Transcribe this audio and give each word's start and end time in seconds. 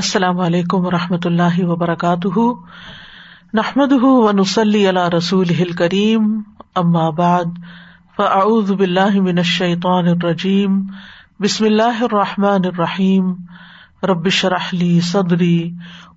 السلام 0.00 0.40
علیکم 0.40 0.86
و 0.86 0.90
رحمۃ 0.90 1.24
اللہ 1.24 1.64
وبرکاتہ۔ 1.64 2.38
نحمد 3.54 3.92
ونسلی 4.02 4.88
علی 4.88 5.16
رسول 5.16 5.50
ہل 5.50 5.72
کریم 5.72 6.42
ام 6.74 6.96
آباد 6.96 7.58
فاعوذ 8.16 8.72
باللہ 8.72 9.20
من 9.20 9.38
الشیطان 9.38 10.08
الرجیم، 10.08 10.80
بسم 11.40 11.64
اللہ 11.64 12.02
الرحمٰن 12.02 12.60
الرحیم۔ 12.64 13.32
ربش 14.02 14.44
رحلی 14.44 15.00
صدری 15.00 15.72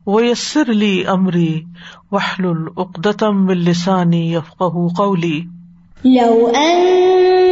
ویسر 0.07 0.69
علی 0.69 1.03
عمری 1.05 1.63
وحل 2.11 2.45
العقدم 2.45 3.47
السانی 3.47 4.33
یفق 4.33 4.63
قولی۔ 4.97 5.39
لو 6.05 6.51
أنزلنا 6.55 7.42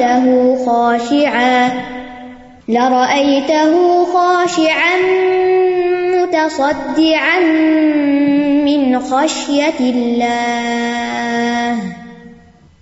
لرأيته 0.00 0.54
خاشعا 0.64 1.68
لرأيته 2.68 4.04
خاشعا 4.04 4.96
متصدعا 6.10 7.40
من 8.64 8.98
خشية 8.98 9.80
الله. 9.80 11.78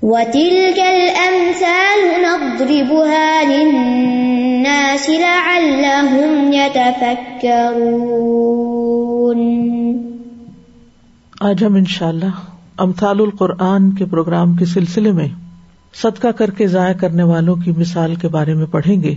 وتلك 0.03 0.79
الأمثال 0.79 2.23
نضربها 2.23 3.45
للناس 3.45 5.11
لعلهم 5.11 6.53
يتفكرون. 6.53 7.41
آج 11.41 11.65
ہم 11.65 11.75
ان 11.75 11.85
شاء 11.85 12.09
اللہ 12.09 12.51
امثال 12.79 13.21
القرآن 13.21 13.91
کے 13.91 14.05
پروگرام 14.05 14.55
کے 14.55 14.65
سلسلے 14.65 15.13
میں 15.13 15.29
صدقہ 15.95 16.29
کر 16.29 16.51
کے 16.51 16.67
ضائع 16.67 16.95
کرنے 16.95 17.23
والوں 17.23 17.57
کی 17.57 17.73
مثال 17.77 18.15
کے 18.15 18.29
بارے 18.29 18.55
میں 18.55 18.67
پڑھیں 18.67 19.03
گے۔ 19.03 19.15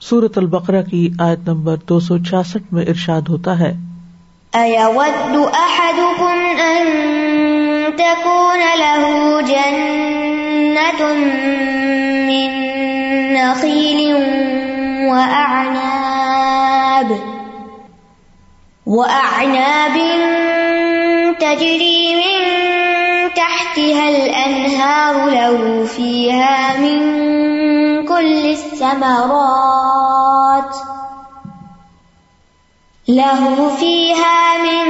سورت 0.00 0.38
البقرہ 0.38 0.82
کی 0.82 1.10
آیت 1.18 1.48
نمبر 1.48 1.76
دو 1.88 2.00
سو 2.00 2.18
چھیاسٹھ 2.18 2.74
میں 2.74 2.82
ارشاد 2.82 3.22
ہوتا 3.28 3.58
ہے۔ 3.58 3.72
وأعناب 18.86 19.98
تجري 21.38 22.14
من 22.14 22.71
تحتها 23.72 24.08
الأنهار 24.08 25.30
له 25.30 25.84
فيها 25.86 26.76
من 26.76 27.00
كل 28.06 28.46
الثمرات 28.46 29.96
له 33.08 33.68
فيها 33.76 34.58
من 34.58 34.86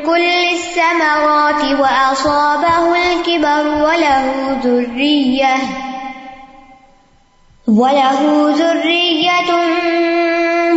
كل 0.00 0.32
الثمرات 0.52 1.80
وأصابه 1.80 3.12
الكبر 3.12 3.68
وله 3.84 4.58
ذرية 4.64 5.56
وله 7.68 8.50
ذرية 8.56 9.50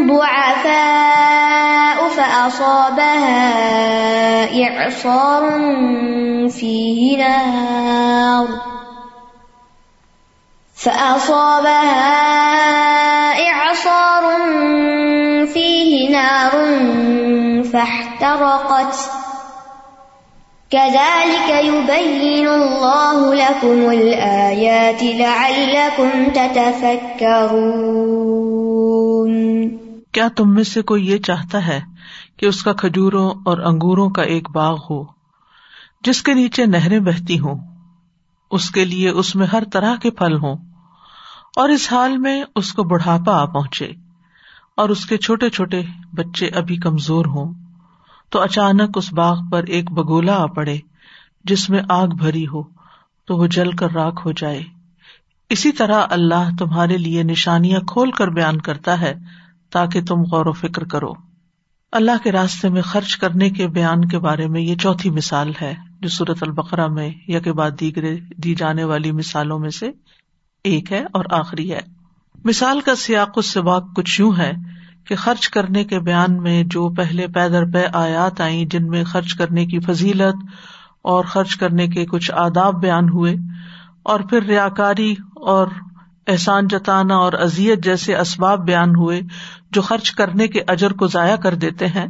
ضعفاء 0.07 1.48
فأصابها 2.09 3.49
إعصار 4.63 5.43
فيه 6.49 7.17
نار. 7.17 8.47
فأصابها 10.75 12.09
إعصار 13.49 14.23
فيه 15.53 16.09
نار 16.11 16.51
فاحترقت. 17.63 18.95
كذلك 20.71 21.49
يبين 21.49 22.47
الله 22.47 23.35
لكم 23.35 23.89
الآيات 23.91 25.03
لعلكم 25.03 26.25
تتفكرون. 26.25 27.79
کیا 30.11 30.27
تم 30.35 30.53
میں 30.53 30.63
سے 30.63 30.81
کوئی 30.81 31.07
یہ 31.07 31.17
چاہتا 31.17 31.67
ہے 31.67 31.79
کہ 32.37 32.45
اس 32.45 32.63
کا 32.63 32.73
کھجوروں 32.73 33.31
اور 33.45 33.57
انگوروں 33.57 34.09
کا 34.09 34.21
ایک 34.21 34.49
باغ 34.49 34.77
ہو 34.89 35.03
جس 36.03 36.23
کے 36.23 36.33
نیچے 36.33 36.65
نہریں 36.65 36.99
بہتی 36.99 37.39
ہوں؟ 37.39 37.55
اس 38.51 38.69
کے 38.71 38.85
لیے 38.85 39.09
اس 39.09 39.35
میں 39.35 39.47
ہر 39.47 39.63
طرح 39.73 39.95
کے 39.95 40.11
پھل 40.11 40.35
ہوں 40.35 40.55
اور 41.55 41.69
اس 41.69 41.93
حال 41.93 42.17
میں 42.17 42.43
اس 42.55 42.73
کو 42.73 42.83
بڑھاپا 42.83 43.41
آ 43.41 43.45
پہنچے 43.45 43.91
اور 44.77 44.89
اس 44.89 45.05
کے 45.05 45.17
چھوٹے 45.17 45.49
چھوٹے 45.49 45.81
بچے 46.13 46.47
ابھی 46.47 46.77
کمزور 46.77 47.25
ہوں 47.25 47.53
تو 48.29 48.41
اچانک 48.41 48.97
اس 48.97 49.13
باغ 49.13 49.49
پر 49.51 49.63
ایک 49.63 49.91
بگولا 49.91 50.35
آ 50.35 50.45
پڑے 50.45 50.77
جس 51.43 51.69
میں 51.69 51.79
آگ 51.89 52.07
بھری 52.07 52.47
ہو 52.47 52.63
تو 53.25 53.37
وہ 53.37 53.47
جل 53.47 53.71
کر 53.71 53.91
راک 53.91 54.21
ہو 54.25 54.31
جائے۔ 54.31 54.63
اسی 55.49 55.71
طرح 55.71 56.05
اللہ 56.09 56.49
تمہارے 56.59 56.97
لیے 56.97 57.23
نشانیاں 57.23 57.79
کھول 57.79 58.11
کر 58.11 58.27
بیان 58.27 58.61
کرتا 58.61 59.01
ہے 59.01 59.13
تاکہ 59.71 60.01
تم 60.01 60.21
غور 60.21 60.45
و 60.45 60.51
فکر 60.51 60.83
کرو۔ 60.83 61.13
اللہ 61.91 62.11
کے 62.23 62.31
راستے 62.31 62.69
میں 62.69 62.81
خرچ 62.81 63.17
کرنے 63.17 63.49
کے 63.49 63.67
بیان 63.67 64.07
کے 64.07 64.19
بارے 64.19 64.47
میں 64.47 64.61
یہ 64.61 64.75
چوتھی 64.75 65.09
مثال 65.09 65.51
ہے 65.61 65.75
جو 66.01 66.09
سورت 66.09 66.37
البقرا 66.41 66.87
میں 66.87 67.09
یا 67.27 67.39
کے 67.39 67.53
بعد 67.53 67.71
دیگرے 67.79 68.15
دی 68.37 68.55
جانے 68.55 68.83
والی 68.83 69.11
مثالوں 69.11 69.59
میں 69.59 69.69
سے 69.69 69.91
ایک 70.63 70.91
ہے 70.91 71.03
اور 71.13 71.25
آخری 71.31 71.73
ہے۔ 71.73 71.79
مثال 72.45 72.81
کا 72.81 72.95
سیاق 72.95 73.29
اس 73.35 73.45
سے 73.45 73.59
واقع 73.59 73.93
کچھ 73.93 74.21
یوں 74.21 74.31
ہے 74.37 74.51
کہ 75.07 75.15
خرچ 75.15 75.49
کرنے 75.49 75.83
کے 75.83 75.99
بیان 75.99 76.37
میں 76.37 76.63
جو 76.63 76.89
پہلے 76.89 77.27
پیدر 77.27 77.65
پے 77.65 77.85
آیات 77.93 78.41
آئیں 78.41 78.65
جن 78.65 78.87
میں 78.87 79.03
خرچ 79.03 79.35
کرنے 79.35 79.65
کی 79.65 79.79
فضیلت 79.79 80.45
اور 81.01 81.23
خرچ 81.23 81.55
کرنے 81.55 81.87
کے 81.87 82.05
کچھ 82.05 82.31
آداب 82.31 82.81
بیان 82.81 83.09
ہوئے 83.09 83.35
اور 84.03 84.19
پھر 84.19 84.43
ریا 84.43 84.69
کاری 84.69 85.15
اور 85.35 85.67
احسان 86.27 86.67
جتانا 86.67 87.15
اور 87.15 87.33
ازیت 87.33 87.83
جیسے 87.83 88.17
اسباب 88.17 88.65
بیان 88.65 88.95
ہوئے 88.95 89.21
جو 89.71 89.81
خرچ 89.81 90.11
کرنے 90.11 90.47
کے 90.47 90.61
اجر 90.67 90.93
کو 90.93 91.07
ضائع 91.07 91.35
کر 91.35 91.55
دیتے 91.55 91.87
ہیں، 91.87 92.05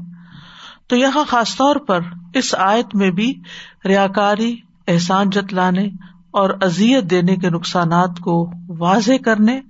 تو 0.88 0.96
یہاں 0.96 1.24
خاص 1.28 1.56
طور 1.56 1.75
پر 1.75 2.00
اس 2.34 2.56
آیت 2.58 2.96
میں 2.96 3.12
بھی 3.12 3.42
ریا 3.86 4.08
کاری 4.08 4.56
احسان 4.88 5.30
جتلانے 5.30 5.88
اور 6.31 6.50
ازیت 6.62 7.03
دینے 7.03 7.36
کے 7.36 7.50
نقصانات 7.50 8.20
کو 8.20 8.52
واضح 8.68 9.14
کرنے 9.25 9.62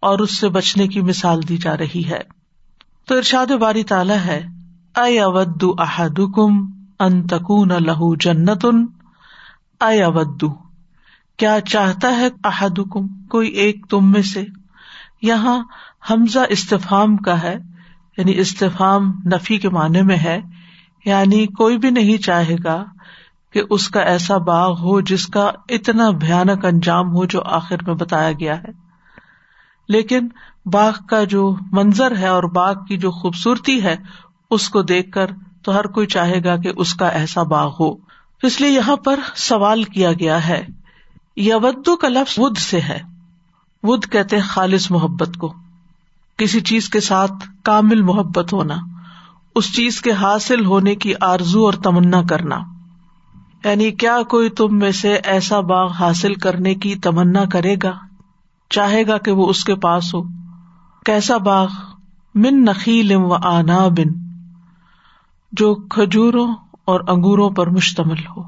اور 0.00 0.18
اس 0.18 0.38
سے 0.38 0.48
بچنے 0.48 0.88
کی 0.88 1.00
مثال 1.00 1.48
دی 1.48 1.56
جا 1.56 1.76
رہی 1.76 2.02
ہے۔ 2.06 2.20
تو 3.06 3.16
ارشاد 3.16 3.46
باری 3.46 3.84
تعالیٰ 3.84 4.16
ہے 4.16 4.46
اے 4.96 5.20
اودو 5.20 5.74
احدکم 5.78 6.72
ان 6.98 7.26
تکون 7.26 7.68
لہو 7.68 8.14
جنتن؟ 8.14 8.86
اے 9.80 10.02
اودو، 10.02 10.54
کیا 11.36 11.60
چاہتا 11.60 12.16
ہے 12.16 12.28
احدکم 12.44 13.06
کوئی 13.06 13.48
ایک 13.48 13.86
تم 13.90 14.12
میں 14.12 14.22
سے؟ 14.22 14.44
یہاں 15.22 15.64
حمزہ 16.10 16.38
استفام 16.48 17.16
کا 17.16 17.42
ہے 17.42 17.56
یعنی 18.18 18.38
استفام 18.38 19.12
نفی 19.26 19.58
کے 19.58 19.68
معنی 19.68 20.02
میں 20.02 20.16
ہے 20.16 20.40
یعنی 21.04 21.46
کوئی 21.46 21.78
بھی 21.78 21.90
نہیں 21.90 22.16
چاہے 22.16 22.56
گا 22.64 22.84
کہ 23.52 23.62
اس 23.70 23.88
کا 23.88 24.00
ایسا 24.00 24.36
باغ 24.36 24.72
ہو 24.72 25.00
جس 25.00 25.26
کا 25.26 25.50
اتنا 25.68 26.10
بھیانک 26.10 26.64
انجام 26.64 27.14
ہو 27.14 27.24
جو 27.24 27.42
آخر 27.42 27.76
میں 27.86 27.94
بتایا 27.94 28.32
گیا 28.32 28.58
ہے۔ 28.58 28.84
لیکن 29.88 30.28
باغ 30.72 30.92
کا 31.08 31.24
جو 31.24 31.56
منظر 31.72 32.16
ہے 32.16 32.26
اور 32.26 32.42
باغ 32.42 32.74
کی 32.84 32.96
جو 32.96 33.10
خوبصورتی 33.10 33.82
ہے، 33.82 33.96
اس 34.50 34.68
کو 34.68 34.82
دیکھ 34.82 35.10
کر 35.10 35.26
تو 35.62 35.76
ہر 35.76 35.84
کوئی 35.84 36.06
چاہے 36.06 36.44
گا 36.44 36.56
کہ 36.56 36.72
اس 36.76 36.94
کا 36.94 37.08
ایسا 37.08 37.42
باغ 37.42 37.72
ہو۔ 37.80 37.94
اس 38.42 38.60
لیے 38.60 38.70
یہاں 38.70 38.96
پر 38.96 39.20
سوال 39.34 39.84
کیا 39.84 40.12
گیا 40.12 40.48
ہے 40.48 40.66
یودو 41.36 41.96
کا 41.96 42.08
لفظ 42.08 42.34
ود 42.36 42.58
سے 42.58 42.80
ہے۔ 42.80 43.00
ود 43.82 44.04
کہتے 44.10 44.40
خالص 44.40 44.90
محبت 44.90 45.36
کو۔ 45.36 45.63
کسی 46.36 46.60
چیز 46.60 46.88
کے 46.88 47.00
ساتھ 47.00 47.32
کامل 47.62 48.02
محبت 48.02 48.52
ہونا، 48.52 48.76
اس 49.54 49.76
چیز 49.76 50.00
کے 50.00 50.12
حاصل 50.12 50.64
ہونے 50.64 50.94
کی 50.94 51.12
آرزو 51.20 51.64
اور 51.64 51.72
تمنا 51.72 52.22
کرنا۔ 52.22 52.60
یعنی 53.64 53.90
کیا 53.90 54.22
کوئی 54.22 54.50
تم 54.50 54.78
میں 54.78 54.92
سے 54.92 55.14
ایسا 55.14 55.60
باغ 55.60 55.92
حاصل 55.92 56.34
کرنے 56.34 56.74
کی 56.74 56.96
تمنا 56.96 57.44
کرے 57.44 57.76
گا؟ 57.82 57.92
چاہے 58.70 59.06
گا 59.06 59.18
کہ 59.18 59.30
وہ 59.30 59.48
اس 59.48 59.64
کے 59.64 59.74
پاس 59.74 60.14
ہو۔ 60.14 60.22
کیسا 61.04 61.36
باغ؟ 61.36 61.68
من 62.34 62.64
نخیل 62.64 63.12
و 63.14 63.32
آنا 63.32 63.88
بن 63.88 64.28
جو 65.52 65.74
کھجوروں 65.74 66.54
اور 66.84 67.00
انگوروں 67.08 67.50
پر 67.50 67.66
مشتمل 67.66 68.26
ہو۔ 68.36 68.42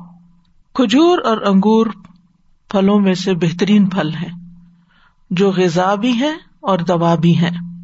کھجور 0.74 1.18
اور 1.18 1.36
انگور 1.36 1.86
پھلوں 2.70 3.00
میں 3.00 3.14
سے 3.14 3.34
بہترین 3.34 3.88
پھل 3.88 4.14
ہیں، 4.14 4.32
جو 5.30 5.50
غذا 5.50 5.94
بھی 5.94 6.12
ہیں 6.12 6.36
اور 6.60 6.78
دوا 6.78 7.14
بھی 7.14 7.38
ہیں۔ 7.38 7.75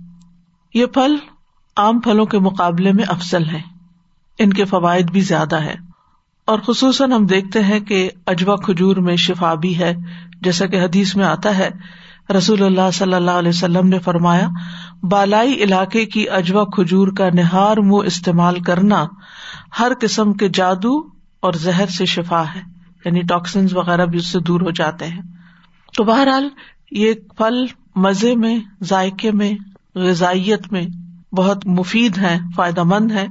یہ 0.74 0.86
پھل 0.86 1.16
عام 1.76 2.00
پھلوں 2.00 2.26
کے 2.26 2.38
مقابلے 2.38 2.92
میں 2.92 3.04
افسل 3.08 3.48
ہیں۔ 3.48 3.62
ان 4.38 4.52
کے 4.52 4.64
فوائد 4.64 5.10
بھی 5.10 5.20
زیادہ 5.20 5.56
ہے 5.56 5.74
اور 6.44 6.58
خصوصاً 6.58 7.12
ہم 7.12 7.26
دیکھتے 7.26 7.62
ہیں 7.62 7.80
کہ 7.80 8.10
اجوا 8.26 8.56
کھجور 8.56 8.96
میں 8.96 9.16
شفا 9.16 9.54
بھی 9.54 9.78
ہے۔ 9.78 9.94
جیسا 10.40 10.66
کہ 10.66 10.84
حدیث 10.84 11.16
میں 11.16 11.24
آتا 11.24 11.58
ہے، 11.58 11.70
رسول 12.38 12.62
اللہ 12.62 12.90
صلی 12.92 13.14
اللہ 13.14 13.30
علیہ 13.30 13.48
وسلم 13.48 13.88
نے 13.88 13.98
فرمایا، 13.98 14.48
بالائی 15.02 15.54
علاقے 15.54 16.06
کی 16.06 16.30
اجوا 16.30 16.64
کھجور 16.64 17.08
کا 17.08 17.28
نہار 17.34 17.76
منہ 17.76 18.06
استعمال 18.06 18.60
کرنا 18.60 19.06
ہر 19.78 19.92
قسم 20.00 20.32
کے 20.32 20.48
جادو 20.48 20.98
اور 21.40 21.52
زہر 21.52 21.86
سے 21.86 22.06
شفا 22.06 22.42
ہے 22.54 22.60
یعنی 23.04 23.20
ٹاکسنز 23.20 23.76
وغیرہ 23.76 24.06
بھی 24.06 24.18
اس 24.18 24.26
سے 24.26 24.38
دور 24.38 24.60
ہو 24.60 24.70
جاتے 24.70 25.06
ہیں۔ 25.06 25.22
تو 25.96 26.04
بہرحال، 26.04 26.48
یہ 26.90 27.12
پھل 27.36 27.64
مزے 27.96 28.36
میں، 28.36 28.58
ذائقے 28.82 29.30
میں 29.30 29.52
غذائیت 29.94 30.72
میں 30.72 30.86
بہت 31.34 31.66
مفید 31.66 32.18
ہے 32.18 32.38
فائدہ 32.56 32.82
مند 32.82 33.12
ہے 33.12 33.26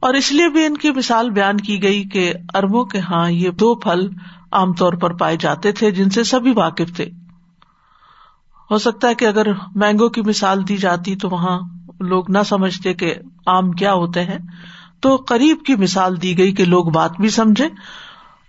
اور 0.00 0.14
اس 0.14 0.32
لیے 0.32 0.48
بھی 0.48 0.66
ان 0.66 0.76
کی 0.76 0.90
مثال 0.90 1.30
بیان 1.30 1.56
کی 1.56 1.82
گئی 1.82 2.04
کہ 2.04 2.32
اربوں 2.54 2.84
کے 2.84 2.98
ہاں 2.98 3.30
یہ 3.30 3.50
دو 3.50 3.74
پھل 3.74 4.08
عام 4.52 4.72
طور 4.72 4.92
پر 4.92 5.12
پائے 5.12 5.36
جاتے 5.36 5.72
تھے 5.72 5.90
جن 5.90 6.10
سے 6.10 6.24
سبھی 6.24 6.52
واقف 6.52 6.96
تھے۔ 6.96 7.10
ہو 8.70 8.78
سکتا 8.78 9.08
ہے 9.08 9.14
کہ 9.14 9.24
اگر 9.24 9.46
مینگو 9.74 10.08
کی 10.08 10.20
مثال 10.20 10.68
دی 10.68 10.76
جاتی 10.76 11.16
تو 11.16 11.28
وہاں 11.28 11.60
لوگ 12.00 12.30
نہ 12.30 12.38
سمجھتے 12.46 12.94
کہ 12.94 13.14
آم 13.46 13.72
کیا 13.72 13.92
ہوتے 13.92 14.24
ہیں۔ 14.24 14.38
تو 15.00 15.16
قریب 15.16 15.56
کی 15.66 15.76
مثال 15.76 16.22
دی 16.22 16.38
گئی 16.38 16.52
کہ 16.52 16.64
لوگ 16.64 16.84
بات 16.84 17.10
بھی 17.20 17.28
سمجھے 17.28 17.68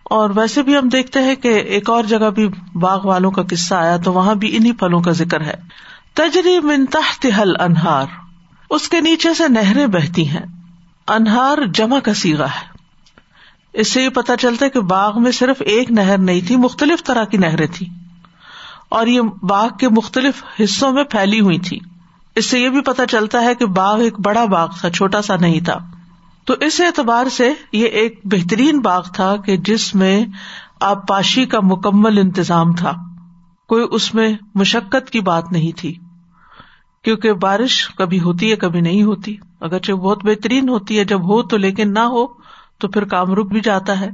اور 0.03 0.29
ویسے 0.35 0.63
بھی 0.63 0.77
ہم 0.77 0.89
دیکھتے 0.89 1.19
ہیں 1.19 1.35
کہ 1.35 1.47
ایک 1.47 1.89
اور 1.89 2.03
جگہ 2.03 2.29
بھی 2.29 2.49
باغ 2.73 3.05
والوں 3.05 3.31
کا 3.31 3.43
قصہ 3.49 3.75
آیا 3.75 3.97
تو 3.97 4.13
وہاں 4.13 4.35
بھی 4.35 4.57
انہیں 4.57 4.73
پھلوں 4.73 4.99
کا 4.99 5.11
ذکر 5.11 5.41
ہے۔ 5.41 5.53
تجری 6.13 6.85
تحت 6.85 7.25
حل 7.37 7.61
انہار 7.61 8.05
اس 8.69 8.89
کے 8.89 9.01
نیچے 9.01 9.33
سے 9.33 9.47
نہریں 9.47 9.87
بہتی 9.87 10.29
ہیں۔ 10.29 10.45
انہار 11.07 11.57
جمع 11.73 11.99
کا 11.99 12.13
سیگا 12.13 12.45
ہے۔ 12.45 12.71
اس 13.73 13.91
سے 13.91 14.03
یہ 14.03 14.09
پتا 14.09 14.37
چلتا 14.37 14.65
ہے 14.65 14.69
کہ 14.69 14.79
باغ 14.79 15.21
میں 15.21 15.31
صرف 15.31 15.55
ایک 15.59 15.91
نہر 15.91 16.17
نہیں 16.17 16.41
تھی، 16.47 16.55
مختلف 16.55 17.03
طرح 17.03 17.23
کی 17.23 17.37
نہریں 17.37 17.67
تھی 17.73 17.89
اور 18.89 19.07
یہ 19.07 19.21
باغ 19.43 19.69
کے 19.79 19.89
مختلف 19.89 20.43
حصوں 20.63 20.91
میں 20.91 21.03
پھیلی 21.03 21.39
ہوئی 21.39 21.57
تھی۔ 21.57 21.79
اس 22.35 22.49
سے 22.49 22.59
یہ 22.59 22.69
بھی 22.69 22.81
پتا 22.81 23.05
چلتا 23.05 23.41
ہے 23.41 23.55
کہ 23.55 23.65
باغ 23.65 23.99
ایک 23.99 24.19
بڑا 24.19 24.45
باغ 24.45 24.67
تھا، 24.79 24.89
چھوٹا 24.89 25.21
سا 25.21 25.35
نہیں 25.35 25.59
تھا۔ 25.59 25.77
تو 26.45 26.53
اس 26.61 26.81
اعتبار 26.81 27.29
سے 27.29 27.53
یہ 27.73 27.85
ایک 27.85 28.19
بہترین 28.23 28.79
باغ 28.79 29.03
تھا 29.13 29.35
کہ 29.35 29.57
جس 29.57 29.95
میں 29.95 30.25
آبپاشی 30.79 31.45
کا 31.45 31.59
مکمل 31.63 32.17
انتظام 32.17 32.73
تھا۔ 32.73 32.91
کوئی 33.71 33.85
اس 33.91 34.13
میں 34.13 34.33
مشقت 34.55 35.09
کی 35.09 35.19
بات 35.19 35.51
نہیں 35.51 35.77
تھی۔ 35.77 35.95
کیونکہ 37.03 37.33
بارش 37.33 37.87
کبھی 37.97 38.19
ہوتی 38.19 38.51
ہے، 38.51 38.55
کبھی 38.55 38.81
نہیں 38.81 39.03
ہوتی۔ 39.03 39.35
اگرچہ 39.61 39.91
بہت 39.91 40.25
بہترین 40.25 40.69
ہوتی 40.69 40.99
ہے، 40.99 41.03
جب 41.03 41.23
ہو 41.23 41.43
تو 41.43 41.57
لیکن 41.57 41.93
نہ 41.93 41.99
ہو 41.99 42.27
تو 42.79 42.87
پھر 42.87 43.03
کام 43.03 43.33
رک 43.33 43.47
بھی 43.47 43.59
جاتا 43.59 43.99
ہے۔ 43.99 44.09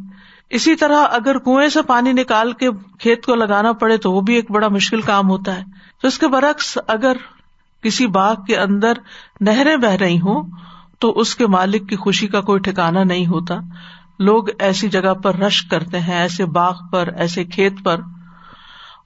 اسی 0.50 0.75
طرح 0.75 1.06
اگر 1.09 1.38
کنویں 1.38 1.68
سے 1.68 1.81
پانی 1.81 2.13
نکال 2.13 2.51
کے 2.51 2.69
کھیت 3.00 3.25
کو 3.25 3.36
لگانا 3.36 3.71
پڑے 3.71 3.98
تو 3.98 4.12
وہ 4.12 4.21
بھی 4.21 4.36
ایک 4.36 4.51
بڑا 4.51 4.68
مشکل 4.68 5.01
کام 5.01 5.30
ہوتا 5.30 5.56
ہے۔ 5.56 5.63
تو 6.01 6.07
اس 6.07 6.19
کے 6.19 6.27
برعکس 6.27 6.77
اگر 6.88 7.18
کسی 7.83 8.07
باغ 8.07 8.36
کے 8.48 8.57
اندر 8.57 8.94
نہریں 9.42 9.77
بہ 9.77 9.92
رہی 9.92 10.18
ہوں 10.18 10.50
تو 11.00 11.12
اس 11.12 11.36
کے 11.36 11.48
مالک 11.48 11.89
کی 11.89 11.95
خوشی 11.95 12.27
کا 12.27 12.42
کوئی 12.42 12.59
ٹھکانا 12.59 13.04
نہیں 13.04 13.27
ہوتا۔ 13.27 13.56
لوگ 14.19 14.44
ایسی 14.59 14.89
جگہ 14.89 15.13
پر 15.13 15.36
رش 15.36 15.63
کرتے 15.63 16.00
ہیں، 16.00 16.18
ایسے 16.18 16.45
باغ 16.45 16.74
پر، 16.92 17.07
ایسے 17.18 17.44
کھیت 17.44 17.74
پر۔ 17.83 17.98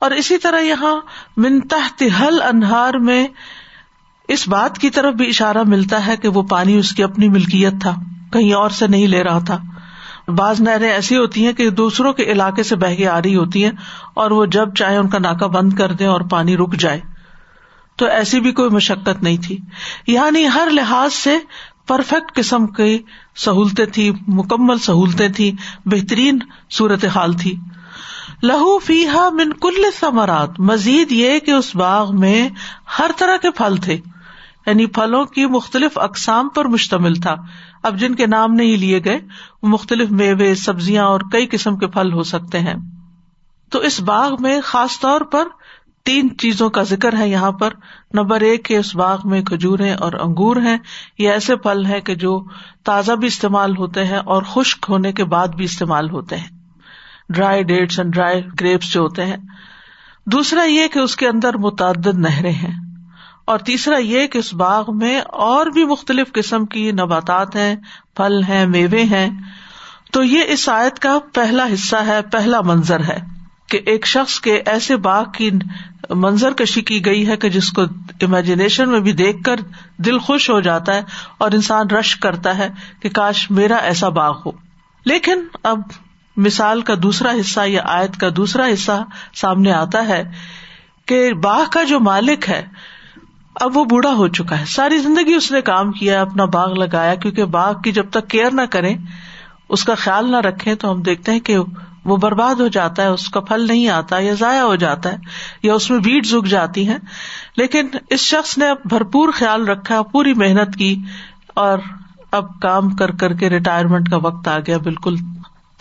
اور 0.01 0.12
اسی 0.12 0.38
طرح 0.38 0.59
یہاں 0.59 1.01
منتہ 1.38 1.75
تہل 1.98 2.42
انہار 2.42 2.94
میں 2.94 3.27
اس 4.27 4.48
بات 4.48 4.77
کی 4.77 4.89
طرف 4.89 5.13
بھی 5.13 5.27
اشارہ 5.27 5.63
ملتا 5.68 6.07
ہے 6.07 6.18
کہ 6.18 6.27
وہ 6.27 6.42
پانی 6.42 6.77
اس 6.77 6.92
کی 6.92 7.03
اپنی 7.03 7.30
ملکیت 7.30 7.74
تھا، 7.81 7.95
کہیں 8.33 8.53
اور 8.53 8.69
سے 8.69 8.88
نہیں 8.88 9.07
لے 9.07 9.24
رہا 9.24 9.39
تھا۔ 9.39 9.57
بعض 10.27 10.62
نہریں 10.62 10.92
ایسی 10.92 11.18
ہوتی 11.18 11.45
ہیں 11.45 11.53
کہ 11.53 11.69
دوسروں 11.69 12.13
کے 12.13 12.24
علاقے 12.24 12.63
سے 12.63 12.75
بہ 12.75 12.95
کے 12.95 13.07
آ 13.07 13.19
رہی 13.19 13.36
ہوتی 13.36 13.63
ہیں 13.63 13.71
اور 14.13 14.31
وہ 14.31 14.45
جب 14.45 14.74
چاہے 14.74 14.98
ان 14.98 15.09
کا 15.09 15.19
ناکا 15.19 15.48
بند 15.48 15.74
کر 15.74 15.92
دیں 15.92 16.07
اور 16.07 16.21
پانی 16.21 16.57
رک 16.57 16.74
جائے۔ 16.74 17.00
تو 17.95 18.06
ایسی 18.06 18.39
بھی 18.39 18.51
کوئی 18.51 18.69
مشقت 18.69 19.24
نہیں 19.24 19.38
تھی۔ 19.38 19.57
یعنی 20.07 20.48
ہر 20.48 20.68
لحاظ 20.71 21.13
سے 21.13 21.38
پرفیکٹ 21.88 22.36
قسم 22.36 22.68
کی 22.68 23.00
سہولتیں 23.36 23.86
تھی 23.86 24.12
مکمل 24.27 24.77
سہولتیں 24.77 25.30
تھی 25.30 25.51
بہترین 25.86 26.39
صورت 26.71 27.06
حال 27.06 27.33
تھی۔ 27.33 27.56
لہو 28.44 28.80
فیحا 28.80 29.30
من 29.30 29.54
کل 29.54 29.84
ثمرات۔ 30.00 30.60
مزید 30.60 31.12
یہ 31.12 31.40
کہ 31.40 31.52
اس 31.52 31.76
باغ 31.76 32.20
میں 32.20 32.50
ہر 33.00 33.12
طرح 33.18 33.38
کے 33.38 33.52
پھل 33.52 33.76
تھے 33.76 33.98
یعنی 34.66 34.86
پھلوں 34.86 35.26
کی 35.26 35.46
مختلف 35.46 35.98
اقسام 35.98 36.50
پر 36.50 36.66
مشتمل 36.66 37.16
تھا۔ 37.16 37.36
اب 37.84 38.00
جن 38.00 38.16
کے 38.16 38.28
نام 38.28 38.54
نہیں 38.54 38.78
لیے 38.78 39.04
گئے، 39.06 39.20
وہ 39.64 39.68
مختلف 39.68 40.12
میوے، 40.12 40.56
سبزیاں 40.56 41.06
اور 41.06 41.20
کئی 41.32 41.48
قسم 41.52 41.78
کے 41.78 41.88
پھل 41.88 42.14
ہو 42.14 42.24
سکتے 42.24 42.60
ہیں۔ 42.60 42.74
تو 43.72 43.80
اس 43.80 44.02
باغ 44.02 44.36
میں 44.40 44.62
خاص 44.64 45.00
طور 45.00 45.22
پر 45.22 45.48
تین 46.04 46.38
چیزوں 46.38 46.70
کا 46.70 46.84
ذکر 46.84 47.18
ہے 47.18 47.30
یہاں 47.30 47.52
پر۔ 47.52 47.70
نمبر 48.14 48.42
ایک 48.42 48.66
کے 48.66 48.78
اس 48.78 48.96
باغ 48.96 49.20
میں 49.24 49.42
کھجورے 49.42 49.94
اور 49.94 50.14
انگور 50.14 50.56
ہیں۔ 50.56 50.78
یہ 51.18 51.30
ایسے 51.30 51.56
پھل 51.56 51.86
ہیں 51.86 52.00
کہ 52.00 52.16
جو 52.16 52.44
تازہ 52.84 53.12
بھی 53.12 53.28
استعمال 53.28 53.78
ہوتے 53.78 54.06
ہیں 54.06 54.18
اور 54.18 54.44
خشک 54.44 54.86
ہونے 54.90 55.12
کے 55.12 55.24
بعد 55.24 55.48
بھی 55.48 55.66
استعمال 55.66 56.10
ہوتے 56.10 56.38
ہیں۔ 56.38 56.61
Dry 57.33 57.63
dates 57.63 58.00
and 58.00 58.13
dry 58.13 58.42
grapes 58.60 58.94
جو 58.94 59.01
ہوتے 59.01 59.25
ہیں۔ 59.25 59.38
دوسرا 60.25 60.63
یہ 60.63 60.88
کہ 60.88 61.00
اس 61.00 61.16
کے 61.16 61.28
اندر 61.28 61.57
متعدد 61.57 62.18
نہریں 62.18 62.51
ہیں۔ 62.51 62.92
اور 63.45 63.60
تیسرا 63.60 63.98
یہ 63.98 64.28
کہ 64.28 64.38
اس 64.38 64.54
باغ 64.54 64.98
میں 64.98 65.19
اور 65.19 65.66
بھی 65.66 65.86
مختلف 65.86 66.31
قسم 66.31 66.66
کی 66.66 66.92
نباتات 66.92 67.56
ہیں، 67.56 67.75
پھل 68.16 68.44
ہیں، 68.44 68.66
میوے 68.66 69.04
ہیں۔ 69.04 69.30
تو 70.12 70.24
یہ 70.24 70.42
اس 70.48 70.69
آیت 70.69 71.00
کا 71.00 71.19
پہلا 71.33 71.68
حصہ 71.74 71.95
ہے، 71.95 72.22
پہلا 72.31 72.62
منظر 72.62 73.00
ہے 73.00 73.19
کہ 73.69 73.80
ایک 73.86 74.07
شخص 74.07 74.39
کے 74.39 74.62
ایسے 74.66 74.95
باغ 74.95 75.24
کی 75.31 75.50
منظر 76.10 76.51
کشی 76.54 76.81
کی 76.81 77.06
گئی 77.06 77.27
ہے 77.27 77.38
کہ 77.38 77.50
جس 77.50 77.72
کو 77.72 77.81
امیجنیشن 78.22 78.89
میں 78.89 79.00
بھی 79.00 79.12
دیکھ 79.12 79.44
کر 79.44 79.56
دل 79.98 80.19
خوش 80.19 80.50
ہو 80.50 80.60
جاتا 80.60 80.94
ہے 80.94 81.01
اور 81.38 81.51
انسان 81.51 81.89
رش 81.89 82.16
کرتا 82.16 82.57
ہے 82.57 82.69
کہ 83.00 83.10
کاش 83.10 83.51
میرا 83.51 83.75
ایسا 83.75 84.10
باغ 84.10 84.42
ہو۔ 84.45 84.51
لیکن 85.06 85.44
اب 85.63 85.80
مثال 86.38 86.81
کا 86.81 86.94
دوسرا 87.04 87.31
حصہ 87.39 87.66
یا 87.68 87.81
آیت 87.86 88.18
کا 88.18 88.28
دوسرا 88.36 88.66
حصہ 88.74 89.04
سامنے 89.36 89.72
آتا 89.72 90.07
ہے 90.07 90.24
کہ 91.06 91.33
باغ 91.33 91.63
کا 91.72 91.83
جو 91.83 92.00
مالک 92.00 92.50
ہے، 92.50 92.62
اب 93.56 93.78
وہ 93.78 93.83
بوڑھا 93.86 94.13
ہو 94.13 94.28
چکا 94.28 94.60
ہے۔ 94.60 94.66
ساری 94.66 94.98
زندگی 94.98 95.33
اس 95.33 95.51
نے 95.51 95.62
کام 95.62 95.92
کیا، 95.92 96.22
اپنا 96.22 96.45
باغ 96.45 96.74
لگایا، 96.74 97.16
کیونکہ 97.16 97.45
باغ 97.45 97.81
کی 97.81 97.92
جب 97.92 98.10
تک 98.10 98.30
کیئر 98.30 98.51
نہ 98.51 98.66
کرے 98.69 98.94
اس 99.69 99.83
کا 99.83 99.95
خیال 99.95 100.31
نہ 100.31 100.38
رکھے 100.38 100.75
تو 100.75 100.92
ہم 100.92 101.01
دیکھتے 101.01 101.31
ہیں 101.31 101.39
کہ 101.39 101.57
وہ 102.06 102.18
برباد 102.18 102.56
ہو 102.56 102.68
جاتا 102.68 103.04
ہے، 103.04 103.07
اس 103.07 103.27
کا 103.30 103.39
پھل 103.39 103.66
نہیں 103.68 103.88
آتا 103.89 104.19
یا 104.19 104.34
ضائع 104.34 104.62
ہو 104.62 104.75
جاتا 104.75 105.12
ہے 105.12 105.18
یا 105.63 105.74
اس 105.74 105.89
میں 105.92 106.00
بیٹ 106.00 106.25
زگ 106.25 106.48
جاتی 106.48 106.88
ہے 106.88 106.98
لیکن 107.57 107.88
اس 108.10 108.19
شخص 108.19 108.57
نے 108.57 108.70
اب 108.70 108.77
بھرپور 108.86 109.32
خیال 109.32 109.67
رکھا، 109.67 110.01
پوری 110.01 110.34
محنت 110.34 110.75
کی 110.75 110.96
اور 111.53 111.79
اب 112.32 112.60
کام 112.62 112.89
کر 112.89 113.12
کر 113.12 113.34
کے 113.34 113.50
ریٹائرمنٹ 113.50 114.10
کا 114.10 114.17
وقت 114.17 114.48
آ 114.48 114.58
گیا، 114.60 114.77
بالکل 114.77 115.15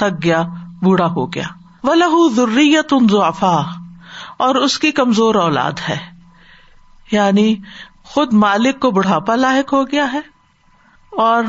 تھک 0.00 0.25
گیا، 0.25 0.42
بوڑھا 0.83 1.07
ہو 1.07 1.33
گیا۔ 1.33 1.45
وہ 1.83 1.95
لہو 1.95 2.28
ضروریت 2.28 2.92
ان 2.92 3.07
اور 4.38 4.54
اس 4.54 4.78
کی 4.78 4.90
کمزور 4.90 5.35
اولاد 5.35 5.73
ہے۔ 5.88 5.97
یعنی 7.12 7.57
خود 8.02 8.33
مالک 8.33 8.80
کو 8.80 8.90
بڑھاپا 8.90 9.35
لاحق 9.35 9.73
ہو 9.73 9.85
گیا 9.85 10.12
ہے۔ 10.12 10.21
اور 11.12 11.45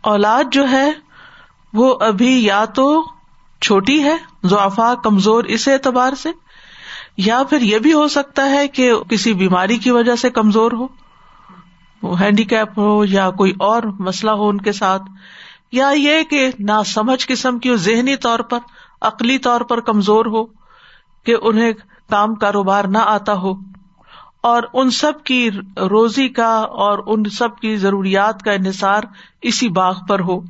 اولاد 0.00 0.44
جو 0.52 0.70
ہے، 0.70 0.92
وہ 1.72 1.94
ابھی 2.00 2.44
یا 2.44 2.64
تو 2.64 3.04
چھوٹی 3.60 4.04
ہے 4.04 4.16
ضعفا 4.44 4.94
کمزور 4.94 5.44
اس 5.44 5.68
اعتبار 5.68 6.12
سے، 6.12 6.28
یا 7.16 7.42
پھر 7.50 7.60
یہ 7.60 7.78
بھی 7.78 7.92
ہو 7.92 8.08
سکتا 8.08 8.50
ہے 8.50 8.68
کہ 8.68 8.92
کسی 9.10 9.34
بیماری 9.34 9.78
کی 9.78 9.90
وجہ 9.90 10.16
سے 10.16 10.30
کمزور 10.30 10.72
ہو، 10.72 10.86
وہ 12.02 12.20
ہینڈی 12.20 12.44
کیپ 12.44 12.78
ہو 12.78 13.04
یا 13.04 13.30
کوئی 13.30 13.52
اور 13.58 13.82
مسئلہ 13.82 14.30
ہو 14.30 14.48
ان 14.48 14.60
کے 14.60 14.72
ساتھ۔ 14.72 15.02
یا 15.72 15.88
یہ 15.88 16.22
کہ 16.22 16.50
نہ 16.58 16.82
سمجھ 16.86 17.26
قسم 17.28 17.58
کی 17.58 17.76
ذہنی 17.76 18.16
طور 18.16 18.38
پر، 18.38 18.58
عقلی 19.00 19.38
طور 19.38 19.60
پر 19.60 19.80
کمزور 19.80 20.26
ہو، 20.26 20.44
کہ 21.24 21.34
انہیں 21.42 21.72
کام 22.10 22.34
کاروبار 22.34 22.84
نہ 22.84 22.98
آتا 22.98 23.34
ہو۔ 23.34 23.52
اور 24.42 24.62
ان 24.72 24.90
سب 24.90 25.12
کی 25.24 25.50
روزی 25.76 26.28
کا 26.28 26.56
اور 26.56 26.98
ان 27.06 27.24
سب 27.24 27.56
کی 27.56 27.76
ضروریات 27.76 28.42
کا 28.42 28.52
انحصار 28.52 29.02
اسی 29.42 29.68
باغ 29.68 29.94
پر 30.08 30.20
ہو۔ 30.20 30.40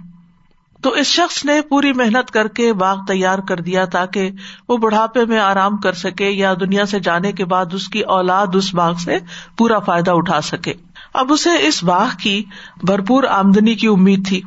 تو 0.83 0.91
اس 0.91 1.07
شخص 1.07 1.45
نے 1.45 1.61
پوری 1.61 1.93
محنت 1.93 2.31
کر 2.31 2.49
کے 2.49 2.73
باغ 2.73 2.97
تیار 3.09 3.39
کر 3.39 3.57
دیا 3.57 3.85
تاکہ 3.85 4.31
وہ 4.69 4.77
بڑھاپے 4.77 5.25
میں 5.25 5.39
آرام 5.39 5.77
کر 5.77 5.93
سکے 5.93 6.31
یا 6.31 6.55
دنیا 6.61 6.87
سے 6.87 6.99
جانے 6.99 7.33
کے 7.33 7.45
بعد 7.45 7.67
اس 7.73 7.89
کی 7.89 8.01
اولاد 8.01 8.47
اس 8.55 8.75
باغ 8.75 8.95
سے 8.95 9.19
پورا 9.57 9.79
فائدہ 9.79 10.11
اٹھا 10.11 10.41
سکے۔ 10.41 10.73
اب 11.15 11.33
اسے 11.33 11.51
اس 11.67 11.85
باغ 11.85 12.09
کی 12.23 12.45
بھرپور 12.83 13.25
آمدنی 13.25 13.75
کی 13.75 13.87
امید 13.87 14.29
تھی۔ 14.29 14.41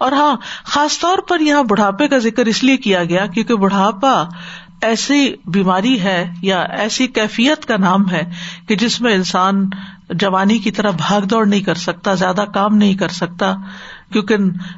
اور 0.00 0.12
ہاں 0.12 0.36
خاص 0.64 0.98
طور 0.98 1.18
پر 1.18 1.40
یہاں 1.40 1.62
بڑھاپے 1.62 2.08
کا 2.08 2.18
ذکر 2.18 2.46
اس 2.46 2.64
لیے 2.64 2.76
کیا 2.76 3.04
گیا 3.04 3.26
کیونکہ 3.26 3.54
بڑھاپا 3.54 4.24
ایسی 4.82 5.34
بیماری 5.44 6.00
ہے 6.00 6.32
یا 6.42 6.60
ایسی 6.60 7.06
کیفیت 7.06 7.66
کا 7.66 7.76
نام 7.76 8.10
ہے 8.10 8.22
کہ 8.68 8.76
جس 8.76 9.00
میں 9.00 9.14
انسان 9.14 9.68
جوانی 10.10 10.58
کی 10.58 10.70
طرح 10.70 10.90
بھاگ 10.90 11.20
دوڑ 11.20 11.46
نہیں 11.46 11.60
کر 11.60 11.74
سکتا، 11.74 12.14
زیادہ 12.14 12.44
کام 12.54 12.76
نہیں 12.76 12.94
کر 12.94 13.08
سکتا، 13.08 13.54
کیونکہ 14.12 14.36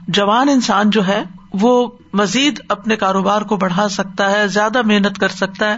جوان 0.08 0.48
انسان 0.48 0.90
جو 0.90 1.06
ہے، 1.06 1.22
وہ 1.52 1.90
مزید 2.12 2.60
اپنے 2.68 2.96
کاروبار 2.96 3.42
کو 3.42 3.56
بڑھا 3.56 3.88
سکتا 3.88 4.30
ہے، 4.30 4.46
زیادہ 4.48 4.82
محنت 4.82 5.18
کر 5.18 5.28
سکتا 5.28 5.70
ہے، 5.70 5.76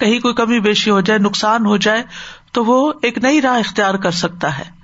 کہیں 0.00 0.18
کوئی 0.20 0.34
کمی 0.34 0.60
بیشی 0.60 0.90
ہو 0.90 1.00
جائے، 1.00 1.18
نقصان 1.18 1.66
ہو 1.66 1.76
جائے، 1.76 2.02
تو 2.52 2.64
وہ 2.64 2.92
ایک 3.02 3.18
نئی 3.18 3.40
راہ 3.40 3.58
اختیار 3.58 3.94
کر 3.94 4.10
سکتا 4.10 4.58
ہے۔ 4.58 4.76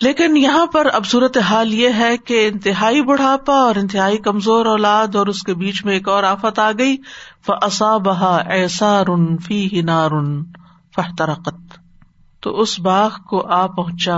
لیکن 0.00 0.36
یہاں 0.36 0.66
پر 0.66 0.86
اب 0.92 1.06
صورت 1.06 1.38
حال 1.38 1.74
یہ 1.74 1.88
ہے 1.98 2.16
کہ 2.16 2.50
انتہائی 2.52 3.02
بڑھاپا 3.02 3.54
اور 3.54 3.74
انتہائی 3.74 4.18
کمزور 4.18 4.66
اولاد 4.66 5.14
اور 5.14 5.26
اس 5.26 5.42
کے 5.42 5.54
بیچ 5.54 5.84
میں 5.84 5.94
ایک 5.94 6.08
اور 6.08 6.22
آفت 6.22 6.58
آ 6.58 6.70
گئی 6.78 6.96
فسا 7.46 7.96
بہا 7.96 8.36
ایسا 8.36 9.02
رن 9.04 9.38
فی 9.38 9.82
نارن 9.84 10.44
فحترقت 10.96 11.78
تو 12.40 12.60
اس 12.60 12.80
باغ 12.80 13.10
کو 13.28 13.46
آ 13.50 13.66
پہنچا 13.66 14.16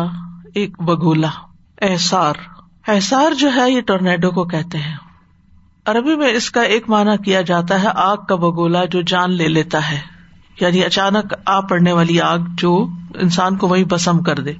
ایک 0.54 0.82
بگولا 0.82 1.30
احسار 1.82 2.34
احسار 2.88 3.34
جو 3.34 3.50
ہے، 3.56 3.70
یہ 3.70 3.80
ٹورنیڈو 3.80 4.30
کو 4.30 4.44
کہتے 4.44 4.78
ہیں۔ 4.78 4.96
عربی 5.86 6.16
میں 6.16 6.32
اس 6.32 6.50
کا 6.50 6.62
ایک 6.62 6.90
معنی 6.90 7.22
کیا 7.22 7.40
جاتا 7.40 7.82
ہے، 7.82 7.88
آگ 7.94 8.16
کا 8.16 8.34
بگولا 8.34 8.84
جو 8.84 9.02
جان 9.02 9.32
لے 9.32 9.48
لیتا 9.48 9.90
ہے۔ 9.90 10.00
یعنی 10.60 10.84
اچانک 10.84 11.34
آ 11.46 11.60
پڑنے 11.60 11.92
والی 11.92 12.20
آگ 12.20 12.38
جو 12.58 12.86
انسان 13.14 13.56
کو 13.56 13.68
وہی 13.68 13.84
بسم 13.84 14.22
کر 14.22 14.38
دے۔ 14.38 14.52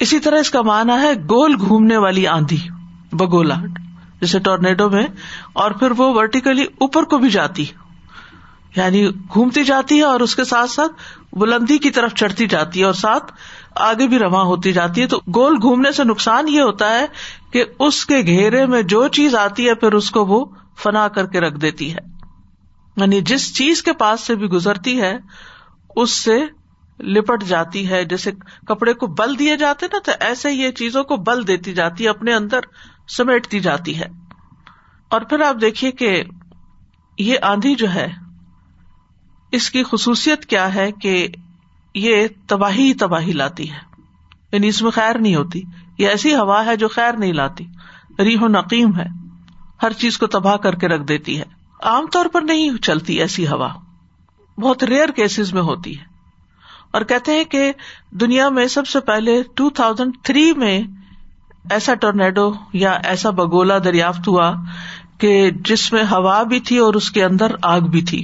اسی 0.00 0.18
طرح 0.18 0.38
اس 0.38 0.50
کا 0.50 0.62
معنی 0.62 0.92
ہے 1.02 1.12
گول 1.14 1.54
گھومنے 1.60 1.96
والی 1.96 2.26
آندھی 2.26 2.58
بگولا 3.12 3.54
جیسے 4.20 4.38
ٹورنیڈو 4.38 4.90
میں، 4.90 5.06
اور 5.52 5.70
پھر 5.70 5.90
وہ 5.90 6.14
ورٹیکلی 6.14 6.62
اوپر 6.62 7.02
کو 7.02 7.18
بھی 7.18 7.30
جاتی۔ 7.30 7.64
یعنی 8.76 9.08
گھومتی 9.10 9.64
جاتی 9.64 9.96
ہے 9.96 10.02
اور 10.02 10.20
اس 10.20 10.36
کے 10.36 10.44
ساتھ 10.44 10.70
ساتھ 10.70 10.92
بلندی 11.32 11.78
کی 11.78 11.90
طرف 11.90 12.14
چڑھتی 12.14 12.46
جاتی 12.46 12.80
ہے 12.80 12.84
اور 12.84 12.92
ساتھ 12.92 13.32
آگے 13.74 14.06
بھی 14.06 14.18
رواں 14.18 14.44
ہوتی 14.44 14.72
جاتی 14.72 15.00
ہے۔ 15.00 15.06
تو 15.06 15.20
گول 15.34 15.54
گھومنے 15.62 15.92
سے 15.92 16.04
نقصان 16.04 16.48
یہ 16.48 16.60
ہوتا 16.60 16.98
ہے 16.98 17.06
کہ 17.52 17.64
اس 17.78 18.06
کے 18.06 18.18
گھیرے 18.18 18.66
میں 18.66 18.82
جو 18.82 19.08
چیز 19.08 19.34
آتی 19.34 19.68
ہے، 19.68 19.74
پھر 19.74 19.92
اس 19.92 20.10
کو 20.10 20.24
وہ 20.24 20.44
فنا 20.82 21.08
کر 21.08 21.26
کے 21.26 21.40
رکھ 21.40 21.58
دیتی 21.58 21.92
ہے۔ 21.92 21.98
یعنی 22.96 23.20
جس 23.20 23.56
چیز 23.56 23.82
کے 23.82 23.92
پاس 23.92 24.20
سے 24.20 24.34
بھی 24.34 24.46
گزرتی 24.46 25.00
ہے، 25.00 25.18
اس 25.96 26.10
سے 26.10 26.44
لپٹ 27.00 27.44
جاتی 27.44 27.90
ہے، 27.90 28.04
جیسے 28.04 28.30
کپڑے 28.66 28.94
کو 28.94 29.06
بل 29.06 29.38
دیے 29.38 29.56
جاتے 29.56 29.86
نا، 29.92 29.98
تو 30.04 30.12
ایسے 30.20 30.52
یہ 30.52 30.70
چیزوں 30.70 31.04
کو 31.04 31.16
بل 31.16 31.46
دیتی 31.46 31.72
جاتی 31.72 32.04
ہے 32.04 32.08
اپنے 32.08 32.34
اندر 32.34 32.60
سمیٹتی 33.08 33.60
جاتی 33.60 34.00
ہے۔ 34.00 34.06
اور 35.08 35.20
پھر 35.20 35.40
آپ 35.40 35.56
دیکھیے 35.60 35.90
کہ 35.90 36.22
یہ 37.18 37.36
آندھی 37.42 37.74
جو 37.74 37.94
ہے، 37.94 38.12
اس 39.52 39.70
کی 39.70 39.82
خصوصیت 39.82 40.46
کیا 40.46 40.74
ہے 40.74 40.92
کہ 40.92 41.28
یہ 41.94 42.26
تباہی 42.46 42.94
تباہی 42.94 43.32
لاتی 43.32 43.70
ہے۔ 43.70 43.78
یعنی 44.52 44.68
اس 44.68 44.82
میں 44.82 44.90
خیر 44.90 45.18
نہیں 45.18 45.36
ہوتی، 45.36 45.62
یہ 45.98 46.08
ایسی 46.08 46.34
ہوا 46.34 46.64
ہے 46.64 46.76
جو 46.76 46.88
خیر 46.88 47.12
نہیں 47.12 47.32
لاتی۔ 47.32 47.66
ریح 48.18 48.38
و 48.40 48.48
نقیم 48.48 48.96
ہے، 48.96 49.06
ہر 49.82 49.92
چیز 49.92 50.18
کو 50.18 50.26
تباہ 50.26 50.56
کر 50.56 50.74
کے 50.74 50.88
رکھ 50.88 51.02
دیتی 51.02 51.38
ہے۔ 51.38 51.44
عام 51.82 52.06
طور 52.06 52.26
پر 52.26 52.42
نہیں 52.42 52.82
چلتی 52.82 53.20
ایسی 53.20 53.48
ہوا۔ 53.48 53.68
بہت 54.58 54.84
ریئر 54.84 55.08
کیسز 55.08 55.54
میں 55.54 55.62
ہوتی 55.62 56.00
ہے۔ 56.00 56.09
اور 56.90 57.02
کہتے 57.02 57.32
ہیں 57.32 57.44
کہ 57.44 57.72
دنیا 58.10 58.48
میں 58.48 58.66
سب 58.66 58.86
سے 58.86 59.00
پہلے 59.00 59.42
ٹو 59.54 59.70
تھاؤزینڈ 59.70 60.12
تھری 60.22 60.52
میں 60.56 60.80
ایسا 61.70 61.94
ٹورنیڈو 61.94 62.52
یا 62.72 62.92
ایسا 62.92 63.30
بگولا 63.30 63.78
دریافت 63.78 64.28
ہوا 64.28 64.52
کہ 65.18 65.50
جس 65.50 65.92
میں 65.92 66.02
ہوا 66.02 66.42
بھی 66.42 66.60
تھی 66.60 66.78
اور 66.78 66.94
اس 66.94 67.10
کے 67.10 67.24
اندر 67.24 67.46
آگ 67.62 67.80
بھی 67.80 68.02
تھی۔ 68.02 68.22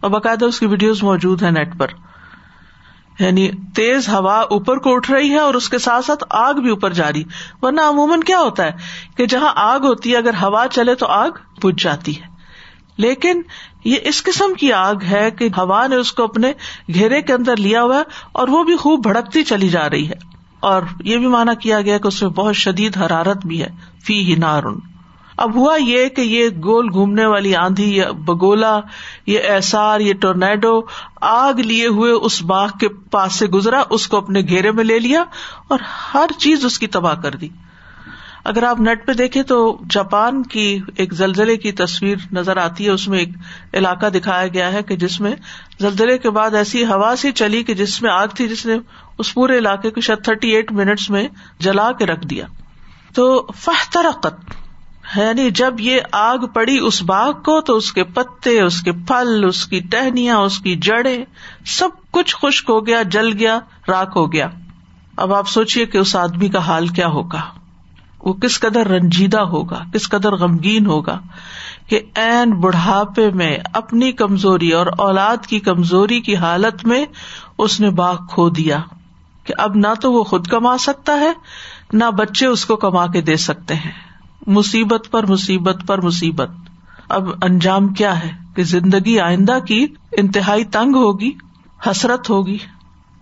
اور 0.00 0.10
باقاعدہ 0.10 0.44
اس 0.44 0.60
کی 0.60 0.66
ویڈیوز 0.66 1.02
موجود 1.02 1.42
ہے 1.42 1.50
نیٹ 1.50 1.78
پر۔ 1.78 1.86
یعنی 3.18 3.50
تیز 3.74 4.08
ہوا 4.08 4.40
اوپر 4.40 4.76
کو 4.78 4.94
اٹھ 4.94 5.10
رہی 5.10 5.30
ہے 5.30 5.38
اور 5.38 5.54
اس 5.54 5.68
کے 5.68 5.78
ساتھ 5.78 6.04
ساتھ 6.04 6.24
آگ 6.30 6.54
بھی 6.54 6.70
اوپر 6.70 6.90
جا 6.92 7.12
رہی۔ 7.12 7.24
ورنہ 7.62 7.80
عموماً 7.80 8.20
کیا 8.20 8.38
ہوتا 8.40 8.64
ہے 8.64 8.70
کہ 9.16 9.26
جہاں 9.26 9.52
آگ 9.56 9.80
ہوتی 9.80 10.12
ہے، 10.12 10.16
اگر 10.16 10.34
ہوا 10.34 10.66
چلے 10.70 10.94
تو 10.94 11.06
آگ 11.06 11.30
بج 11.62 11.82
جاتی 11.82 12.22
ہے۔ 12.22 12.30
لیکن 12.96 13.42
یہ 13.84 13.96
اس 14.04 14.22
قسم 14.22 14.54
کی 14.54 14.72
آگ 14.72 14.94
ہے 15.10 15.30
کہ 15.30 15.48
ہوا 15.56 15.86
نے 15.86 15.96
اس 15.96 16.12
کو 16.12 16.24
اپنے 16.24 16.52
گھیرے 16.94 17.22
کے 17.22 17.32
اندر 17.32 17.56
لیا 17.56 17.82
ہوا 17.82 17.96
ہے 17.96 18.02
اور 18.32 18.48
وہ 18.48 18.64
بھی 18.64 18.76
خوب 18.76 19.02
بھڑکتی 19.02 19.42
چلی 19.42 19.68
جا 19.68 19.90
رہی 19.90 20.08
ہے 20.08 20.30
اور 20.60 20.82
یہ 21.04 21.16
بھی 21.16 21.26
مانا 21.26 21.54
کیا 21.54 21.80
گیا 21.80 21.98
کہ 21.98 22.06
اس 22.06 22.22
میں 22.22 22.30
بہت 22.30 22.56
شدید 22.56 22.96
حرارت 22.96 23.46
بھی 23.46 23.62
ہے۔ 23.62 23.68
فی 24.04 24.24
ہی 24.24 24.34
نارن۔ 24.34 24.74
اب 25.36 25.54
ہوا 25.54 25.76
یہ 25.76 26.08
کہ 26.08 26.20
یہ 26.20 26.48
گول 26.64 26.88
گھومنے 26.92 27.26
والی 27.26 27.56
آندھی 27.56 27.96
یا 27.96 28.10
بگولا، 28.10 28.80
یہ 29.26 29.38
ایسار، 29.38 30.00
یہ 30.00 30.14
ٹورنیڈو، 30.14 30.80
آگ 31.20 31.54
لیے 31.54 31.86
ہوئے 31.86 32.12
اس 32.12 32.42
باغ 32.42 32.68
کے 32.80 32.88
پاس 32.88 33.32
سے 33.32 33.46
گزرا، 33.46 33.82
اس 33.90 34.08
کو 34.08 34.16
اپنے 34.16 34.40
گھیرے 34.40 34.70
میں 34.70 34.84
لے 34.84 34.98
لیا 34.98 35.24
اور 35.68 35.78
ہر 36.14 36.26
چیز 36.38 36.64
اس 36.64 36.78
کی 36.78 36.86
تباہ 36.86 37.14
کر 37.14 37.30
دی۔ 37.30 37.48
اگر 38.44 38.62
آپ 38.62 38.80
نیٹ 38.80 39.06
پہ 39.06 39.12
دیکھیں 39.12 39.42
تو 39.42 39.78
جاپان 39.90 40.42
کی 40.42 40.78
ایک 40.96 41.12
زلزلے 41.12 41.56
کی 41.56 41.72
تصویر 41.72 42.16
نظر 42.32 42.56
آتی 42.56 42.84
ہے، 42.84 42.90
اس 42.90 43.08
میں 43.08 43.18
ایک 43.18 43.28
علاقہ 43.74 44.06
دکھایا 44.06 44.46
گیا 44.46 44.72
ہے 44.72 44.82
کہ 44.82 44.96
جس 44.96 45.20
میں 45.20 45.32
زلزلے 45.80 46.18
کے 46.18 46.30
بعد 46.30 46.54
ایسی 46.54 46.84
ہوا 46.84 47.14
سی 47.18 47.32
چلی 47.32 47.62
کہ 47.62 47.74
جس 47.74 48.02
میں 48.02 48.10
آگ 48.10 48.28
تھی، 48.28 48.48
جس 48.48 48.66
نے 48.66 48.74
اس 49.18 49.34
پورے 49.34 49.58
علاقے 49.58 49.90
کو 49.90 50.00
شاید 50.00 50.24
تھرٹی 50.24 50.48
ایٹ 50.48 50.72
منٹس 50.72 51.10
میں 51.10 51.28
جلا 51.58 51.92
کے 51.92 52.06
رکھ 52.06 52.26
دیا۔ 52.26 52.46
تو 53.14 53.46
فہ 53.56 53.92
ترقت 53.92 54.34
یعنی 55.16 55.50
جب 55.50 55.74
یہ 55.78 56.00
آگ 56.12 56.38
پڑی 56.38 56.78
اس 56.78 57.02
باغ 57.02 57.32
کو، 57.32 57.60
تو 57.60 57.76
اس 57.76 57.92
کے 57.92 58.04
پتے، 58.04 58.60
اس 58.60 58.80
کے 58.80 58.92
پھل، 58.92 59.44
اس 59.44 59.66
کی 59.66 59.80
ٹہنیاں، 59.80 60.38
اس 60.38 60.58
کی 60.58 60.76
جڑے 60.76 61.24
سب 61.66 61.88
کچھ 62.10 62.36
خشک 62.36 62.70
ہو 62.70 62.86
گیا، 62.86 63.02
جل 63.02 63.32
گیا 63.38 63.58
راک 63.88 64.12
ہو 64.16 64.32
گیا۔ 64.32 64.48
اب 65.16 65.34
آپ 65.34 65.48
سوچیے 65.48 65.86
کہ 65.86 65.98
اس 65.98 66.16
آدمی 66.16 66.48
کا 66.48 66.58
حال 66.58 66.86
کیا 66.86 67.06
ہوگا۔ 67.06 67.59
وہ 68.24 68.32
کس 68.32 68.60
قدر 68.60 68.86
رنجیدہ 68.86 69.40
ہوگا، 69.40 69.84
کس 69.94 70.08
قدر 70.08 70.32
غمگین 70.32 70.86
ہوگا 70.86 71.20
کہ 71.88 72.00
این 72.14 72.50
بڑھاپے 72.50 73.30
میں، 73.30 73.58
اپنی 73.72 74.12
کمزوری 74.12 74.70
اور 74.70 74.86
اولاد 74.98 75.46
کی 75.46 75.60
کمزوری 75.60 76.20
کی 76.20 76.36
حالت 76.36 76.86
میں 76.86 77.04
اس 77.58 77.80
نے 77.80 77.90
باغ 77.90 78.16
کھو 78.26 78.48
دیا 78.48 78.78
کہ 79.44 79.54
اب 79.58 79.74
نہ 79.74 79.94
تو 80.00 80.12
وہ 80.12 80.24
خود 80.24 80.46
کما 80.46 80.78
سکتا 80.78 81.12
ہے، 81.12 81.32
نہ 81.92 82.04
بچے 82.18 82.46
اس 82.46 82.64
کو 82.64 82.76
کما 82.76 83.06
کے 83.06 83.20
دے 83.20 83.36
سکتے 83.36 83.74
ہیں۔ 83.74 83.92
مصیبت 84.46 85.08
پر 85.10 85.26
مصیبت 85.26 85.76
پر 85.86 86.00
مصیبت۔ 86.00 86.50
اب 87.08 87.28
انجام 87.42 87.88
کیا 87.88 88.24
ہے 88.24 88.30
کہ 88.54 88.62
زندگی 88.62 89.20
آئندہ 89.20 89.58
کی 89.58 89.86
انتہائی 90.12 90.64
تنگ 90.64 90.96
ہوگی، 90.96 91.30
حسرت 91.86 92.30
ہوگی 92.30 92.58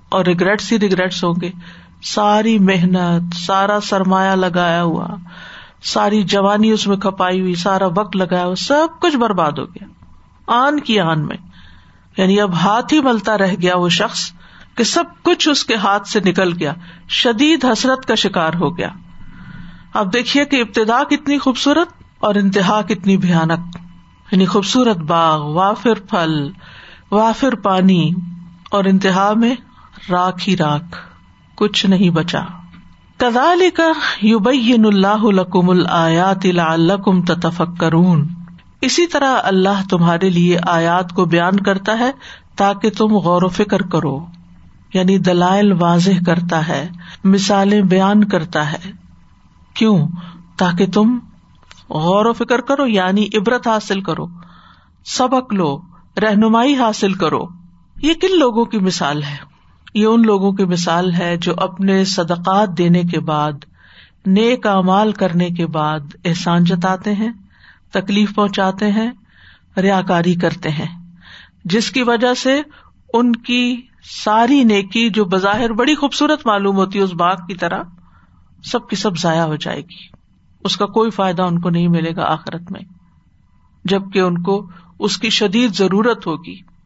اور 0.09 0.25
ریگریٹس 0.25 0.73
ہی 0.73 0.79
ریگریٹس 0.79 1.25
ہوں 1.25 1.35
گے۔ 1.41 1.51
ساری 2.03 2.59
محنت، 2.59 3.37
سارا 3.37 3.81
سرمایہ 3.81 4.31
لگایا 4.31 4.83
ہوا، 4.83 5.09
ساری 5.83 6.23
جوانی 6.23 6.71
اس 6.71 6.87
میں 6.87 6.97
کھپائی 6.97 7.41
ہوئی، 7.41 7.55
سارا 7.55 7.87
وقت 7.87 8.17
لگایا 8.17 8.45
ہوا، 8.45 8.55
سب 8.55 8.87
کچھ 9.01 9.17
برباد 9.17 9.53
ہو 9.53 9.65
گیا۔ 9.65 9.87
آن 10.47 10.81
کی 10.81 11.01
آن 11.01 11.27
میں۔ 11.27 11.37
یعنی 12.17 12.41
اب 12.41 12.55
ہاتھ 12.55 12.95
ہی 12.95 13.01
ملتا 13.01 13.39
رہ 13.39 13.55
گیا 13.63 13.77
وہ 13.77 13.89
شخص 13.89 14.33
کہ 14.75 14.85
سب 14.85 15.05
کچھ 15.23 15.49
اس 15.49 15.65
کے 15.65 15.75
ہاتھ 15.75 16.09
سے 16.09 16.21
نکل 16.21 16.53
گیا۔ 16.61 16.73
شدید 17.09 17.65
حسرت 17.65 18.07
کا 18.07 18.15
شکار 18.15 18.55
ہو 18.55 18.79
گیا۔ 18.79 18.89
اب 19.95 20.13
دیکھیے 20.13 20.45
کہ 20.45 20.61
ابتدا 20.61 21.05
کتنی 21.05 21.39
خوبصورت 21.39 21.89
اور 22.19 22.35
انتہا 22.35 22.83
کتنی 22.83 23.17
بھیانک۔ 23.17 23.77
یعنی 24.33 24.47
خوبصورت 24.47 24.97
باغ، 24.97 25.43
وافر 25.43 25.95
پھل، 25.95 26.51
وافر 27.11 27.55
پانی 27.55 28.11
اور 28.71 28.85
انتہا 28.85 29.33
میں 29.37 29.57
راک 30.11 30.49
ہی 30.49 30.57
راک 30.57 30.97
کچھ 31.59 31.87
نہیں 31.87 32.11
بچا۔ 32.11 32.41
کدال 33.17 33.63
کا 33.75 33.93
یوبین 34.23 34.85
اللہ 34.85 35.25
لکم 35.25 35.71
الآیات 35.71 36.47
لعلکم 36.47 37.23
تتفکرون۔ 37.23 38.29
اسی 38.81 39.07
طرح 39.07 39.37
اللہ 39.43 39.89
تمہارے 39.91 40.31
لیے 40.31 40.59
آیات 40.67 41.13
کو 41.13 41.25
بیان 41.25 41.57
کرتا 41.57 41.99
ہے 41.99 42.11
تاکہ 42.57 42.91
تم 42.91 43.17
غور 43.17 43.43
و 43.43 43.49
فکر 43.49 43.83
کرو۔ 43.83 44.27
یعنی 44.95 45.19
دلائل 45.19 45.73
واضح 45.73 46.11
کرتا 46.27 46.69
ہے، 46.69 46.89
مثالیں 47.25 47.83
بیان 47.83 48.25
کرتا 48.25 48.73
ہے۔ 48.73 48.93
کیوں؟ 49.75 50.09
تاکہ 50.59 50.87
تم 50.87 51.19
غور 51.91 52.27
و 52.27 52.33
فکر 52.33 52.61
کرو 52.61 52.87
یعنی 52.87 53.27
عبرت 53.35 53.69
حاصل 53.69 54.01
کرو۔ 54.01 54.27
سبق 55.05 55.55
لو، 55.55 55.81
رہنمائی 56.23 56.77
حاصل 56.77 57.13
کرو۔ 57.13 57.45
یہ 58.03 58.15
کن 58.15 58.39
لوگوں 58.39 58.65
کی 58.65 58.79
مثال 58.79 59.23
ہے؟ 59.23 59.48
یہ 59.99 60.07
ان 60.07 60.23
لوگوں 60.23 60.53
کی 60.53 60.65
مثال 60.65 61.13
ہے 61.15 61.37
جو 61.37 61.55
اپنے 61.57 62.05
صدقات 62.05 62.77
دینے 62.79 63.03
کے 63.03 63.21
بعد، 63.21 63.65
نیک 64.27 64.67
امال 64.67 65.13
کرنے 65.13 65.49
کے 65.51 65.67
بعد 65.67 66.17
احسان 66.25 66.65
جتاتے 66.65 67.15
ہیں، 67.15 67.31
تکلیف 67.91 68.35
پہنچاتے 68.35 68.91
ہیں 68.93 69.11
ریا 69.77 70.01
کاری 70.03 70.35
کرتے 70.35 70.71
ہیں، 70.71 70.89
جس 71.65 71.91
کی 71.91 72.03
وجہ 72.03 72.35
سے 72.35 72.61
ان 73.15 73.33
کی 73.37 73.81
ساری 74.25 74.65
نیکی 74.65 75.09
جو 75.11 75.25
بظاہر 75.25 75.73
بڑی 75.73 75.95
خوبصورت 75.95 76.47
معلوم 76.47 76.77
ہوتی 76.77 76.99
ہے، 76.99 77.05
اس 77.05 77.13
باغ 77.13 77.47
کی 77.47 77.55
طرح 77.55 77.83
سب 78.65 78.89
کی 78.89 78.97
سب 78.97 79.19
ضائع 79.19 79.43
ہو 79.43 79.57
جائے 79.57 79.81
گی۔ 79.81 80.07
اس 80.65 80.77
کا 80.77 80.87
کوئی 80.87 81.11
فائدہ 81.11 81.43
ان 81.43 81.61
کو 81.61 81.71
نہیں 81.71 81.89
ملے 81.89 82.17
گا 82.17 82.33
آخرت 82.33 82.73
میں، 82.73 82.81
جبکہ 83.85 84.19
ان 84.19 84.43
کو 84.43 84.67
اس 84.99 85.17
کی 85.17 85.31
شدید 85.31 85.75
ضرورت 85.75 86.27
ہوگی۔ 86.27 86.78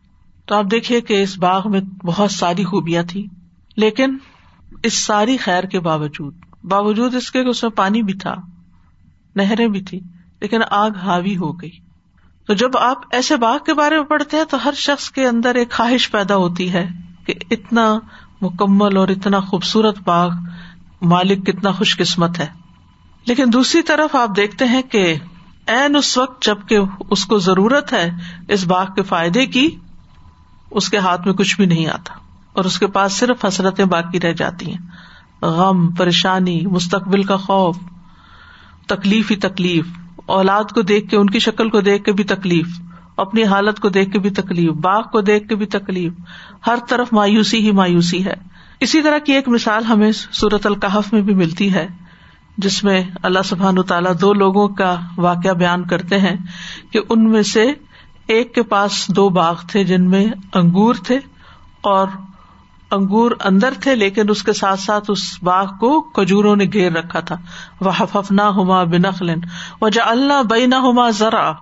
تو 0.47 0.55
آپ 0.55 0.65
دیکھیے 0.71 1.01
کہ 1.01 1.23
اس 1.23 1.39
باغ 1.39 1.71
میں 1.71 1.81
بہت 1.81 2.31
ساری 2.31 2.65
خوبیاں 2.65 3.03
تھی 3.03 3.27
لیکن 3.77 4.17
اس 4.83 4.95
ساری 4.95 5.37
خیر 5.37 5.65
کے 5.65 5.81
باوجود 5.81 6.35
باوجود 6.65 7.15
اس 7.15 7.31
کے 7.31 7.41
اس 7.41 7.63
میں 7.63 7.71
پانی 7.71 8.03
بھی 8.03 8.15
تھا، 8.15 8.35
نہریں 9.37 9.69
بھی 9.69 9.83
تھی 9.83 10.01
لیکن 10.41 10.61
آگ 10.71 10.91
حاوی 10.91 11.37
ہو 11.37 11.53
گئی۔ 11.61 11.71
تو 12.47 12.55
جب 12.55 12.77
آپ 12.77 12.97
ایسے 13.11 13.37
باغ 13.37 13.59
کے 13.67 13.75
بارے 13.75 13.97
میں 13.97 14.05
پڑھتے 14.05 14.37
ہیں 14.37 14.45
تو 14.45 14.65
ہر 14.65 14.73
شخص 14.73 15.11
کے 15.11 15.27
اندر 15.27 15.55
ایک 15.55 15.71
خواہش 15.71 16.11
پیدا 16.11 16.37
ہوتی 16.37 16.73
ہے 16.73 16.89
کہ 17.27 17.35
اتنا 17.51 17.99
مکمل 18.41 18.97
اور 18.97 19.09
اتنا 19.09 19.41
خوبصورت 19.41 19.99
باغ 20.05 20.31
مالک 21.03 21.47
کتنا 21.47 21.73
خوش 21.73 21.97
قسمت 21.97 22.39
ہے۔ 22.39 22.47
لیکن 23.25 23.45
دوسری 23.53 23.83
طرف 23.83 24.17
آپ 24.17 24.37
دیکھتے 24.37 24.65
ہیں 24.65 24.83
کہ 24.83 25.15
این 25.67 25.97
اس 25.97 26.19
وقت 26.19 26.45
جبکہ 26.45 26.79
اس 27.11 27.25
کو 27.25 27.39
ضرورت 27.39 27.93
ہے 27.93 28.11
اس 28.49 28.65
باغ 28.65 28.87
کے 28.97 29.03
فائدے 29.03 29.47
کی 29.47 29.77
اس 30.75 30.89
کے 30.89 30.99
ہاتھ 30.99 31.27
میں 31.27 31.35
کچھ 31.35 31.57
بھی 31.57 31.67
نہیں 31.67 31.87
آتا 31.87 32.15
اور 32.53 32.65
اس 32.65 32.79
کے 32.79 32.87
پاس 32.87 33.13
صرف 33.13 33.45
حسرتیں 33.45 33.85
باقی 33.85 34.21
رہ 34.21 34.33
جاتی 34.33 34.71
ہیں۔ 34.71 34.79
غم، 35.43 35.91
پریشانی، 35.91 36.67
مستقبل 36.67 37.23
کا 37.23 37.37
خوف، 37.37 37.77
تکلیف 38.87 39.31
ہی 39.31 39.37
تکلیف۔ 39.37 39.87
اولاد 40.27 40.65
کو 40.65 40.83
دیکھ 40.83 41.09
کے، 41.09 41.17
ان 41.17 41.31
کی 41.31 41.39
شکل 41.39 41.71
کو 41.71 41.81
دیکھ 41.81 42.05
کے 42.05 42.13
بھی 42.13 42.25
تکلیف۔ 42.25 42.81
اپنی 43.17 43.45
حالت 43.45 43.81
کو 43.81 43.89
دیکھ 43.89 44.11
کے 44.11 44.19
بھی 44.19 44.31
تکلیف۔ 44.31 44.73
باغ 44.73 45.03
کو 45.03 45.21
دیکھ 45.21 45.49
کے 45.49 45.55
بھی 45.55 45.67
تکلیف۔ 45.67 46.13
ہر 46.67 46.79
طرف 46.89 47.13
مایوسی 47.13 47.59
ہی 47.59 47.73
مایوسی 47.73 48.25
ہے۔ 48.25 48.35
اسی 48.81 49.03
طرح 49.03 49.19
کی 49.19 49.33
ایک 49.33 49.49
مثال 49.49 49.85
ہمیں 49.85 50.13
سورت 50.13 50.67
القحف 50.67 51.13
میں 51.13 51.23
بھی 51.23 51.35
ملتی 51.35 51.75
ہے، 51.75 51.89
جس 52.59 52.85
میں 52.85 53.05
اللہ 53.23 53.39
سبحان 53.45 53.83
تعالیٰ 53.83 54.13
دو 54.21 54.33
لوگوں 54.33 54.69
کا 54.69 54.97
واقعہ 55.19 55.51
بیان 55.51 55.85
کرتے 55.85 56.19
ہیں 56.19 56.37
کہ 56.91 57.01
ان 57.09 57.31
میں 57.31 57.43
سے 57.43 57.73
ایک 58.27 58.55
کے 58.55 58.63
پاس 58.63 59.09
دو 59.09 59.29
باغ 59.29 59.55
تھے 59.69 59.85
جن 59.85 60.11
میں 60.11 60.27
انگور 60.55 60.95
تھے 60.95 61.19
اور 61.81 62.07
انگور 62.91 63.31
اندر 63.45 63.75
تھے، 63.81 63.95
لیکن 63.97 64.31
اس 64.31 64.43
کے 64.43 64.53
ساتھ 64.53 64.81
ساتھ 64.81 65.05
اس 65.09 65.43
باغ 65.43 65.67
کو 65.67 66.01
کجوروں 66.01 66.57
نے 66.57 66.65
گھیر 66.65 66.93
رکھا 66.93 67.21
تھا۔ 67.21 67.37
وہ 67.81 67.91
حفنا 68.01 68.49
ہوما 68.49 68.85
بنخلن 68.85 69.41
و 69.81 69.89
جا 69.89 70.03
اللہ 70.07 70.43
بئی 70.43 70.67
نہ 70.67 70.75
ہوما 70.75 71.11
ذرا 71.11 71.53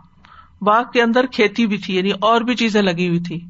باغ 0.62 0.82
کے 0.92 1.02
اندر 1.02 1.26
کھیتی 1.26 1.66
بھی 1.66 1.78
تھی 1.78 1.96
یعنی 1.96 2.10
اور 2.20 2.40
بھی 2.40 2.54
چیزیں 2.54 2.82
لگی 2.82 3.08
ہوئی 3.08 3.20
تھی۔ 3.20 3.40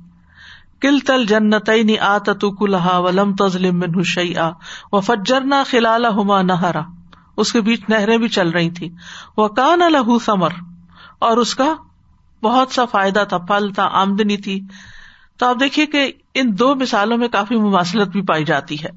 کل 0.81 0.99
تل 0.99 1.27
جنت 1.27 1.71
آ 2.01 2.19
تلحا 2.19 2.99
ولم 2.99 3.35
تزلم 3.35 4.03
شعی 4.03 4.37
آ 4.37 4.51
و 4.93 5.01
فجرنا 5.01 5.63
خلال 5.71 6.07
ہوما 6.07 6.43
نہرا 6.43 6.81
اس 7.37 7.53
کے 7.53 7.61
بیچ 7.61 7.81
نہریں 7.89 8.19
بھی 8.19 8.29
چل 8.29 8.51
رہی 8.51 8.71
تھی 8.71 8.91
وہ 9.37 9.49
کان 9.49 9.83
الح 9.83 10.19
سمر 10.25 10.49
اور 11.19 11.37
اس 11.37 11.55
کا 11.55 11.75
بہت 12.43 12.71
سا 12.71 12.85
فائدہ 12.85 13.25
تھا، 13.29 13.39
پھل 13.39 13.73
تھا، 13.73 13.89
آمدنی 13.93 14.37
تھی۔ 14.37 14.61
تو 15.39 15.47
آپ 15.47 15.57
دیکھیے 15.61 15.87
کہ 15.87 16.13
ان 16.35 16.59
دو 16.59 16.75
مثالوں 16.75 17.19
میں 17.19 17.29
کافی 17.29 17.57
مماثلت 17.57 18.09
بھی 18.09 18.23
پائی 18.23 18.45
جاتی 18.45 18.85
ہے۔ 18.85 18.89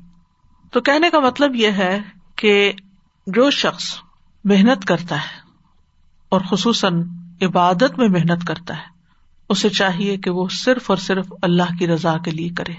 تو 0.71 0.81
کہنے 0.81 1.09
کا 1.09 1.19
مطلب 1.19 1.55
یہ 1.55 1.67
ہے 1.67 2.01
کہ 2.35 2.71
جو 3.27 3.49
شخص 3.49 3.95
محنت 4.43 4.85
کرتا 4.85 5.15
ہے 5.15 5.41
اور 6.29 6.41
خصوصاً 6.49 7.03
عبادت 7.41 7.99
میں 7.99 8.07
محنت 8.07 8.47
کرتا 8.47 8.77
ہے، 8.77 8.83
اسے 9.49 9.69
چاہیے 9.69 10.17
کہ 10.17 10.29
وہ 10.29 10.47
صرف 10.51 10.89
اور 10.89 10.97
صرف 10.97 11.33
اللہ 11.41 11.77
کی 11.79 11.87
رضا 11.87 12.17
کے 12.17 12.31
لیے 12.31 12.49
کرے، 12.49 12.73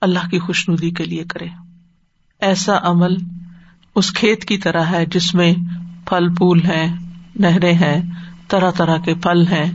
اللہ 0.00 0.28
کی 0.30 0.38
خوش 0.38 0.68
ندی 0.68 0.90
کے 0.90 1.04
لیے 1.04 1.24
کرے۔ 1.24 1.46
ایسا 2.40 2.78
عمل 2.82 3.14
اس 3.94 4.12
کھیت 4.12 4.44
کی 4.44 4.58
طرح 4.58 4.84
ہے 4.84 5.06
جس 5.06 5.34
میں 5.34 5.54
پھل 6.08 6.34
پھول 6.34 6.64
ہیں، 6.64 6.96
نہریں 7.34 7.72
ہیں 7.72 8.02
طرح 8.48 8.70
طرح 8.70 8.96
کے 8.96 9.14
پھل 9.14 9.46
ہیں، 9.46 9.72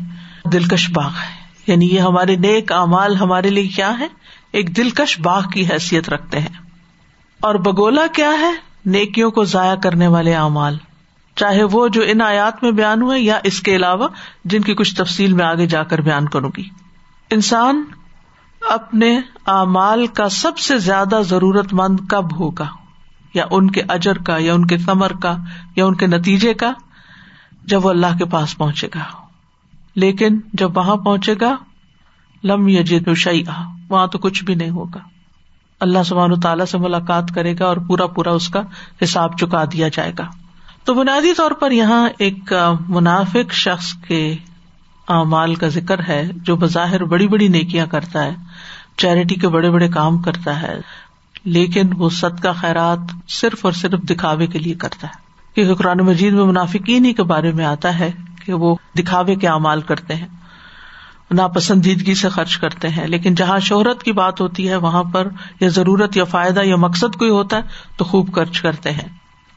دلکش 0.51 0.92
باغ 0.92 1.10
ہے۔ 1.10 1.44
یعنی 1.68 1.86
یہ 1.86 2.00
ہمارے 2.00 2.36
نیک 2.36 2.72
امال 2.72 3.15
ہمارے 3.15 3.50
لیے 3.50 3.68
کیا 3.68 4.00
ہے 4.00 4.08
ایک 4.51 4.77
دلکش 4.77 5.20
باغ 5.20 5.50
کی 5.50 5.65
حیثیت 5.65 6.10
رکھتے 6.10 6.39
ہیں۔ 6.39 6.58
اور 7.42 7.56
بگولا 7.56 8.08
کیا 8.13 8.32
ہے؟ 8.39 8.51
نیکیوں 8.86 9.32
کو 9.32 9.44
ضائع 9.44 9.75
کرنے 9.75 10.08
والے 10.08 10.36
اعمال۔ 10.36 10.77
چاہے 11.36 11.63
وہ 11.63 11.88
جو 11.88 12.01
ان 12.06 12.22
آیات 12.22 12.63
میں 12.63 12.72
بیان 12.72 13.01
ہوئے 13.01 13.20
یا 13.20 13.39
اس 13.44 13.62
کے 13.62 13.75
علاوہ 13.75 14.08
جن 14.46 14.62
کی 14.62 14.74
کچھ 14.74 14.96
تفصیل 14.96 15.34
میں 15.34 15.46
آگے 15.46 15.65
جا 15.65 15.84
کر 15.84 16.01
بیان 16.01 16.30
کروں 16.30 16.51
گی۔ 16.58 16.63
انسان 17.30 17.84
اپنے 18.70 19.20
اعمال 19.48 20.08
کا 20.08 20.30
سب 20.30 20.58
سے 20.58 20.77
زیادہ 20.77 21.22
ضرورت 21.25 21.74
مند 21.74 22.00
کب 22.10 22.39
ہوگا؟ 22.39 22.65
یا 23.34 23.46
ان 23.51 23.72
کے 23.72 23.82
اجر 23.89 24.18
کا، 24.18 24.38
یا 24.38 24.53
ان 24.53 24.68
کے 24.68 24.77
ثمر 24.77 25.12
کا، 25.21 25.36
یا 25.76 25.86
ان 25.86 25.95
کے 25.95 26.08
نتیجے 26.08 26.54
کا؟ 26.54 26.74
جب 27.65 27.86
وہ 27.86 27.89
اللہ 27.89 28.17
کے 28.17 28.26
پاس 28.26 28.58
پہنچے 28.58 28.88
گا۔ 28.95 29.04
لیکن 29.95 30.39
جب 30.54 30.78
وہاں 30.78 30.95
پہنچے 30.95 31.34
گا، 31.41 31.56
لم 32.43 32.67
یجد 32.67 33.10
شعی 33.15 33.43
وہاں 33.89 34.08
تو 34.08 34.17
کچھ 34.17 34.43
بھی 34.43 34.56
نہیں 34.56 34.69
ہوگا۔ 34.69 34.99
اللہ 35.80 36.04
سبحان 36.06 36.39
تعالیٰ 36.39 36.65
سے 36.65 36.78
ملاقات 36.78 37.23
کرے 37.36 37.56
گا 37.60 37.65
اور 37.65 37.78
پورا 37.78 38.08
پورا 38.08 38.32
اس 38.32 38.49
کا 38.49 38.62
حساب 39.04 39.38
چکا 39.38 39.65
دیا 39.65 39.88
جائے 39.88 40.12
گا۔ 40.19 40.28
تو 40.84 40.93
بنیادی 40.93 41.34
طور 41.34 41.52
پر 41.52 41.71
یہاں 41.71 42.10
ایک 42.17 42.54
منافق 42.89 43.54
شخص 43.54 43.93
کے 43.93 44.36
اعمال 45.08 45.56
کا 45.56 45.67
ذکر 45.67 45.99
ہے، 46.08 46.30
جو 46.36 46.56
بظاہر 46.56 47.04
بڑی 47.04 47.28
بڑی 47.28 47.47
نیکیاں 47.47 47.86
کرتا 47.86 48.23
ہے، 48.23 48.36
چیریٹی 48.97 49.36
کے 49.36 49.47
بڑے 49.47 49.71
بڑے 49.71 49.88
کام 49.88 50.21
کرتا 50.21 50.62
ہے، 50.62 50.82
لیکن 51.43 51.89
وہ 51.97 52.10
سد 52.10 52.39
کا 52.39 52.52
خیرات 52.52 52.99
صرف 53.28 53.65
اور 53.65 53.73
صرف 53.73 53.99
دکھاوے 54.02 54.47
کے 54.47 54.60
لیے 54.60 54.73
کرتا 54.73 55.08
ہے۔ 55.08 55.23
کیونکہ 55.56 55.76
قرآن 55.76 55.98
مجید 55.98 56.34
میں 56.34 56.46
منافقین 56.46 57.06
ہی 57.06 57.13
کے 57.13 57.24
بارے 57.24 57.52
میں 57.52 57.66
آتا 57.66 58.00
ہے 58.00 58.12
کہ 58.46 58.54
وہ 58.54 58.76
دکھاوے 59.00 59.36
کے 59.36 59.48
اعمال 59.48 59.82
کرتے 59.82 60.16
ہیں، 60.16 60.28
ناپسندیدگی 61.32 62.16
سے 62.16 62.30
خرچ 62.30 62.58
کرتے 62.58 62.89
ہیں، 62.89 63.08
لیکن 63.08 63.36
جہاں 63.36 63.60
شہرت 63.60 64.04
کی 64.04 64.12
بات 64.12 64.42
ہوتی 64.42 64.70
ہے، 64.70 64.76
وہاں 64.76 65.04
پر 65.04 65.28
یا 65.60 65.70
ضرورت 65.70 66.18
یا 66.18 66.24
فائدہ 66.24 66.60
یا 66.63 66.76
مقصد 66.76 67.16
کوئی 67.16 67.32
ہوتا 67.32 67.58
ہے، 67.58 67.62
تو 67.98 68.06
خوب 68.06 68.36
خرچ 68.36 68.62
کرتے 68.62 68.92
ہیں۔ 68.92 69.08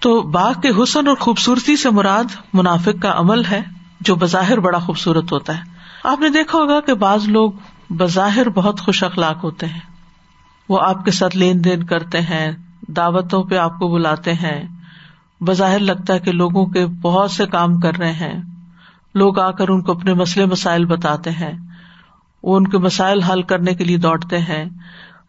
تو 0.01 0.23
باغ 0.23 0.53
کے 0.63 0.83
حسن 0.83 1.09
اور 1.09 1.17
خوبصورتی 1.17 1.77
سے 1.77 1.91
مراد 1.91 2.25
منافق 2.53 3.03
کا 3.03 3.13
عمل 3.17 3.45
ہے، 3.45 3.63
جو 4.01 4.15
بظاہر 4.15 4.61
بڑا 4.61 4.79
خوبصورت 4.79 5.33
ہوتا 5.33 5.57
ہے۔ 5.57 5.63
آپ 6.05 6.21
نے 6.21 6.29
دیکھا 6.29 6.59
ہوگا 6.59 6.81
کہ 6.81 6.95
بعض 6.95 7.29
لوگ 7.29 7.53
بظاہر 7.91 8.49
بہت 8.49 8.81
خوش 8.81 9.05
اخلاق 9.05 9.45
ہوتے 9.45 9.67
ہیں۔ 9.67 9.81
وہ 10.69 10.81
آپ 10.83 11.05
کے 11.05 11.11
ساتھ 11.11 11.37
لین 11.37 11.65
دین 11.65 11.83
کرتے 11.83 12.21
ہیں، 12.21 12.53
دعوتوں 12.89 13.43
پہ 13.45 13.57
آپ 13.57 13.79
کو 13.79 13.89
بلاتے 13.89 14.33
ہیں۔ 14.33 14.76
بظاہر 15.41 15.79
لگتا 15.79 16.15
ہے 16.15 16.19
کہ 16.19 16.33
لوگوں 16.33 16.67
کے 16.67 16.87
بہت 16.87 17.31
سے 17.31 17.47
کام 17.47 17.81
کر 17.81 17.97
رہے 17.97 18.13
ہیں۔ 18.13 18.43
لوگ 19.15 19.39
آ 19.39 19.51
کر 19.51 19.69
ان 19.69 19.83
کو 19.83 19.93
اپنے 19.93 20.15
مسئلے 20.15 20.47
مسائل 20.47 20.85
بتاتے 20.85 21.31
ہیں۔ 21.31 21.53
وہ 22.43 22.57
ان 22.57 22.67
کے 22.67 22.79
مسائل 22.79 23.23
حل 23.23 23.43
کرنے 23.43 23.75
کے 23.75 23.85
لیے 23.85 23.97
دوڑتے 23.97 24.39
ہیں۔ 24.39 24.65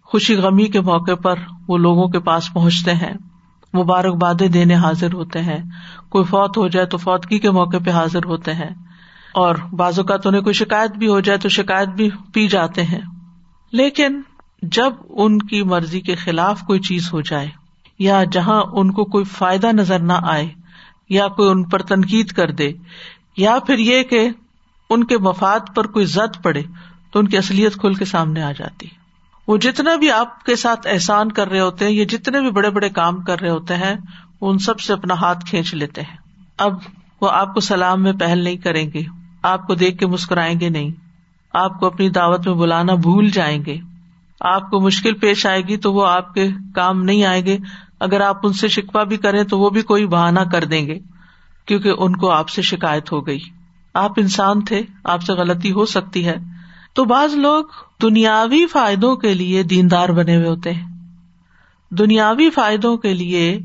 خوشی 0.04 0.36
غمی 0.36 0.66
کے 0.66 0.82
موقع 0.82 1.16
پر 1.16 1.36
وہ 1.68 1.78
لوگوں 1.78 2.08
کے 2.08 2.20
پاس 2.20 2.54
پہنچتے 2.54 2.94
ہیں۔ 2.94 3.14
مبارکبادیں 3.78 4.48
دینے 4.48 4.76
حاضر 4.76 5.14
ہوتے 5.14 5.42
ہیں۔ 5.42 5.58
کوئی 6.10 6.26
فوت 6.26 6.58
ہو 6.58 6.68
جائے 6.68 6.86
تو 6.86 6.98
فوتگی 6.98 7.40
کے 7.40 7.52
موقع 7.52 7.78
پہ 7.86 7.92
حاضر 7.92 8.26
ہوتے 8.26 8.54
ہیں۔ 8.54 8.70
اور 9.34 9.56
بعض 9.56 10.00
اوقات 10.00 10.28
انہیں 10.28 10.42
کوئی 10.42 10.54
شکایت 10.54 10.92
بھی 10.92 11.08
ہو 11.08 11.20
جائے 11.20 11.40
تو 11.40 11.50
شکایت 11.50 11.88
بھی 11.88 12.10
پی 12.34 12.48
جاتے 12.48 12.84
ہیں۔ 12.84 13.02
لیکن 13.72 14.22
جب 14.62 14.94
ان 15.10 15.40
کی 15.40 15.64
مرضی 15.64 16.02
کے 16.02 16.16
خلاف 16.16 16.62
کوئی 16.62 16.80
چیز 16.80 17.14
ہو 17.14 17.22
جائے 17.22 17.48
یا 18.00 18.24
جہاں 18.32 18.64
ان 18.72 18.92
کو 18.92 19.06
کوئی 19.06 19.26
فائدہ 19.26 19.68
نظر 19.68 20.00
نہ 20.00 20.14
آئے 20.24 20.48
یا 21.10 21.28
کوئی 21.28 21.50
ان 21.50 21.64
پر 21.64 21.82
تنقید 21.82 22.28
کر 22.28 22.52
دے 22.52 22.72
یا 23.38 23.60
پھر 23.60 23.78
یہ 23.78 24.04
کہ 24.04 24.30
ان 24.90 25.04
کے 25.04 25.18
مفاد 25.18 25.60
پر 25.76 25.88
کوئی 25.88 26.06
زد 26.06 26.44
پڑے 26.44 26.64
تو 27.12 27.20
ان 27.20 27.28
کی 27.28 27.38
اصلیت 27.38 27.74
کھل 27.74 27.94
کے 27.94 28.06
سامنے 28.06 28.44
آ 28.44 28.52
جاتی۔ 28.52 28.88
وہ 29.48 29.58
جتنا 29.58 29.96
بھی 29.96 30.12
آپ 30.12 30.44
کے 30.44 30.56
ساتھ 30.56 30.88
احسان 30.92 31.32
کر 31.32 31.48
رہے 31.48 31.60
ہوتے 31.60 31.86
ہیں 31.86 31.92
یا 31.92 32.06
جتنے 32.10 32.42
بھی 32.42 32.52
بڑے 32.52 32.70
بڑے 32.70 32.90
کام 32.90 33.22
کر 33.22 33.42
رہے 33.42 33.50
ہوتے 33.50 33.76
ہیں 33.76 33.96
ان 34.42 34.58
سب 34.58 34.80
سے 34.80 34.94
اپنا 34.94 35.14
ہاتھ 35.14 35.46
کھینچ 35.46 35.74
لیتے 35.74 36.02
ہیں۔ 36.02 36.18
اب 36.58 36.74
وہ 37.22 37.30
آپ 37.32 37.54
کو 37.54 37.60
سلام 37.60 38.04
میں 38.04 38.14
پہل 38.14 38.44
نہیں 38.44 38.58
کریں 38.58 38.92
گے، 38.94 39.02
آپ 39.44 39.68
کو 39.68 39.76
دیکھ 39.76 39.98
کے 39.98 40.08
مسکرائیں 40.08 40.60
گے 40.60 40.70
نہیں۔ 40.70 40.92
آپ 41.54 41.80
کو 41.80 41.86
اپنی 41.86 42.10
دعوت 42.10 42.48
میں 42.48 42.56
بلانا 42.56 42.96
بھول 42.96 43.30
جائیں 43.30 43.66
گے۔ 43.66 43.78
آپ 44.42 44.70
کو 44.70 44.80
مشکل 44.80 45.14
پیش 45.14 45.46
آئے 45.46 45.62
گی 45.62 45.78
تو 45.78 45.94
وہ 45.94 46.08
آپ 46.08 46.34
کے 46.34 46.50
کام 46.76 47.04
نہیں 47.04 47.24
آئیں 47.24 47.46
گے۔ 47.46 47.58
اگر 48.00 48.22
آپ 48.22 48.38
ان 48.44 48.54
سے 48.54 48.68
شکوا 48.68 49.04
بھی 49.04 49.18
کریں 49.18 49.44
تو 49.44 49.60
وہ 49.60 49.70
بھی 49.70 49.82
کوئی 49.82 50.06
بہانا 50.06 50.44
کر 50.44 50.64
دیں 50.64 50.88
گے، 50.88 51.00
کیونکہ 51.66 51.92
ان 51.98 52.16
کو 52.16 52.32
آپ 52.32 52.50
سے 52.50 52.62
شکایت 52.62 53.12
ہو 53.12 53.28
گئی۔ 53.28 53.40
آپ 53.94 54.12
انسان 54.18 54.62
تھے، 54.62 54.82
آپ 55.04 55.22
سے 55.22 55.34
غلطی 55.34 55.72
ہو 55.72 55.86
سکتی 55.86 56.28
ہے۔ 56.28 56.36
تو 56.94 57.06
بعض 57.06 57.36
لوگ 57.36 57.66
دنیاوی 58.02 58.66
فائدوں 58.66 59.16
کے 59.16 59.34
لیے 59.34 59.64
دیندار 59.64 60.10
بنے 60.10 60.36
ہوئے 60.36 60.48
ہوتے 60.48 60.74
ہیں۔ 60.74 60.88
دنیاوی 61.90 62.50
فائدوں 62.50 62.98
کے 62.98 63.14
لیے 63.14 63.60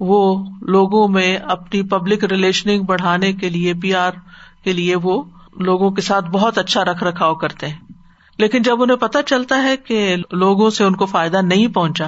وہ 0.00 0.44
لوگوں 0.62 1.08
میں 1.08 1.36
اپنی 1.36 1.82
پبلک 1.82 2.24
ریلیشننگ 2.24 2.82
بڑھانے 2.82 3.32
کے 3.32 3.48
لیے 3.48 3.74
پی 3.74 3.94
آر 3.94 4.10
کے 4.64 4.72
لیے 4.72 4.96
وہ 4.96 5.24
لوگوں 5.56 5.90
کے 5.90 6.02
ساتھ 6.02 6.30
بہت 6.30 6.58
اچھا 6.58 6.84
رکھ 6.84 7.04
رکھاؤ 7.04 7.34
کرتے 7.34 7.68
ہیں۔ 7.68 7.76
لیکن 8.38 8.62
جب 8.62 8.82
انہیں 8.82 8.96
پتا 8.96 9.22
چلتا 9.22 9.62
ہے 9.62 9.76
کہ 9.76 10.16
لوگوں 10.32 10.70
سے 10.70 10.84
ان 10.84 10.96
کو 10.96 11.06
فائدہ 11.06 11.40
نہیں 11.42 11.68
پہنچا، 11.68 12.06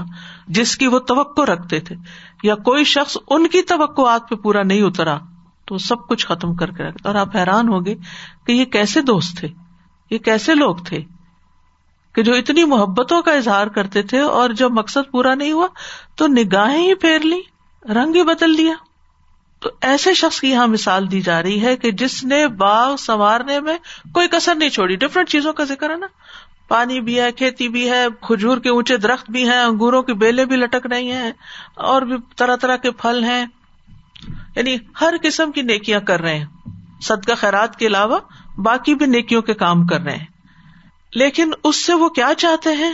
جس 0.48 0.76
کی 0.76 0.86
وہ 0.86 0.98
توقع 0.98 1.42
رکھتے 1.42 1.80
تھے، 1.80 1.96
یا 2.42 2.54
کوئی 2.54 2.84
شخص 2.84 3.16
ان 3.30 3.46
کی 3.46 3.62
توقعات 3.62 4.28
پہ 4.28 4.34
پورا 4.34 4.62
نہیں 4.62 4.82
اترا، 4.82 5.18
تو 5.64 5.78
سب 5.78 6.08
کچھ 6.08 6.26
ختم 6.26 6.54
کر 6.54 6.70
کے 6.70 6.82
رکھتا 6.82 7.08
اور 7.08 7.16
آپ 7.16 7.36
حیران 7.36 7.68
ہو 7.68 7.86
گے 7.86 7.94
کہ 8.46 8.52
یہ 8.52 8.64
کیسے 8.64 9.00
دوست 9.00 9.38
تھے؟ 9.38 9.48
یہ 10.10 10.18
کیسے 10.18 10.54
لوگ 10.54 10.76
تھے؟ 10.76 10.98
کہ 12.12 12.22
جو 12.22 12.34
اتنی 12.34 12.64
محبتوں 12.64 13.22
کا 13.22 13.32
اظہار 13.32 13.66
کرتے 13.66 14.02
تھے 14.02 14.20
اور 14.20 14.50
جب 14.50 14.70
مقصد 14.70 15.10
پورا 15.10 15.34
نہیں 15.34 15.52
ہوا، 15.52 15.66
تو 16.16 16.26
نگاہیں 16.26 16.88
ہی 16.88 16.94
پھیر 16.94 17.18
لی 17.18 17.40
رنگ 17.94 18.14
ہی 18.14 18.22
بدل 18.22 18.58
دیا۔ 18.58 18.74
تو 19.60 19.70
ایسے 19.80 20.14
شخص 20.14 20.40
کی 20.40 20.50
یہاں 20.50 20.66
مثال 20.66 21.10
دی 21.10 21.20
جا 21.20 21.42
رہی 21.42 21.62
ہے 21.62 21.76
کہ 21.76 21.90
جس 21.90 22.24
نے 22.24 22.48
باغ 22.48 22.96
سنوارنے 22.96 23.60
میں 23.60 23.78
کوئی 24.14 24.28
کسر 24.28 24.54
نہیں 24.54 24.68
چھوڑی۔ 24.68 24.96
ڈفرینٹ 24.96 25.28
چیزوں 25.28 25.52
کا 25.52 25.64
ذکر 25.64 25.90
ہے 25.90 25.96
نا۔ 25.96 26.06
پانی 26.68 27.00
بھی 27.00 27.20
ہے، 27.20 27.32
کھیتی 27.32 27.68
بھی 27.68 27.90
ہے، 27.90 28.06
کھجور 28.20 28.58
کے 28.58 28.68
اونچے 28.68 28.96
درخت 28.96 29.30
بھی 29.30 29.48
ہیں، 29.48 29.60
انگوروں 29.60 30.02
کی 30.02 30.12
بیلے 30.12 30.44
بھی 30.44 30.56
لٹک 30.56 30.86
رہی 30.86 31.12
ہیں، 31.12 31.30
اور 31.74 32.02
بھی 32.02 32.16
طرح 32.36 32.56
طرح 32.56 32.76
کے 32.76 32.90
پھل 32.90 33.24
ہیں۔ 33.24 33.46
یعنی 34.56 34.76
ہر 35.00 35.14
قسم 35.22 35.52
کی 35.52 35.62
نیکیاں 35.62 36.00
کر 36.00 36.20
رہے 36.20 36.38
ہیں۔ 36.38 36.46
صدقہ 37.02 37.32
خیرات 37.36 37.76
کے 37.76 37.86
علاوہ 37.86 38.18
باقی 38.56 38.94
بھی 38.94 39.06
نیکیوں 39.06 39.42
کے 39.42 39.54
کام 39.54 39.86
کر 39.86 40.00
رہے 40.00 40.16
ہیں۔ 40.16 40.26
لیکن 41.14 41.50
اس 41.64 41.84
سے 41.84 41.94
وہ 41.94 42.08
کیا 42.08 42.30
چاہتے 42.36 42.70
ہیں؟ 42.72 42.92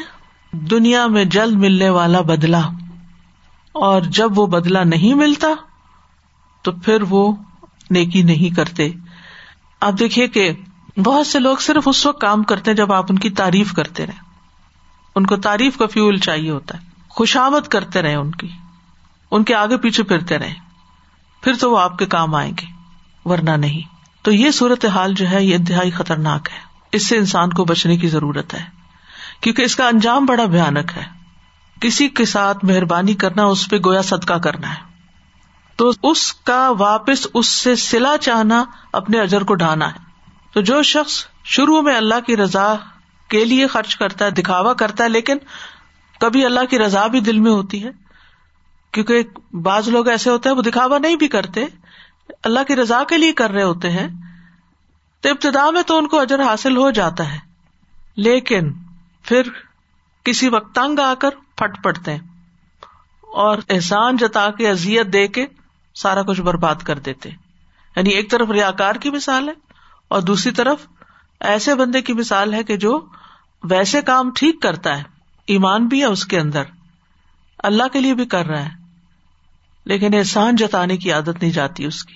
دنیا 0.53 1.07
میں 1.07 1.25
جلد 1.25 1.55
ملنے 1.55 1.89
والا 1.89 2.21
بدلا 2.21 2.61
اور 3.73 4.03
جب 4.03 4.39
وہ 4.39 4.47
بدلا 4.47 4.85
نہیں 4.85 5.15
ملتا، 5.15 5.49
تو 6.63 6.73
پھر 6.73 7.03
وہ 7.11 7.37
نیکی 7.91 8.23
نہیں 8.23 8.57
کرتے۔ 8.57 8.89
آپ 9.81 9.93
دیکھیے 9.99 10.29
کہ 10.29 10.53
بہت 10.99 11.27
سے 11.27 11.39
لوگ 11.39 11.57
صرف 11.57 11.83
اس 11.87 12.07
وقت 12.07 12.21
کام 12.21 12.43
کرتے 12.43 12.71
ہیں 12.71 12.77
جب 12.77 12.93
آپ 12.93 13.05
ان 13.11 13.19
کی 13.19 13.31
تعریف 13.31 13.73
کرتے 13.73 14.07
رہے 14.07 14.25
ان 15.15 15.27
کو 15.27 15.37
تعریف 15.37 15.79
کا 15.79 15.87
فیول 15.87 16.17
چاہیے 16.17 16.51
ہوتا 16.51 16.79
ہے۔ 16.79 16.85
خوشامد 17.09 17.69
کرتے 17.69 18.03
رہے 18.03 18.15
ان 18.15 18.31
کی۔ 18.31 18.49
ان 19.31 19.45
کے 19.45 19.55
آگے 19.55 19.77
پیچھے 19.77 20.03
پھرتے 20.03 20.39
رہے 20.39 20.55
پھر 21.43 21.55
تو 21.61 21.71
وہ 21.71 21.79
آپ 21.79 21.99
کے 21.99 22.07
کام 22.07 22.35
آئیں 22.35 22.53
گے۔ 22.61 22.67
ورنہ 23.25 23.51
نہیں۔ 23.51 23.81
تو 24.23 24.33
یہ 24.33 24.51
صورت 24.51 24.85
حال 24.85 25.15
جو 25.15 25.31
ہے، 25.31 25.45
یہ 25.45 25.55
انتہائی 25.55 25.91
خطرناک 25.91 26.49
ہے۔ 26.53 26.59
اس 26.93 27.09
سے 27.09 27.17
انسان 27.17 27.51
کو 27.51 27.65
بچنے 27.65 27.97
کی 27.97 28.09
ضرورت 28.09 28.55
ہے۔ 28.55 28.65
کیونکہ 29.41 29.63
اس 29.63 29.77
کا 29.77 29.89
انجام 29.89 30.27
بڑا 30.27 30.45
بھیانک 30.45 30.91
ہے۔ 30.97 31.05
کسی 31.81 32.09
کے 32.09 32.25
ساتھ 32.25 32.65
مہربانی 32.65 33.15
کرنا، 33.15 33.45
اس 33.45 33.71
پہ 33.71 33.77
گویا 33.85 34.03
صدقہ 34.03 34.35
کرنا 34.35 34.71
ہے۔ 34.71 34.81
تو 35.77 35.91
اس 36.03 36.33
کا 36.33 36.71
واپس 36.79 37.27
اس 37.35 37.47
سے 37.47 37.77
سلا 37.77 38.19
چاہنا، 38.21 38.65
اپنے 38.93 39.21
اجر 39.21 39.43
کو 39.43 39.55
ڈھانا 39.55 39.89
ہے۔ 39.89 40.04
تو 40.55 40.61
جو 40.61 40.83
شخص 40.83 41.15
شروع 41.45 41.81
میں 41.83 41.97
اللہ 41.97 42.21
کی 42.27 42.37
رضا 42.37 42.75
کے 43.31 43.45
لیے 43.45 43.67
خرچ 43.67 43.97
کرتا 43.97 44.25
ہے، 44.25 44.31
دکھاوا 44.31 44.73
کرتا 44.75 45.05
ہے، 45.05 45.09
لیکن 45.09 45.39
کبھی 46.21 46.45
اللہ 46.45 46.65
کی 46.71 46.79
رضا 46.79 47.07
بھی 47.07 47.21
دل 47.21 47.41
میں 47.41 47.53
ہوتی 47.53 47.83
ہے، 47.85 47.91
کیونکہ 48.95 49.23
بعض 49.63 49.89
لوگ 49.89 50.09
ایسے 50.09 50.31
ہوتے 50.31 50.49
ہیں، 50.49 50.57
وہ 50.57 50.63
دکھاوا 50.63 50.99
نہیں 50.99 51.17
بھی 51.17 51.29
کرتے، 51.29 51.65
اللہ 52.43 52.69
کی 52.69 52.77
رضا 52.77 53.03
کے 53.05 53.19
لیے 53.19 53.33
کر 53.33 53.51
رہے 53.51 53.63
ہوتے 53.63 53.91
ہیں، 53.91 54.09
تو 55.25 55.31
ابتدا 55.31 55.69
میں 55.71 55.83
تو 55.83 55.99
ان 55.99 56.07
کو 56.07 56.21
اجر 56.21 56.43
حاصل 56.43 56.77
ہو 56.77 56.91
جاتا 56.91 57.33
ہے، 57.33 57.39
لیکن 58.17 58.73
پھر 59.25 59.49
کسی 60.27 60.49
وقت 60.49 60.75
تنگ 60.75 60.99
آ 60.99 61.13
کر 61.15 61.43
پھٹ 61.57 61.83
پڑتے 61.85 62.13
ہیں 62.13 62.23
اور 63.43 63.59
احسان 63.69 64.17
جتا 64.17 64.49
کے 64.51 64.69
ازیت 64.71 65.13
دے 65.13 65.27
کے 65.29 65.47
سارا 65.97 66.23
کچھ 66.23 66.41
برباد 66.41 66.83
کر 66.83 66.99
دیتے 66.99 67.29
یعنی 67.29 68.11
ایک 68.11 68.31
طرف 68.31 68.51
ریاکار 68.51 68.95
کی 68.95 69.11
مثال 69.11 69.49
ہے 69.49 69.55
اور 70.09 70.23
دوسری 70.23 70.53
طرف 70.53 70.87
ایسے 71.41 71.75
بندے 71.75 72.03
کی 72.03 72.13
مثال 72.13 72.55
ہے 72.55 72.65
کہ 72.65 72.77
جو 72.77 73.07
ویسے 73.63 74.03
کام 74.03 74.31
ٹھیک 74.31 74.63
کرتا 74.63 74.99
ہے، 74.99 75.03
ایمان 75.47 75.87
بھی 75.87 76.01
ہے 76.01 76.05
اس 76.05 76.25
کے 76.25 76.41
اندر، 76.41 76.63
اللہ 77.59 77.89
کے 77.93 78.01
لیے 78.01 78.15
بھی 78.15 78.27
کر 78.27 78.47
رہا 78.47 78.65
ہے، 78.65 78.71
لیکن 79.85 80.15
احسان 80.15 80.57
جتانے 80.57 80.97
کی 80.97 81.13
عادت 81.13 81.43
نہیں 81.43 81.53
جاتی 81.53 81.85
اس 81.85 82.05
کی، 82.05 82.15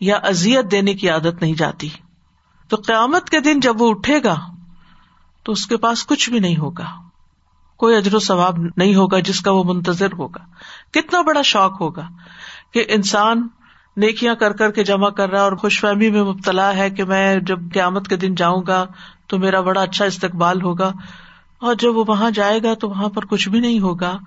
یا 0.00 0.16
ازیت 0.16 0.70
دینے 0.70 0.94
کی 0.94 1.10
عادت 1.10 1.42
نہیں 1.42 1.54
جاتی۔ 1.54 1.88
تو 2.68 2.76
قیامت 2.76 3.30
کے 3.30 3.40
دن 3.40 3.60
جب 3.60 3.82
وہ 3.82 3.90
اٹھے 3.90 4.22
گا، 4.24 4.36
تو 5.42 5.52
اس 5.52 5.66
کے 5.66 5.76
پاس 5.76 6.06
کچھ 6.06 6.30
بھی 6.30 6.38
نہیں 6.38 6.56
ہوگا۔ 6.56 7.10
کوئی 7.76 7.96
اجر 7.96 8.14
و 8.14 8.18
ثواب 8.18 8.58
نہیں 8.76 8.94
ہوگا 8.94 9.18
جس 9.18 9.40
کا 9.40 9.50
وہ 9.50 9.64
منتظر 9.64 10.12
ہوگا۔ 10.12 10.44
کتنا 10.90 11.20
بڑا 11.22 11.42
شوق 11.42 11.80
ہوگا 11.80 12.08
کہ 12.72 12.84
انسان 12.88 13.48
نیکیاں 14.00 14.34
کر 14.34 14.52
کر 14.52 14.70
کے 14.70 14.84
جمع 14.84 15.08
کر 15.08 15.30
رہا 15.30 15.38
ہے 15.38 15.44
اور 15.44 15.52
خوش 15.52 15.80
فہمی 15.80 16.10
میں 16.10 16.22
مبتلا 16.22 16.74
ہے 16.76 16.90
کہ 16.90 17.04
میں 17.04 17.40
جب 17.40 17.58
قیامت 17.72 18.08
کے 18.08 18.16
دن 18.16 18.34
جاؤں 18.34 18.62
گا 18.66 18.86
تو 19.26 19.38
میرا 19.38 19.60
بڑا 19.60 19.82
اچھا 19.82 20.04
استقبال 20.04 20.62
ہوگا 20.62 20.92
اور 21.60 21.74
جب 21.74 21.96
وہ 21.96 22.04
وہاں 22.08 22.30
جائے 22.30 22.62
گا 22.62 22.74
تو 22.74 22.88
وہاں 22.88 23.08
پر 23.08 23.24
کچھ 23.24 23.48
بھی 23.48 23.60
نہیں 23.60 23.80
ہوگا، 23.80 24.18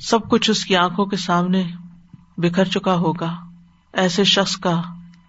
سب 0.00 0.28
کچھ 0.30 0.50
اس 0.50 0.64
کی 0.64 0.76
آنکھوں 0.76 1.06
کے 1.06 1.16
سامنے 1.16 1.64
بکھر 2.38 2.64
چکا 2.64 2.94
ہوگا۔ 2.94 3.34
ایسے 3.92 4.24
شخص 4.24 4.56
کا 4.56 4.82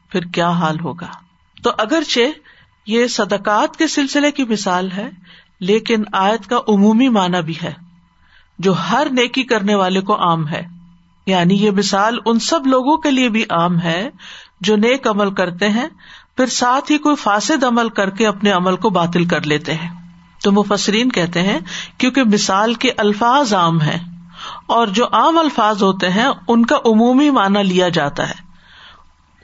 پھر 0.10 0.22
کیا 0.22 0.50
حال 0.50 0.80
ہوگا؟ 0.80 1.08
تو 1.64 1.72
اگرچہ 1.78 2.20
یہ 2.86 3.08
صدقات 3.08 3.78
کے 3.78 3.88
سلسلے 3.88 4.32
کی 4.32 4.44
مثال 4.44 4.92
ہے، 4.92 5.10
لیکن 5.60 6.04
آیت 6.14 6.48
کا 6.50 6.58
عمومی 6.68 7.10
معنی 7.10 7.42
بھی 7.42 7.54
ہے، 7.64 7.74
جو 8.60 8.74
ہر 8.74 9.08
نیکی 9.12 9.44
کرنے 9.44 9.76
والے 9.76 10.02
کو 10.02 10.22
عام 10.22 10.48
ہے۔ 10.48 10.79
یعنی 11.26 11.56
یہ 11.56 11.72
مثال 11.72 12.18
ان 12.26 12.40
سب 12.40 12.68
لوگوں 12.68 12.98
کے 12.98 13.12
لیے 13.12 13.30
بھی 13.30 13.44
عام 13.50 13.80
ہے 13.80 14.10
جو 14.62 14.76
نیک 14.76 15.08
عمل 15.08 15.34
کرتے 15.34 15.70
ہیں، 15.70 15.88
پھر 16.38 16.46
ساتھ 16.46 16.92
ہی 16.92 16.98
کوئی 16.98 17.16
فاسد 17.16 17.64
عمل 17.64 17.90
کر 17.90 18.10
کے 18.10 18.28
اپنے 18.28 18.52
عمل 18.52 18.76
کو 18.76 18.90
باطل 18.90 19.26
کر 19.26 19.42
لیتے 19.42 19.74
ہیں۔ 19.74 19.90
تو 20.44 20.52
مفسرین 20.52 21.12
کہتے 21.12 21.42
ہیں، 21.42 21.60
کیونکہ 21.98 22.24
مثال 22.24 22.74
کے 22.74 22.92
الفاظ 22.98 23.54
عام 23.54 23.82
ہیں 23.82 24.00
اور 24.66 24.88
جو 24.88 25.06
عام 25.12 25.38
الفاظ 25.38 25.84
ہوتے 25.84 26.10
ہیں، 26.10 26.28
ان 26.48 26.66
کا 26.66 26.76
عمومی 26.76 27.30
معنی 27.30 27.64
لیا 27.64 27.90
جاتا 27.90 28.30
ہے۔ 28.30 28.50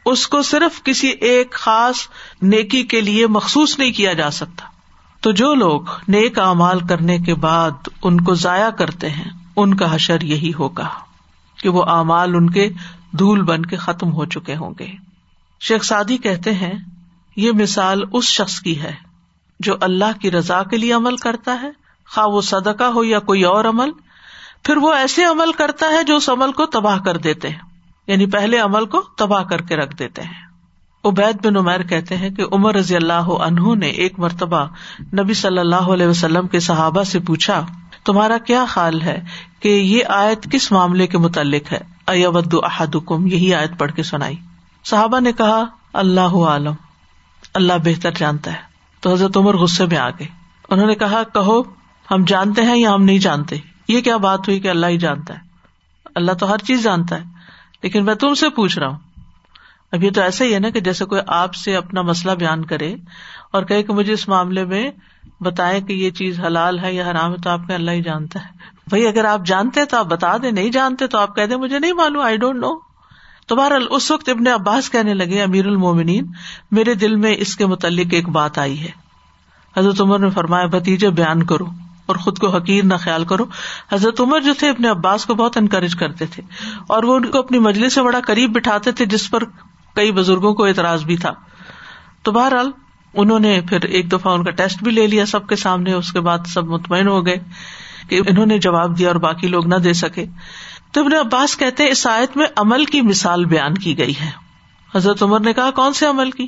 اس 0.06 0.28
کو 0.28 0.42
صرف 0.42 0.84
کسی 0.84 1.08
ایک 1.08 1.52
خاص 1.52 1.96
نیکی 2.42 2.84
کے 2.84 3.02
لیے 3.02 3.28
مخصوص 3.28 3.80
نہیں 3.80 3.92
کیا 3.92 4.14
جا 4.14 4.32
سکتا۔ 4.32 4.66
تو 5.22 5.32
جو 5.32 5.54
لوگ 5.54 5.82
نیک 6.08 6.40
اعمال 6.40 6.80
کرنے 6.80 7.20
کے 7.20 7.36
بعد 7.36 7.90
ان 8.04 8.22
کو 8.22 8.34
ضائع 8.34 8.70
کرتے 8.70 9.10
ہیں، 9.10 9.32
ان 9.56 9.74
کا 9.74 9.96
حشر 9.96 10.22
یہی 10.22 10.52
ہوگا۔ 10.60 11.05
کہ 11.62 11.70
وہ 11.70 11.84
اعمال 11.84 12.36
ان 12.36 12.50
کے 12.50 12.70
دھول 13.20 13.44
بن 13.44 13.66
کے 13.66 13.76
ختم 13.76 14.12
ہو 14.12 14.26
چکے 14.26 14.56
ہوں 14.56 14.74
گے۔ 14.80 14.88
شیخ 15.62 15.84
سادی 15.84 16.18
کہتے 16.18 16.54
ہیں، 16.54 16.74
یہ 17.36 17.52
مثال 17.52 18.02
اس 18.14 18.24
شخص 18.24 18.60
کی 18.60 18.82
ہے 18.82 18.94
جو 19.60 19.76
اللہ 19.82 20.18
کی 20.22 20.32
رضا 20.32 20.64
کے 20.64 20.78
لیے 20.78 20.94
عمل 20.94 21.16
کرتا 21.16 21.62
ہے، 21.62 21.72
خواہ 22.14 22.28
وہ 22.28 22.42
صدقہ 22.42 22.84
ہو 22.84 23.04
یا 23.04 23.20
کوئی 23.20 23.44
اور 23.44 23.66
عمل، 23.66 23.92
پھر 24.64 24.78
وہ 24.78 24.94
ایسے 24.94 25.24
عمل 25.24 25.52
کرتا 25.52 25.86
ہے 25.86 26.04
جو 26.04 26.16
اس 26.16 26.30
عمل 26.30 26.52
کو 26.52 26.66
تباہ 26.66 26.98
کر 27.00 27.18
دیتے 27.18 27.50
ہیں۔ 27.50 27.60
یعنی 28.08 28.26
پہلے 28.26 28.58
عمل 28.58 28.86
کو 28.86 29.02
تباہ 29.18 29.44
کر 29.44 29.62
کے 29.62 29.76
رکھ 29.76 29.96
دیتے 29.96 30.22
ہیں۔ 30.22 30.46
عبید 31.04 31.46
بن 31.46 31.58
عمیر 31.58 31.84
کہتے 31.84 32.18
ہیں 32.18 32.30
کہ 32.30 32.44
عمر 32.52 32.76
رضی 32.76 32.96
اللہ 32.96 33.14
عنہ 33.14 33.76
نے 33.76 33.88
ایک 33.88 34.20
مرتبہ 34.20 34.68
نبی 35.14 35.34
صلی 35.34 35.60
اللہ 35.60 35.76
علیہ 35.76 36.08
وسلم 36.08 36.48
کے 36.48 36.60
صحابہ 36.60 37.04
سے 37.04 37.20
پوچھا 37.20 37.66
تمہارا 38.06 38.38
کیا 38.38 38.66
خیال 38.66 39.02
ہے 39.02 39.24
کہ 39.60 39.70
یہ 39.70 40.04
آیت 40.10 40.52
کس 40.52 40.72
معاملے 40.72 41.08
کے 41.08 41.18
متعلق 41.18 41.74
ہے؟ 41.74 41.96
ابد 42.26 42.54
احدکم، 42.64 43.28
یہی 43.28 43.54
آیت 43.54 43.72
پڑھ 43.78 43.92
کے 43.92 44.04
سنائی۔ 44.04 44.36
صحابہ 44.84 45.20
نے 45.20 45.32
کہا، 45.32 45.64
اللہ 45.94 46.36
عالم، 46.36 46.74
اللہ 47.54 47.74
بہتر 47.84 48.12
جانتا 48.12 48.52
ہے۔ 48.52 48.58
تو 49.00 49.14
حضرت 49.14 49.38
عمر 49.38 49.58
غصے 49.58 49.86
میں 49.86 49.98
آ 49.98 50.10
گئے۔ 50.10 50.28
انہوں 50.70 50.88
نے 50.88 50.96
کہا، 50.96 51.24
کہو، 51.24 51.62
ہم 52.12 52.24
جانتے 52.28 52.62
ہیں 52.62 52.78
یا 52.78 52.94
ہم 52.94 53.04
نہیں 53.04 53.20
جانتے؟ 53.20 53.56
یہ 53.88 54.02
کیا 54.02 54.18
بات 54.18 54.40
ہوئی 54.40 54.60
کہ 54.60 54.68
اللہ 54.68 54.86
ہی 54.86 54.98
جانتا 54.98 55.34
ہے؟ 55.34 55.40
اللہ 56.16 56.32
تو 56.32 56.52
ہر 56.52 56.58
چیز 56.58 56.84
جانتا 56.84 57.16
ہے۔ 57.16 57.24
لیکن 57.84 58.06
میں 58.06 58.16
تم 58.16 58.34
سے 58.34 58.50
پوچھ 58.50 58.80
رہا 58.80 58.88
ہوں 58.88 59.00
اب 59.96 60.04
یہ 60.04 60.12
تو 60.12 60.22
ایسا 60.22 60.46
ہی 60.46 60.54
ہے 60.54 60.60
نا 60.60 60.70
کہ 60.70 60.80
جیسے 60.80 61.06
کوئی 61.06 61.22
آپ 61.28 61.56
سے 61.56 61.76
اپنا 61.76 62.02
مسئلہ 62.02 62.32
بیان 62.32 62.66
کرے 62.66 62.96
اور 63.52 63.64
کہ 63.64 63.84
مجھے 63.90 64.14
اس 64.14 64.28
معاملے 64.28 64.66
میں 64.66 64.92
بتائے 65.40 65.82
کہ 65.82 65.94
یہ 65.94 66.10
چیز 66.12 66.40
حلال 66.40 66.80
ہے 66.80 66.94
یا 66.94 67.12
حرام 67.12 67.32
ہے 67.32 67.38
تو 67.38 67.50
آپ 67.50 67.60
کا 67.68 67.74
اللہ 67.74 67.92
ہی 67.92 68.02
جانتا 68.02 68.40
ہے۔ 68.40 68.50
بھائی 68.88 69.08
اگر 69.08 69.26
آپ 69.26 69.42
جانتے 69.46 69.86
تو 69.86 69.98
آپ 69.98 70.06
بتا 70.06 70.38
دیں، 70.38 70.52
نہیں 70.52 70.70
جانتے 70.70 71.08
تو 71.08 71.18
آپ 71.18 71.36
کہہ 71.36 71.46
دیں، 71.46 71.58
مجھے 71.58 71.80
نہیں 71.80 71.94
معلوم 71.94 72.22
آئی 72.22 72.38
ڈونٹ 72.38 72.60
نو 72.60 72.74
تو 73.48 73.56
بہرحال 73.56 73.88
اس 73.90 74.12
وقت 74.12 74.30
ابن 74.30 74.48
عباس 74.48 74.90
کہنے 74.90 75.14
لگے، 75.14 75.42
امیر 75.44 75.68
المومنین، 75.68 76.28
میرے 76.72 76.94
دل 76.94 77.16
میں 77.16 77.36
اس 77.40 77.56
کے 77.56 77.66
متعلق 77.66 78.08
ایک 78.12 78.30
بات 78.30 78.58
آئی 78.58 78.82
ہے۔ 78.82 78.92
حضرت 79.78 80.02
عمر 80.02 80.20
نے 80.20 80.30
فرمایا 80.30 80.66
بتیجے 80.66 81.10
بیان 81.10 81.44
کرو 81.44 81.66
اور 82.06 82.16
خود 82.16 82.38
کو 82.38 82.48
حقیر 82.48 82.84
نہ 82.84 82.94
خیال 83.00 83.26
کرو۔ 83.26 83.46
حضرت 83.92 84.22
عمر 84.22 84.40
جو 84.40 84.54
تھے 84.60 84.70
اپنے 84.70 84.88
عباس 84.88 85.26
کو 85.26 85.36
بہت 85.36 85.58
انکریج 85.58 85.96
کرتے 85.96 86.26
تھے 86.26 86.44
اور 86.88 87.04
وہ 87.04 87.16
ان 87.16 87.32
کو 87.32 87.40
اپنی 87.40 87.60
مجلس 87.60 87.94
سے 87.94 88.02
بڑا 88.02 88.20
قریب 88.28 88.52
بٹھاتے 88.52 88.92
تھے 88.92 89.06
جس 89.06 89.32
پر 89.32 89.44
کئی 89.96 90.12
بزرگوں 90.12 90.54
کو 90.54 90.66
اعتراض 90.66 91.06
بھی 91.06 91.18
تھا۔ 91.18 91.34
تو 92.24 92.32
بہرحال 92.32 92.72
انہوں 93.14 93.40
نے 93.40 93.62
پھر 93.70 93.82
ایک 93.82 94.12
دفعہ 94.12 94.34
ان 94.34 94.44
کا 94.44 94.52
ٹیسٹ 94.52 94.84
بھی 94.84 94.92
لے 94.92 95.08
لیا 95.08 95.26
سب 95.26 95.48
کے 95.48 95.56
سامنے، 95.56 95.94
اس 95.94 96.12
کے 96.12 96.20
بعد 96.20 96.40
سب 96.46 96.66
مطمئن 96.66 97.08
ہو 97.08 97.26
گئے 97.26 97.38
کہ 98.10 98.22
انہوں 98.28 98.46
نے 98.46 98.58
جواب 98.58 98.98
دیا 98.98 99.08
اور 99.08 99.16
باقی 99.16 99.48
لوگ 99.48 99.68
نہ 99.68 99.76
دے 99.76 99.94
سکے۔ 99.94 100.26
تو 100.92 101.02
ابن 101.02 101.14
عباس 101.14 101.58
کہتے 101.58 101.90
اس 101.90 102.08
آیت 102.08 102.38
میں 102.38 102.46
عمل 102.56 102.86
کی 102.86 103.02
مثال 103.02 103.46
بیان 103.46 103.74
کی 103.74 103.98
گئی 103.98 104.14
ہے۔ 104.22 104.32
حضرت 104.96 105.24
عمر 105.24 105.40
نے 105.40 105.54
کہا، 105.54 105.72
کون 105.72 105.94
سے 105.94 106.06
عمل 106.06 106.32
کی؟ 106.32 106.48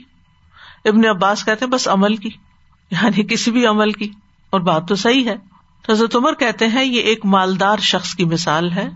ابن 0.86 1.05
عباس 1.05 1.45
کہتے 1.45 1.65
بس 1.65 1.88
عمل 1.88 2.15
کی۔ 2.15 2.29
یعنی 2.91 3.23
کسی 3.23 3.51
بھی 3.51 3.65
عمل 3.65 3.91
کی۔ 3.91 4.10
اور 4.49 4.60
بات 4.60 4.88
تو 4.88 4.95
صحیح 4.95 5.29
ہے۔ 5.29 5.36
حضرت 5.89 6.15
عمر 6.15 6.33
کہتے 6.33 6.67
ہیں، 6.67 6.86
یہ 6.86 7.01
ایک 7.01 7.25
مالدار 7.25 7.77
شخص 7.77 8.15
کی 8.15 8.25
مثال 8.25 8.71
ہے۔ 8.71 8.89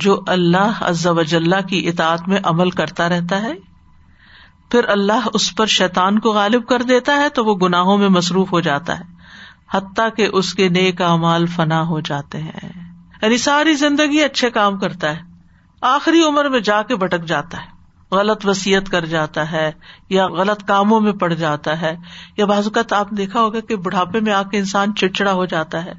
جو 0.00 0.20
اللہ 0.26 0.82
از 0.82 1.06
کی 1.68 1.88
اطاعت 1.88 2.28
میں 2.28 2.40
عمل 2.44 2.70
کرتا 2.70 3.08
رہتا 3.08 3.42
ہے۔ 3.42 3.52
پھر 4.70 4.88
اللہ 4.88 5.28
اس 5.34 5.56
پر 5.56 5.66
شیطان 5.66 6.18
کو 6.18 6.32
غالب 6.32 6.68
کر 6.68 6.82
دیتا 6.82 7.16
ہے 7.16 7.28
تو 7.28 7.44
وہ 7.44 7.54
گناہوں 7.54 7.98
میں 7.98 8.08
مصروف 8.08 8.52
ہو 8.52 8.60
جاتا 8.60 9.00
ہے، 9.00 9.04
حتیٰ 9.74 10.08
کہ 10.16 10.28
اس 10.32 10.54
کے 10.54 10.68
نیک 10.68 11.02
امال 11.02 11.46
فنا 11.46 11.82
ہو 11.82 12.00
جاتے 12.00 12.38
ہیں۔ 12.38 12.68
یعنی 13.22 13.36
ساری 13.36 13.74
زندگی 13.74 14.22
اچھے 14.22 14.50
کام 14.50 14.78
کرتا 14.78 15.16
ہے، 15.16 15.20
آخری 15.80 16.22
عمر 16.22 16.48
میں 16.48 16.60
جا 16.60 16.82
کے 16.82 16.96
بٹک 16.96 17.24
جاتا 17.24 17.58
ہے، 17.58 17.78
غلط 18.14 18.46
وسیعت 18.46 18.88
کر 18.88 19.04
جاتا 19.04 19.52
ہے 19.52 19.72
یا 20.08 20.26
غلط 20.26 20.64
کاموں 20.68 21.00
میں 21.00 21.12
پڑ 21.12 21.32
جاتا 21.32 21.80
ہے۔ 21.80 21.96
یا 22.36 22.46
بعض 22.46 22.64
اوقات 22.64 22.92
آپ 22.92 23.10
دیکھا 23.10 23.40
ہوگا 23.40 23.60
کہ 23.60 23.76
بڑھاپے 23.76 24.20
میں 24.20 24.32
آ 24.32 24.42
کے 24.42 24.58
انسان 24.58 24.94
چڑچڑا 24.94 25.32
ہو 25.32 25.44
جاتا 25.44 25.84
ہے۔ 25.84 25.92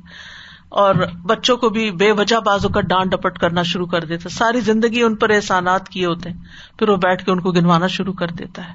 اور 0.70 0.96
بچوں 1.26 1.58
کو 1.58 1.70
بھی 1.70 1.92
بے 1.92 2.12
وجہ 2.12 2.36
بازو 2.36 2.70
کا 2.70 2.82
ڈانٹ 2.82 3.12
ڈپٹ 3.12 3.40
کرنا 3.40 3.64
شروع 3.64 3.86
کر 3.86 4.04
دیتا 4.04 4.30
ساری 4.30 4.60
زندگی 4.60 5.02
ان 5.02 5.16
پر 5.16 5.30
احسانات 5.30 5.90
کیے 5.90 6.06
ہوتے 6.06 6.30
ہیں۔ 6.30 6.38
پھر 6.80 6.90
وہ 6.90 6.96
بیٹھ 6.96 7.26
کے 7.26 7.32
ان 7.32 7.40
کو 7.40 7.52
گنوانا 7.52 7.88
شروع 7.88 8.14
کر 8.14 8.28
دیتا 8.28 8.70
ہے۔ 8.70 8.74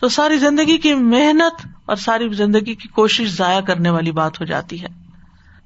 تو 0.00 0.08
ساری 0.08 0.38
زندگی 0.38 0.78
کی 0.78 0.94
محنت 0.94 1.66
اور 1.86 1.96
ساری 1.96 2.28
زندگی 2.28 2.74
کی 2.74 2.88
کوشش 2.88 3.28
ضائع 3.28 3.60
کرنے 3.60 3.90
والی 3.90 4.12
بات 4.12 4.40
ہو 4.40 4.44
جاتی 4.44 4.82
ہے۔ 4.82 4.88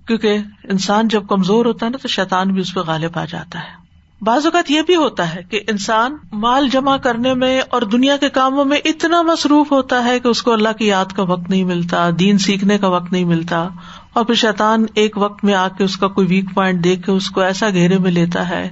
کیونکہ 0.06 0.38
انسان 0.64 1.08
جب 1.08 1.26
کمزور 1.28 1.66
ہوتا 1.66 1.86
ہے 1.86 1.90
نا 1.90 1.98
تو 2.02 2.08
شیطان 2.08 2.52
بھی 2.52 2.60
اس 2.60 2.74
پہ 2.74 2.80
غالب 2.80 3.18
آ 3.18 3.24
جاتا 3.24 3.58
ہے۔ 3.58 3.86
بعض 4.20 4.44
اوقات 4.44 4.70
یہ 4.70 4.82
بھی 4.82 4.96
ہوتا 4.96 5.34
ہے 5.34 5.42
کہ 5.42 5.60
انسان 5.68 6.16
مال 6.32 6.68
جمع 6.68 6.96
کرنے 6.96 7.34
میں 7.34 7.60
اور 7.70 7.82
دنیا 7.82 8.16
کے 8.16 8.28
کاموں 8.28 8.64
میں 8.64 8.78
اتنا 8.84 9.22
مصروف 9.22 9.72
ہوتا 9.72 10.04
ہے 10.04 10.20
کہ 10.20 10.28
اس 10.28 10.42
کو 10.42 10.52
اللہ 10.52 10.68
کی 10.78 10.86
یاد 10.86 11.04
کا 11.04 11.22
وقت 11.22 11.50
نہیں 11.50 11.64
ملتا، 11.64 12.10
دین 12.18 12.38
سیکھنے 12.38 12.78
کا 12.78 12.88
وقت 12.88 13.12
نہیں 13.12 13.24
ملتا 13.24 13.68
اور 14.16 14.24
پھر 14.24 14.34
شیطان 14.34 14.84
ایک 14.94 15.18
وقت 15.18 15.44
میں 15.44 15.54
آ 15.54 15.68
کے 15.68 15.84
اس 15.84 15.96
کا 15.96 16.08
کوئی 16.08 16.26
ویک 16.26 16.44
پوائنٹ 16.54 16.84
دیکھ 16.84 17.02
کے 17.02 17.12
اس 17.12 17.30
کو 17.30 17.40
ایسا 17.40 17.70
گھیرے 17.70 17.98
میں 17.98 18.10
لیتا 18.10 18.48
ہے 18.48 18.68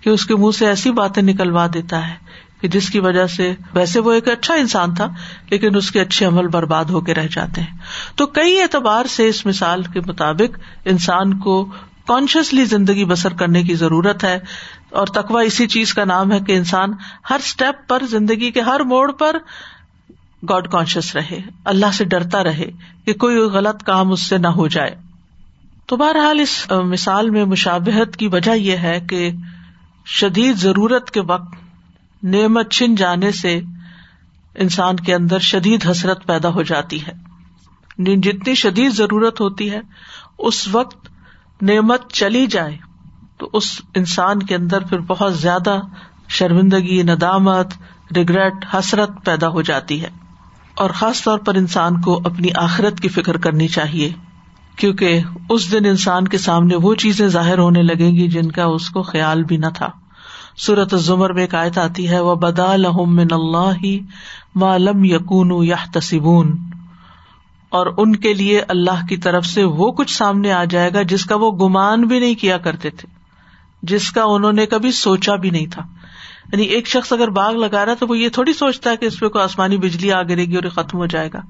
کہ 0.00 0.10
اس 0.10 0.26
کے 0.26 0.36
منہ 0.36 0.50
سے 0.50 0.66
ایسی 0.66 0.90
باتیں 0.90 1.22
نکلوا 1.22 1.66
دیتا 1.74 2.08
ہے 2.08 2.14
کہ 2.60 2.68
جس 2.68 2.90
کی 2.90 3.00
وجہ 3.00 3.26
سے 3.26 3.54
ویسے 3.74 4.00
وہ 4.00 4.12
ایک 4.12 4.28
اچھا 4.28 4.54
انسان 4.54 4.94
تھا، 4.94 5.08
لیکن 5.50 5.76
اس 5.76 5.90
کے 5.90 6.00
اچھے 6.00 6.26
عمل 6.26 6.48
برباد 6.48 6.84
ہو 6.84 7.00
کے 7.00 7.14
رہ 7.14 7.26
جاتے 7.30 7.60
ہیں۔ 7.60 7.78
تو 8.16 8.26
کئی 8.26 8.60
اعتبار 8.60 9.04
سے 9.04 9.28
اس 9.28 9.46
مثال 9.46 9.82
کے 9.82 10.00
مطابق 10.06 10.58
انسان 10.84 11.38
کو 11.38 11.64
کانشیسلی 12.06 12.64
زندگی 12.64 13.04
بسر 13.04 13.32
کرنے 13.32 13.62
کی 13.62 13.74
ضرورت 13.74 14.24
ہے 14.24 14.38
اور 14.90 15.06
تقوا 15.06 15.40
اسی 15.40 15.66
چیز 15.66 15.94
کا 15.94 16.04
نام 16.04 16.32
ہے 16.32 16.40
کہ 16.40 16.56
انسان 16.56 16.92
ہر 17.30 17.36
اسٹیپ 17.36 17.88
پر 17.88 18.02
زندگی 18.10 18.50
کے 18.50 18.60
ہر 18.60 18.80
موڑ 18.80 19.12
پر 19.12 19.36
گاڈ 20.48 20.68
کانشیس 20.68 21.16
رہے، 21.16 21.40
اللہ 21.64 21.92
سے 21.92 22.04
ڈرتا 22.04 22.44
رہے 22.44 22.70
کہ 23.04 23.12
کوئی 23.12 23.36
غلط 23.36 23.82
کام 23.82 24.12
اس 24.12 24.22
سے 24.22 24.38
نہ 24.38 24.48
ہو 24.48 24.68
جائے۔ 24.68 24.96
تو 25.86 25.96
بہرحال 25.96 26.40
اس 26.40 26.70
مثال 26.70 27.30
میں 27.30 27.44
مشابہت 27.44 28.16
کی 28.16 28.26
وجہ 28.26 28.50
یہ 28.50 28.76
ہے 28.76 29.00
کہ 29.00 29.30
شدید 30.06 30.56
ضرورت 30.56 31.10
کے 31.10 31.20
وقت 31.20 31.54
نعمت 32.22 32.70
چھن 32.70 32.94
جانے 32.94 33.32
سے 33.32 33.60
انسان 34.54 34.96
کے 34.96 35.14
اندر 35.14 35.38
شدید 35.38 35.86
حسرت 35.90 36.26
پیدا 36.26 36.48
ہو 36.48 36.62
جاتی 36.62 37.06
ہے۔ 37.06 37.12
یعنی 37.98 38.16
جتنی 38.16 38.54
شدید 38.54 38.92
ضرورت 38.92 39.40
ہوتی 39.40 39.70
ہے، 39.70 39.80
اس 40.38 40.68
وقت 40.68 41.08
نعمت 41.62 42.12
چلی 42.12 42.46
جائے 42.46 42.76
تو 43.38 43.50
اس 43.52 43.80
انسان 43.94 44.42
کے 44.42 44.54
اندر 44.54 44.84
پھر 44.84 44.98
بہت 44.98 45.38
زیادہ 45.38 45.80
شرمندگی، 46.28 47.02
ندامت 47.02 47.66
ریگریٹ 48.16 48.52
حسرت 48.74 49.10
پیدا 49.24 49.48
ہو 49.48 49.62
جاتی 49.62 50.02
ہے۔ 50.02 50.27
اور 50.78 50.90
خاص 50.90 51.22
طور 51.22 51.38
پر 51.38 51.54
انسان 51.54 52.00
کو 52.00 52.20
اپنی 52.24 52.48
آخرت 52.54 53.00
کی 53.00 53.08
فکر 53.08 53.36
کرنی 53.36 53.68
چاہیے، 53.68 54.10
کیونکہ 54.76 55.20
اس 55.50 55.72
دن 55.72 55.86
انسان 55.86 56.28
کے 56.28 56.38
سامنے 56.38 56.76
وہ 56.76 56.94
چیزیں 56.94 57.26
ظاہر 57.28 57.58
ہونے 57.58 57.82
لگیں 57.82 58.10
گی 58.10 58.28
جن 58.28 58.50
کا 58.50 58.64
اس 58.64 58.88
کو 58.90 59.02
خیال 59.02 59.44
بھی 59.44 59.56
نہ 59.56 59.66
تھا۔ 59.74 59.88
سورت 60.56 60.94
زمر 60.98 61.32
میں 61.32 61.42
ایک 61.42 61.54
آیت 61.54 61.78
آتی 61.78 62.08
ہے 62.08 62.20
وہ 62.20 62.34
بدا 62.34 62.76
لحم 62.76 63.18
اللہ 63.30 63.84
معلوم 64.54 65.04
یقون 65.04 65.52
یا 65.66 65.76
تصبون 65.94 66.56
اور 67.72 67.86
ان 67.96 68.16
کے 68.16 68.34
لیے 68.34 68.60
اللہ 68.68 69.06
کی 69.08 69.16
طرف 69.16 69.46
سے 69.46 69.64
وہ 69.64 69.90
کچھ 69.92 70.12
سامنے 70.12 70.52
آ 70.52 70.64
جائے 70.64 70.90
گا 70.94 71.02
جس 71.02 71.24
کا 71.24 71.36
وہ 71.36 71.50
گمان 71.52 72.02
بھی 72.02 72.18
نہیں 72.18 72.34
کیا 72.34 72.58
کرتے 72.58 72.90
تھے، 72.90 73.08
جس 73.82 74.10
کا 74.10 74.22
انہوں 74.22 74.52
نے 74.52 74.66
کبھی 74.66 74.92
سوچا 74.92 75.34
بھی 75.34 75.50
نہیں 75.50 75.66
تھا۔ 75.66 75.82
یعنی 76.52 76.64
ایک 76.64 76.86
شخص 76.86 77.12
اگر 77.12 77.28
باغ 77.28 77.52
لگا 77.52 77.84
رہا 77.84 77.92
ہے 77.92 77.96
تو 77.96 78.06
وہ 78.06 78.18
یہ 78.18 78.28
تھوڑی 78.28 78.52
سوچتا 78.52 78.90
ہے 78.90 78.96
کہ 78.96 79.06
اس 79.06 79.20
پہ 79.20 79.28
کوئی 79.28 79.44
آسمانی 79.44 79.76
بجلی 79.76 80.12
آ 80.12 80.22
گرے 80.22 80.44
گی 80.44 80.56
اور 80.56 80.68
ختم 80.68 80.98
ہو 80.98 81.06
جائے 81.06 81.30
گا۔ 81.34 81.40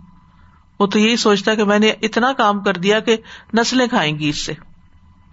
وہ 0.80 0.86
تو 0.86 0.98
یہی 0.98 1.16
سوچتا 1.16 1.50
ہے 1.50 1.56
کہ 1.56 1.64
میں 1.64 1.78
نے 1.78 1.92
اتنا 2.02 2.32
کام 2.32 2.60
کر 2.60 2.74
دیا 2.74 3.00
کہ 3.00 3.16
نسلیں 3.54 3.86
کھائیں 3.86 4.18
گی 4.18 4.28
اس 4.28 4.46
سے۔ 4.46 4.52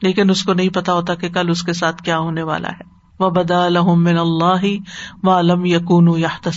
لیکن 0.01 0.29
اس 0.29 0.43
کو 0.43 0.53
نہیں 0.53 0.69
پتا 0.69 0.93
ہوتا 0.93 1.15
کہ 1.15 1.29
کل 1.29 1.49
اس 1.49 1.63
کے 1.63 1.73
ساتھ 1.73 2.03
کیا 2.03 2.19
ہونے 2.19 2.43
والا 2.43 2.67
ہے۔ 2.67 2.95
وہ 3.19 3.29
بدا 3.29 3.65
الحمن 3.65 4.17
اللہ 4.17 4.65
معلوم 5.23 5.65
یقون 5.65 6.19
یا 6.19 6.49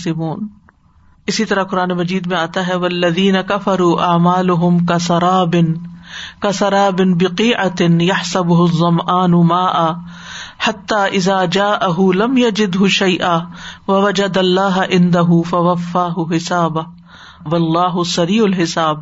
اسی 1.27 1.45
طرح 1.45 1.63
قرآن 1.63 1.89
مجید 1.91 2.27
میں 2.27 2.37
آتا 2.37 2.67
ہے 2.67 2.75
ولدین 2.75 3.35
کفر 3.47 3.81
امال 3.99 4.49
کا 4.85 4.99
سرا 4.99 5.43
بن 5.43 5.73
کا 6.39 6.51
سرا 6.51 6.89
بن 6.89 7.13
بقی 7.13 7.53
عطن 7.53 8.01
یا 8.01 8.13
سب 8.25 8.53
ان 8.53 9.31
ما 9.31 9.87
حتیٰ 10.67 11.07
ازا 11.13 11.45
جا 11.45 11.69
اہ 11.71 11.99
لم 11.99 12.37
یجد 12.37 12.87
شعی 12.87 13.19
آ 13.19 13.37
وجد 13.87 14.37
اللہ 14.37 14.81
اندہ 14.89 15.23
فوفا 15.49 16.07
حساب 16.35 16.77
و 17.45 17.55
اللہ 17.55 18.03
سری 18.03 18.39
الحساب 18.39 18.97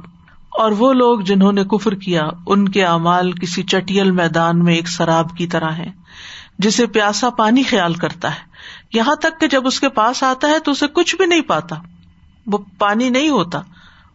اور 0.51 0.71
وہ 0.71 0.93
لوگ 0.93 1.19
جنہوں 1.19 1.51
نے 1.51 1.63
کفر 1.63 1.95
کیا، 1.95 2.29
ان 2.45 2.69
کے 2.69 2.85
اعمال 2.85 3.31
کسی 3.31 3.63
چٹیل 3.63 4.11
میدان 4.11 4.63
میں 4.63 4.75
ایک 4.75 4.87
شراب 4.87 5.29
کی 5.37 5.47
طرح 5.47 5.71
ہے 5.71 5.91
جسے 6.59 6.87
پیاسا 6.87 7.29
پانی 7.29 7.63
خیال 7.63 7.93
کرتا 7.93 8.31
ہے۔ 8.31 8.39
یہاں 8.93 9.15
تک 9.15 9.39
کہ 9.39 9.47
جب 9.47 9.67
اس 9.67 9.79
کے 9.79 9.89
پاس 9.89 10.23
آتا 10.23 10.47
ہے 10.47 10.59
تو 10.59 10.71
اسے 10.71 10.87
کچھ 10.87 11.15
بھی 11.15 11.25
نہیں 11.25 11.41
پاتا، 11.41 11.75
وہ 12.45 12.57
پانی 12.77 13.09
نہیں 13.09 13.29
ہوتا 13.29 13.61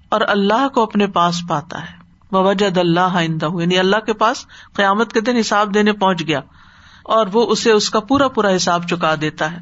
اور 0.09 0.21
اللہ 0.29 0.69
کو 0.69 0.83
اپنے 0.83 1.07
پاس 1.07 1.43
پاتا 1.49 1.83
ہے۔ 1.83 2.02
وجد 2.41 2.79
اللہ 2.79 3.01
آئندہ 3.01 3.49
یعنی 3.61 3.79
اللہ 3.79 3.97
کے 3.97 4.13
پاس 4.13 4.47
قیامت 4.77 5.13
کے 5.13 5.21
دن 5.21 5.37
حساب 5.37 5.75
دینے 5.75 5.93
پہنچ 5.93 6.27
گیا 6.27 6.41
اور 7.05 7.27
وہ 7.33 7.47
اسے 7.51 7.73
اس 7.73 7.91
کا 7.91 8.01
پورا 8.01 8.29
پورا 8.29 8.57
حساب 8.57 8.89
چکا 8.89 9.15
دیتا 9.21 9.53
ہے 9.53 9.57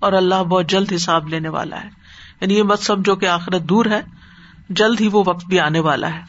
اور 0.00 0.12
اللہ 0.12 0.42
بہت 0.42 0.66
جلد 0.66 0.92
حساب 0.92 1.28
لینے 1.28 1.48
والا 1.48 1.84
ہے۔ 1.84 1.88
یعنی 2.40 2.58
یہ 2.58 2.62
مت 2.62 2.78
سمجھو 2.78 3.16
کہ 3.16 3.26
آخرت 3.26 3.62
دور 3.62 3.86
ہے، 3.86 4.00
جلد 4.68 5.00
ہی 5.00 5.08
وہ 5.08 5.22
وقت 5.26 5.46
بھی 5.46 5.60
آنے 5.60 5.80
والا 5.80 6.14
ہے۔ 6.14 6.20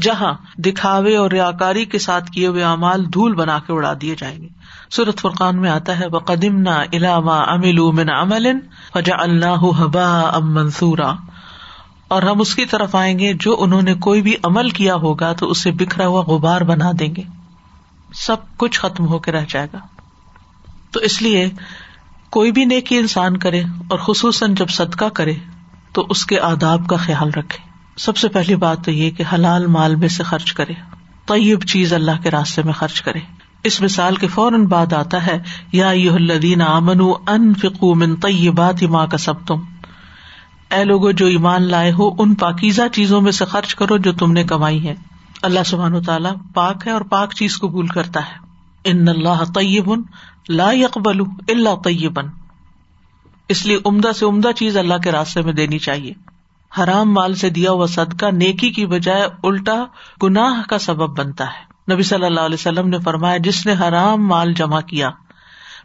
جہاں 0.00 0.32
دکھاوے 0.58 1.16
اور 1.16 1.30
ریاکاری 1.30 1.84
کے 1.84 1.98
ساتھ 1.98 2.30
کیے 2.30 2.46
ہوئے 2.46 2.64
امال 2.64 3.12
دھول 3.12 3.34
بنا 3.34 3.58
کے 3.58 3.72
اڑا 3.72 3.92
دیے 4.00 4.14
جائیں 4.18 4.42
گے۔ 4.42 4.48
سورت 4.90 5.18
فرقان 5.18 5.60
میں 5.60 5.70
آتا 5.70 6.00
ہے 6.00 6.06
وہ 6.12 6.18
قدیم 6.18 6.60
نہ 6.60 6.84
علامہ 6.92 7.30
امل 7.30 7.78
امن 7.78 8.10
امل 8.10 8.46
فجا 8.94 9.16
اللہ 9.18 9.64
ام 10.34 10.54
منصورا 10.54 11.14
اور 12.08 12.22
ہم 12.22 12.40
اس 12.40 12.54
کی 12.54 12.64
طرف 12.64 12.94
آئیں 12.94 13.18
گے، 13.18 13.32
جو 13.40 13.56
انہوں 13.58 13.82
نے 13.82 13.94
کوئی 13.94 14.22
بھی 14.22 14.34
عمل 14.42 14.70
کیا 14.70 14.94
ہوگا 14.94 15.32
تو 15.32 15.50
اسے 15.50 15.70
بکھرا 15.70 16.06
ہوا 16.06 16.20
غبار 16.20 16.60
بنا 16.60 16.90
دیں 16.98 17.14
گے۔ 17.16 17.22
سب 18.14 18.36
کچھ 18.56 18.80
ختم 18.80 19.06
ہو 19.06 19.18
کے 19.18 19.32
رہ 19.32 19.44
جائے 19.48 19.66
گا۔ 19.72 19.78
تو 20.90 21.00
اس 21.00 21.22
لیے 21.22 21.50
کوئی 22.30 22.52
بھی 22.52 22.64
نیکی 22.64 22.98
انسان 22.98 23.36
کرے 23.36 23.60
اور 23.60 23.98
خصوصاً 23.98 24.54
جب 24.54 24.68
صدقہ 24.68 25.04
کرے، 25.04 25.34
تو 25.92 26.06
اس 26.10 26.26
کے 26.26 26.40
آداب 26.40 26.86
کا 26.86 26.96
خیال 26.96 27.30
رکھے۔ 27.30 27.68
سب 27.96 28.16
سے 28.16 28.28
پہلی 28.28 28.56
بات 28.56 28.84
تو 28.84 28.90
یہ 28.90 29.10
کہ 29.10 29.24
حلال 29.32 29.66
مال 29.66 29.96
میں 29.96 30.08
سے 30.08 30.22
خرچ 30.22 30.52
کرے۔ 30.52 30.72
طیب 31.26 31.62
چیز 31.62 31.92
اللہ 31.92 32.22
کے 32.22 32.30
راستے 32.30 32.62
میں 32.62 32.72
خرچ 32.72 33.02
کرے۔ 33.02 33.20
اس 33.64 33.80
مثال 33.80 34.16
کے 34.16 34.26
فوراً 34.26 34.66
بعد 34.66 34.92
آتا 34.92 35.26
ہے، 35.26 35.38
یا 35.72 35.88
الدین 35.88 36.62
امن 36.62 37.00
ان 37.26 37.54
فکو 37.54 37.94
من 37.94 38.16
طیبات 38.16 38.82
ماں 38.82 39.06
کا 39.06 39.18
سب 39.18 39.46
تم 39.46 39.60
اے 40.70 40.84
لوگو، 40.84 41.10
جو 41.10 41.26
ایمان 41.26 41.62
لائے 41.62 41.92
ہو، 41.92 42.10
ان 42.18 42.34
پاکیزہ 42.34 42.82
چیزوں 42.92 43.20
میں 43.20 43.32
سے 43.32 43.44
خرچ 43.44 43.74
کرو 43.74 43.96
جو 43.96 44.12
تم 44.12 44.32
نے 44.32 44.44
کمائی 44.44 44.88
ہے 44.88 44.94
اللہ 45.42 45.60
سبحان 45.66 45.94
و 45.94 46.02
تعالیٰ 46.02 46.32
پاک 46.54 46.86
ہے 46.86 46.92
اور 46.92 47.00
پاک 47.00 47.34
چیز 47.34 47.58
قبول 47.58 47.86
کرتا 47.86 48.20
ہے۔ 48.20 48.34
ان 48.84 49.08
اللہ 49.08 49.44
طیب 49.54 49.92
لا 50.48 50.72
یقبل 50.72 51.20
اللہ 51.48 51.76
طیبن 51.84 52.26
اس 53.48 53.66
لیے 53.66 53.78
عمدہ 53.84 54.12
سے 54.18 54.26
عمدہ 54.26 54.48
چیز 54.56 54.76
اللہ 54.76 54.94
کے 54.94 55.12
راستے 55.12 55.42
میں 55.42 55.52
دینی 55.52 55.78
چاہیے۔ 55.78 56.12
حرام 56.82 57.12
مال 57.12 57.34
سے 57.34 57.50
دیا 57.50 57.70
ہوا 57.70 57.86
صدقہ 57.86 58.26
نیکی 58.26 58.70
کی 58.70 58.86
بجائے 58.86 59.26
الٹا 59.42 59.84
گناہ 60.22 60.62
کا 60.68 60.78
سبب 60.78 61.18
بنتا 61.18 61.44
ہے۔ 61.44 61.92
نبی 61.94 62.02
صلی 62.02 62.24
اللہ 62.24 62.40
علیہ 62.40 62.54
وسلم 62.54 62.88
نے 62.88 62.98
فرمایا، 62.98 63.36
جس 63.36 63.66
نے 63.66 63.72
حرام 63.72 64.26
مال 64.26 64.52
جمع 64.52 64.80
کیا، 64.80 65.10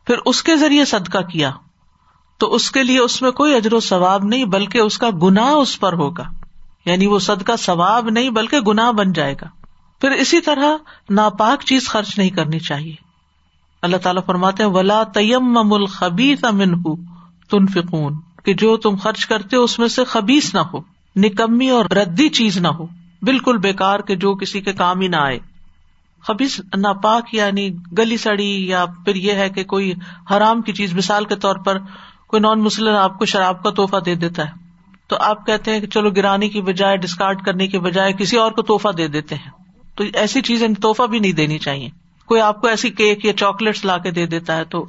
پھر 0.07 0.15
اس 0.25 0.43
کے 0.43 0.55
ذریعے 0.55 0.85
صدقہ 0.85 1.17
کیا۔ 1.17 1.51
تو 2.37 2.53
اس 2.53 2.71
کے 2.71 2.83
لیے 2.83 2.99
اس 2.99 3.21
میں 3.21 3.31
کوئی 3.31 3.55
اجر 3.55 3.73
و 3.73 3.79
ثواب 3.79 4.23
نہیں، 4.23 4.45
بلکہ 4.45 4.77
اس 4.77 4.97
کا 4.97 5.09
گناہ 5.23 5.49
اس 5.49 5.79
پر 5.79 5.93
ہوگا۔ 5.93 6.23
یعنی 6.85 7.07
وہ 7.07 7.19
سد 7.19 7.43
کا 7.43 7.57
ثواب 7.57 8.09
نہیں، 8.09 8.29
بلکہ 8.29 8.59
گناہ 8.59 8.91
بن 8.91 9.13
جائے 9.13 9.35
گا۔ 9.41 9.45
پھر 10.01 10.11
اسی 10.11 10.41
طرح 10.41 10.77
ناپاک 11.09 11.63
چیز 11.63 11.89
خرچ 11.89 12.17
نہیں 12.17 12.29
کرنی 12.29 12.59
چاہیے۔ 12.59 12.95
اللہ 13.81 13.97
تعالیٰ 13.97 14.25
فرماتے 14.25 14.63
ولا 14.65 15.03
تیم 15.03 15.85
خبیس 15.85 16.43
امن 16.43 16.73
ہُ 16.73 16.95
تن 17.49 17.67
فکون 17.67 18.13
کہ 18.43 18.53
جو 18.53 18.77
تم 18.77 18.95
خرچ 18.95 19.25
کرتے 19.25 19.55
ہو، 19.55 19.63
اس 19.63 19.79
میں 19.79 19.87
سے 19.87 20.03
خبیس 20.03 20.53
نہ 20.53 20.59
ہو، 20.59 20.79
نکمی 21.15 21.69
اور 21.69 21.85
ردی 21.85 22.29
چیز 22.29 22.57
نہ 22.57 22.67
ہو۔ 22.67 22.85
بالکل 23.21 23.57
بےکار 23.57 23.99
کے 23.99 24.15
جو 24.15 24.35
کسی 24.35 24.61
کے 24.61 24.73
کام 24.73 24.99
ہی 24.99 25.07
نہ 25.07 25.15
آئے۔ 25.15 25.39
خبیس 26.27 26.61
ناپاک 26.77 27.33
یعنی 27.33 27.69
گلی 27.97 28.17
سڑی 28.17 28.67
یا 28.67 28.85
پھر 28.85 29.15
یہ 29.15 29.33
ہے 29.33 29.49
کہ 29.49 29.63
کوئی 29.63 29.93
حرام 30.31 30.61
کی 30.61 30.73
چیز، 30.73 30.93
مثال 30.93 31.25
کے 31.25 31.35
طور 31.35 31.55
پر 31.55 31.77
کوئی 32.33 32.41
نان 32.41 32.59
مسلم 32.59 32.95
آپ 32.95 33.19
کو 33.19 33.25
شراب 33.25 33.63
کا 33.63 33.69
تحفہ 33.69 33.97
دے 33.97 34.15
دیتا 34.15 34.45
ہے۔ 34.45 34.51
تو 35.07 35.15
آپ 35.19 35.45
کہتے 35.45 35.71
ہیں 35.71 35.79
کہ 35.79 35.87
چلو 35.87 36.09
گرانی 36.09 36.49
کی 36.49 36.61
بجائے 36.61 36.97
ڈسکارڈ 36.97 37.41
کرنے 37.41 37.67
کی 37.67 37.79
بجائے 37.79 38.13
کسی 38.13 38.37
اور 38.37 38.51
کو 38.51 38.61
توحفہ 38.61 38.89
دے 38.89 39.07
دیتے 39.07 39.35
ہیں۔ 39.35 39.51
تو 39.95 40.03
ایسی 40.13 40.41
چیزیں 40.41 40.67
توحفہ 40.81 41.03
بھی 41.03 41.19
نہیں 41.19 41.31
دینی 41.31 41.57
چاہیے۔ 41.59 41.89
کوئی 42.25 42.41
آپ 42.41 42.61
کو 42.61 42.67
ایسی 42.67 42.89
کیک 42.89 43.25
یا 43.25 43.33
چاکلیٹس 43.33 43.85
لا 43.85 43.97
کے 43.97 44.11
دے 44.11 44.25
دیتا 44.25 44.57
ہے 44.57 44.63
تو۔ 44.63 44.85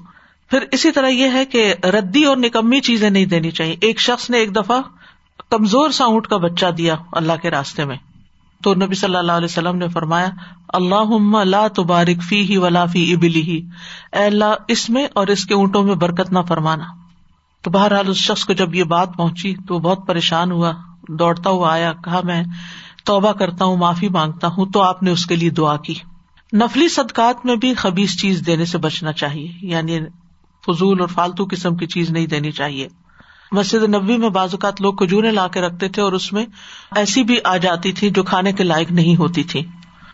پھر 0.51 0.65
اسی 0.73 0.91
طرح 0.91 1.09
یہ 1.09 1.29
ہے 1.33 1.45
کہ 1.45 1.75
ردی 1.85 2.25
اور 2.25 2.37
نکمی 2.37 2.81
چیزیں 2.81 3.11
نہیں 3.11 3.25
دینی 3.25 3.51
چاہیے۔ 3.51 3.77
ایک 3.81 4.01
شخص 4.01 4.31
نے 4.31 4.39
ایک 4.39 4.57
دفعہ 4.57 4.81
کمزور 5.51 5.91
سا 5.91 6.05
اونٹ 6.05 6.27
کا 6.27 6.37
بچہ 6.37 6.67
دیا 6.67 6.95
اللہ 7.13 7.33
کے 7.43 7.51
راستے 7.51 7.85
میں۔ 7.85 7.97
تو 8.63 8.75
نبی 8.75 8.95
صلی 8.95 9.17
اللہ 9.17 9.33
علیہ 9.33 9.45
وسلم 9.45 9.77
نے 9.77 9.89
فرمایا 9.89 10.29
اللہ 10.69 11.69
تبارک 11.69 12.23
فی 12.23 12.49
ہی 12.51 12.57
ولا 12.57 12.87
فی 12.87 13.15
ابلی 13.15 13.43
ہی 13.43 13.67
اے 14.13 14.25
اللہ، 14.25 14.55
اس 14.69 14.91
میں 14.91 15.07
اور 15.13 15.27
اس 15.27 15.45
کے 15.45 15.55
اونٹوں 15.55 15.83
میں 15.83 15.95
برکت 15.95 16.33
نہ 16.33 16.39
فرمانا۔ 16.49 17.04
تو 17.65 17.71
بہرحال 17.71 18.09
اس 18.09 18.17
شخص 18.17 18.45
کو 18.45 18.53
جب 18.53 18.75
یہ 18.75 18.85
بات 18.85 19.17
پہنچی 19.17 19.55
تو 19.69 19.75
وہ 19.75 19.81
بہت 19.81 20.07
پریشان 20.07 20.51
ہوا، 20.51 20.73
دوڑتا 21.09 21.51
ہوا 21.51 21.73
آیا، 21.73 21.93
کہا، 21.93 22.21
میں 22.25 22.43
توبہ 23.05 23.33
کرتا 23.33 23.65
ہوں، 23.65 23.77
معافی 23.77 24.09
مانگتا 24.09 24.47
ہوں، 24.47 24.67
تو 24.67 24.83
آپ 24.83 25.03
نے 25.03 25.11
اس 25.11 25.27
کے 25.27 25.37
لیے 25.37 25.51
دعا 25.51 25.77
کی۔ 25.77 25.95
نفلی 26.53 26.89
صدقات 26.89 27.47
میں 27.47 27.57
بھی 27.57 27.75
خبیز 27.75 28.21
چیز 28.21 28.43
دینے 28.47 28.65
سے 28.65 28.79
بچنا 28.79 29.13
چاہیے 29.13 29.53
یعنی 29.63 29.99
فضول 30.67 31.01
اور 31.01 31.09
فالتو 31.09 31.45
قسم 31.51 31.77
کی 31.77 31.87
چیز 31.87 32.11
نہیں 32.11 32.27
دینی 32.27 32.51
چاہیے۔ 32.51 32.89
مسجد 33.53 33.95
نبی 33.95 34.17
میں 34.17 34.29
بعض 34.29 34.49
اوقات 34.53 34.81
لوگ 34.81 34.95
کھجورے 34.95 35.31
لا 35.31 35.49
کے 35.49 35.61
رکھتے 35.61 35.89
تھے 35.89 36.03
اور 36.03 36.13
اس 36.13 36.33
میں 36.33 36.47
ایسی 36.97 37.23
بھی 37.25 37.37
آ 37.45 37.57
جاتی 37.57 37.93
تھی 37.93 38.11
جو 38.11 38.23
کھانے 38.23 38.53
کے 38.53 38.65
لائق 38.65 38.93
نہیں 38.93 39.17
ہوتی 39.17 39.43
تھی۔ 39.43 39.63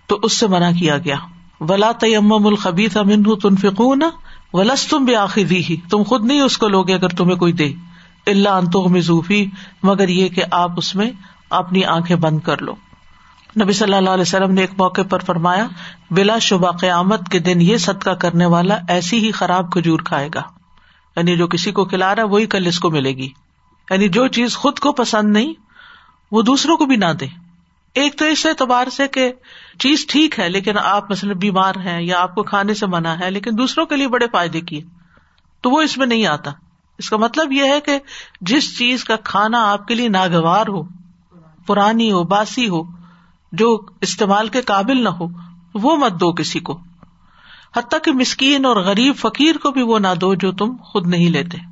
تو 0.07 0.19
اس 0.23 0.39
سے 0.39 0.47
منع 0.47 0.71
کیا 0.79 0.99
گیا۔ 0.99 1.17
ولا 1.61 1.93
تیم 1.93 2.33
الخبیت 2.33 2.97
امن 2.97 3.23
تن 3.23 3.57
ولس 4.53 4.87
تم 4.87 5.05
بھی 5.05 5.17
آخر 5.17 5.43
ہی 5.51 5.77
تم 5.91 6.03
خود 6.03 6.25
نہیں 6.25 6.41
اس 6.41 6.59
کو 6.59 6.69
لوگے 6.69 6.95
اگر 6.95 7.09
تمہیں 7.09 7.37
کوئی 7.37 7.53
دے۔ 7.53 7.73
اللہ 8.27 8.49
انتو 8.49 8.89
مضوفی 8.89 9.47
مگر 9.83 10.09
یہ 10.09 10.29
کہ 10.29 10.43
آپ 10.51 10.71
اس 10.77 10.95
میں 10.95 11.11
اپنی 11.51 11.85
آنکھیں 11.85 12.17
بند 12.17 12.41
کر 12.41 12.63
لو۔ 12.63 12.75
نبی 13.63 13.73
صلی 13.73 13.95
اللہ 13.95 14.11
علیہ 14.11 14.23
وسلم 14.23 14.51
نے 14.51 14.61
ایک 14.61 14.71
موقع 14.79 15.01
پر 15.11 15.19
فرمایا، 15.19 15.67
بلا 16.11 16.39
شبہ 16.39 16.71
قیامت 16.71 17.29
کے 17.29 17.39
دن 17.39 17.61
یہ 17.61 17.77
صدقہ 17.77 18.11
کرنے 18.11 18.47
والا 18.47 18.79
ایسی 18.89 19.27
ہی 19.27 19.33
خراب 19.33 19.73
کھجور 19.73 19.99
کھائے 19.99 20.29
گا۔ 20.35 20.43
یعنی 21.17 21.37
جو 21.37 21.47
کسی 21.47 21.73
کو 21.73 21.85
کھلا 21.85 22.15
رہا 22.15 22.23
ہے، 22.23 22.29
وہی 22.29 22.47
کل 22.47 22.67
اس 22.67 22.79
کو 22.79 22.91
ملے 22.91 23.13
گی۔ 23.13 23.29
یعنی 23.91 24.09
جو 24.09 24.27
چیز 24.27 24.57
خود 24.57 24.79
کو 24.79 24.93
پسند 24.93 25.33
نہیں، 25.33 25.55
وہ 26.33 26.43
دوسروں 26.43 26.77
کو 26.77 26.87
بھی 26.87 26.97
نہ 26.97 27.13
دے۔ 27.21 27.27
ایک 27.95 28.19
تو 28.19 28.25
اس 28.25 28.47
اعتبار 28.47 28.87
سے 28.87 29.09
کہ 29.09 29.33
چیز 29.79 30.07
ٹھیک 30.07 30.39
ہے، 30.39 30.49
لیکن 30.49 30.79
آپ 30.79 31.11
مثلاً 31.11 31.39
بیمار 31.39 31.75
ہیں 31.85 32.03
یا 32.03 32.21
آپ 32.21 32.35
کو 32.35 32.43
کھانے 32.43 32.75
سے 32.75 32.87
منع 32.87 33.09
ہے، 33.09 33.31
لیکن 33.31 33.51
دوسروں 33.59 33.87
کے 33.87 33.97
لیے 33.97 34.09
بڑے 34.09 34.27
فائدے 34.33 34.61
کی 34.61 34.81
تو 35.61 35.71
وہ 35.71 35.81
اس 35.81 35.99
میں 35.99 36.07
نہیں 36.07 36.27
آتا۔ 36.27 36.51
اس 36.99 37.11
کا 37.11 37.17
مطلب 37.17 37.53
یہ 37.53 37.63
ہے 37.63 37.81
کہ 37.81 37.99
جس 38.41 38.79
چیز 38.79 39.05
کا 39.05 39.17
کھانا 39.17 39.73
آپ 39.73 39.87
کے 39.87 39.95
لیے 39.95 40.09
ناگوار 40.09 40.67
ہو، 40.69 40.83
پرانی 41.67 42.13
ہو، 42.13 42.25
باسی 42.25 42.69
ہو، 42.69 42.83
جو 43.53 43.81
استعمال 44.01 44.49
کے 44.49 44.61
قابل 44.61 45.05
نہ 45.05 45.09
ہو، 45.09 45.27
وہ 45.75 45.97
مت 45.97 46.13
دو 46.13 46.33
کسی 46.33 46.61
کو۔ 46.61 46.81
حتیٰ 47.77 47.99
کہ 48.03 48.13
مسکین 48.13 48.65
اور 48.65 48.77
غریب 48.77 49.17
فقیر 49.17 49.57
کو 49.57 49.71
بھی 49.71 49.83
وہ 49.83 49.99
نہ 49.99 50.15
دو 50.21 50.35
جو 50.35 50.53
تم 50.53 50.77
خود 50.77 51.07
نہیں 51.07 51.31
لیتے۔ 51.31 51.70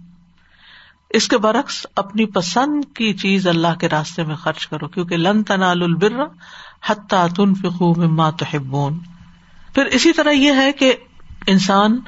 اس 1.11 1.29
کے 1.29 1.39
برعکس 1.39 1.87
اپنی 1.97 2.27
پسند 2.27 2.97
کی 2.97 3.13
چیز 3.13 3.47
اللہ 3.47 3.75
کے 3.81 3.89
راستے 3.89 4.23
میں 4.23 4.37
خرچ 4.37 4.67
کرو، 4.67 4.89
کیونکہ 4.89 5.17
لن 5.17 5.43
تنال 5.43 5.83
البر 5.83 6.25
حتیٰ 6.87 7.29
تن 7.29 7.55
فکو 7.55 7.95
مما 7.95 8.31
تحبون۔ 8.31 8.99
پھر 9.75 9.85
اسی 9.85 10.13
طرح 10.13 10.31
یہ 10.31 10.53
ہے 10.53 10.73
کہ 10.73 10.95
انسان 11.47 12.01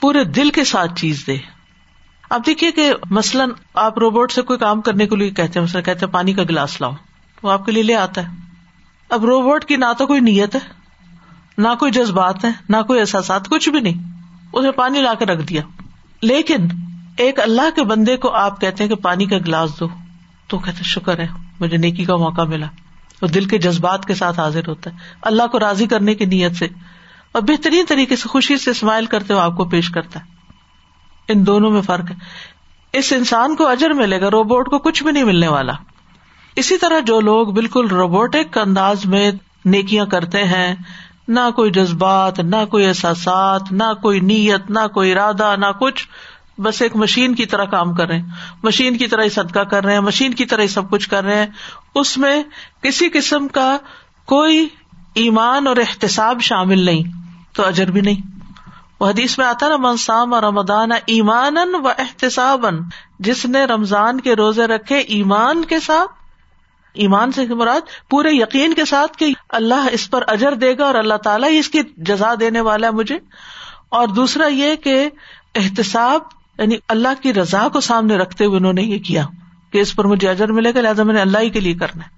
پورے 0.00 0.24
دل 0.24 0.50
کے 0.50 0.64
ساتھ 0.64 1.00
چیز 1.00 1.24
دے۔ 1.26 1.36
اب 2.30 2.42
دیکھیے 2.46 2.72
کہ 2.72 2.92
مثلاً 3.10 3.50
آپ 3.74 3.98
روبوٹ 3.98 4.32
سے 4.32 4.42
کوئی 4.42 4.58
کام 4.58 4.80
کرنے 4.80 5.06
کے 5.06 5.16
لیے 5.16 5.30
کہتے 5.30 5.58
ہیں، 5.58 5.64
مثلاً 5.64 5.84
کہتے 5.84 6.06
ہیں، 6.06 6.12
پانی 6.12 6.32
کا 6.32 6.42
گلاس 6.42 6.80
لاؤ، 6.80 6.92
وہ 7.42 7.50
آپ 7.50 7.66
کے 7.66 7.72
لیے 7.72 7.82
لے 7.82 7.94
آتا 7.94 8.22
ہے۔ 8.22 8.28
اب 9.10 9.24
روبوٹ 9.24 9.64
کی 9.64 9.76
نہ 9.76 9.84
تو 9.98 10.06
کوئی 10.06 10.20
نیت 10.20 10.54
ہے، 10.54 10.60
نہ 11.58 11.68
کوئی 11.78 11.92
جذبات 11.92 12.44
ہے 12.44 12.50
نہ 12.68 12.76
کوئی 12.86 13.00
احساسات، 13.00 13.48
کچھ 13.48 13.68
بھی 13.68 13.80
نہیں۔ 13.80 14.12
اسے 14.52 14.70
پانی 14.70 15.00
لا 15.00 15.14
کے 15.14 15.24
رکھ 15.24 15.42
دیا۔ 15.42 15.62
لیکن 16.22 16.66
ایک 17.16 17.40
اللہ 17.40 17.70
کے 17.76 17.82
بندے 17.82 18.16
کو 18.16 18.34
آپ 18.34 18.60
کہتے 18.60 18.84
ہیں 18.84 18.88
کہ 18.88 18.96
پانی 18.96 19.26
کا 19.26 19.38
گلاس 19.38 19.80
دو۔ 19.80 19.88
تو 20.48 20.58
کہتے 20.58 20.84
شکر 20.84 21.18
ہے، 21.18 21.26
مجھے 21.60 21.76
نیکی 21.76 22.04
کا 22.04 22.16
موقع 22.16 22.42
ملا۔ 22.42 22.66
اور 23.20 23.28
دل 23.28 23.44
کے 23.44 23.58
جذبات 23.58 24.04
کے 24.04 24.14
ساتھ 24.14 24.40
حاضر 24.40 24.68
ہوتا 24.68 24.90
ہے۔ 24.90 24.96
اللہ 25.22 25.46
کو 25.46 25.58
راضی 25.58 25.86
کرنے 25.86 26.14
کی 26.14 26.24
نیت 26.24 26.56
سے۔ 26.56 26.64
اور 27.32 27.42
بہترین 27.42 27.84
طریقے 27.88 28.16
سے 28.16 28.28
خوشی 28.28 28.56
سے 28.56 28.70
اسمائل 28.70 29.06
کرتے 29.06 29.32
ہوئے 29.32 29.44
آپ 29.44 29.56
کو 29.56 29.64
پیش 29.64 29.90
کرتا 29.90 30.20
ہے۔ 30.20 30.24
ان 31.28 31.46
دونوں 31.46 31.70
میں 31.70 31.82
فرق 31.82 32.10
ہے۔ 32.10 32.16
اس 32.92 33.12
انسان 33.12 33.56
کو 33.56 33.68
اجر 33.68 33.90
ملے 33.90 34.20
گا، 34.20 34.30
روبوٹ 34.30 34.70
کو 34.70 34.78
کچھ 34.78 35.02
بھی 35.02 35.12
نہیں 35.12 35.24
ملنے 35.24 35.48
والا۔ 35.48 35.72
اسی 36.56 36.78
طرح 36.78 37.00
جو 37.00 37.20
لوگ 37.20 37.46
بالکل 37.46 37.86
روبوٹک 37.86 38.58
انداز 38.58 39.06
میں 39.06 39.30
نیکیاں 39.64 40.06
کرتے 40.06 40.44
ہیں، 40.44 40.74
نہ 41.28 41.50
کوئی 41.56 41.70
جذبات، 41.70 42.40
نہ 42.40 42.64
کوئی 42.70 42.86
احساسات، 42.86 43.62
نہ 43.70 43.92
کوئی 44.02 44.20
نیت، 44.20 44.70
نہ 44.70 44.86
کوئی 44.94 45.12
ارادہ، 45.12 45.54
نہ 45.58 45.66
کچھ 45.80 46.08
بس 46.58 46.82
ایک 46.82 46.96
مشین 46.96 47.34
کی 47.34 47.46
طرح 47.46 47.64
کام 47.64 47.94
کر 47.94 48.06
رہے 48.06 48.18
ہیں۔ 48.18 48.28
مشین 48.62 48.98
کی 48.98 49.06
طرح 49.06 49.22
ہی 49.22 49.28
صدقہ 49.28 49.60
کر 49.60 49.84
رہے 49.84 49.92
ہیں، 49.92 50.00
مشین 50.00 50.34
کی 50.34 50.44
طرح 50.44 50.62
ہی 50.62 50.68
سب 50.68 50.90
کچھ 50.90 51.08
کر 51.08 51.24
رہے 51.24 51.36
ہیں۔ 51.36 51.46
اس 51.94 52.18
میں 52.18 52.42
کسی 52.82 53.08
قسم 53.08 53.48
کا 53.48 53.76
کوئی 54.26 54.68
ایمان 55.14 55.66
اور 55.66 55.76
احتساب 55.76 56.40
شامل 56.40 56.78
نہیں، 56.78 57.02
تو 57.54 57.66
اجر 57.66 57.90
بھی 57.90 58.00
نہیں۔ 58.00 58.20
وہ 59.00 59.08
حدیث 59.08 59.38
میں 59.38 59.46
آتا 59.46 59.68
نا 59.68 59.76
منسام 59.76 60.34
اور 60.34 60.42
رمدان 60.42 60.92
ایمان 61.06 61.56
و 61.56 61.88
احتساب 61.88 62.66
جس 63.18 63.46
نے 63.46 63.64
رمضان 63.64 64.20
کے 64.20 64.36
روزے 64.36 64.66
رکھے 64.66 64.98
ایمان 64.98 65.64
کے 65.64 65.80
ساتھ، 65.80 66.10
ایمان 66.94 67.32
سے 67.32 67.46
مراد 67.46 67.80
پورے 68.10 68.28
یقین 68.32 68.74
کے 68.74 68.84
ساتھ 68.84 69.18
کہ 69.18 69.26
اللہ 69.48 69.88
اس 69.92 70.10
پر 70.10 70.24
اجر 70.26 70.54
دے 70.54 70.78
گا 70.78 70.84
اور 70.84 70.94
اللہ 70.94 71.14
تعالیٰ 71.14 71.50
ہی 71.50 71.58
اس 71.58 71.68
کی 71.68 71.78
جزا 71.96 72.34
دینے 72.40 72.60
والا 72.60 72.86
ہے 72.86 72.92
مجھے۔ 72.92 73.18
اور 73.88 74.08
دوسرا 74.08 74.46
یہ 74.46 74.74
کہ 74.74 75.10
احتساب 75.54 76.20
یعنی 76.58 76.76
اللہ 76.88 77.22
کی 77.22 77.34
رضا 77.34 77.68
کو 77.68 77.80
سامنے 77.80 78.16
رکھتے 78.16 78.44
ہوئے 78.44 78.56
انہوں 78.56 78.72
نے 78.72 78.82
یہ 78.82 78.98
کیا 78.98 79.26
کہ 79.72 79.78
اس 79.78 79.96
پر 79.96 80.04
مجھے 80.04 80.28
اجر 80.28 80.52
ملے 80.52 80.74
گا، 80.74 80.80
لہٰذا 80.80 81.02
میں 81.02 81.14
نے 81.14 81.20
اللہ 81.20 81.38
ہی 81.38 81.50
کے 81.50 81.60
لیے 81.60 81.74
کرنا 81.74 82.04
ہے۔ 82.04 82.10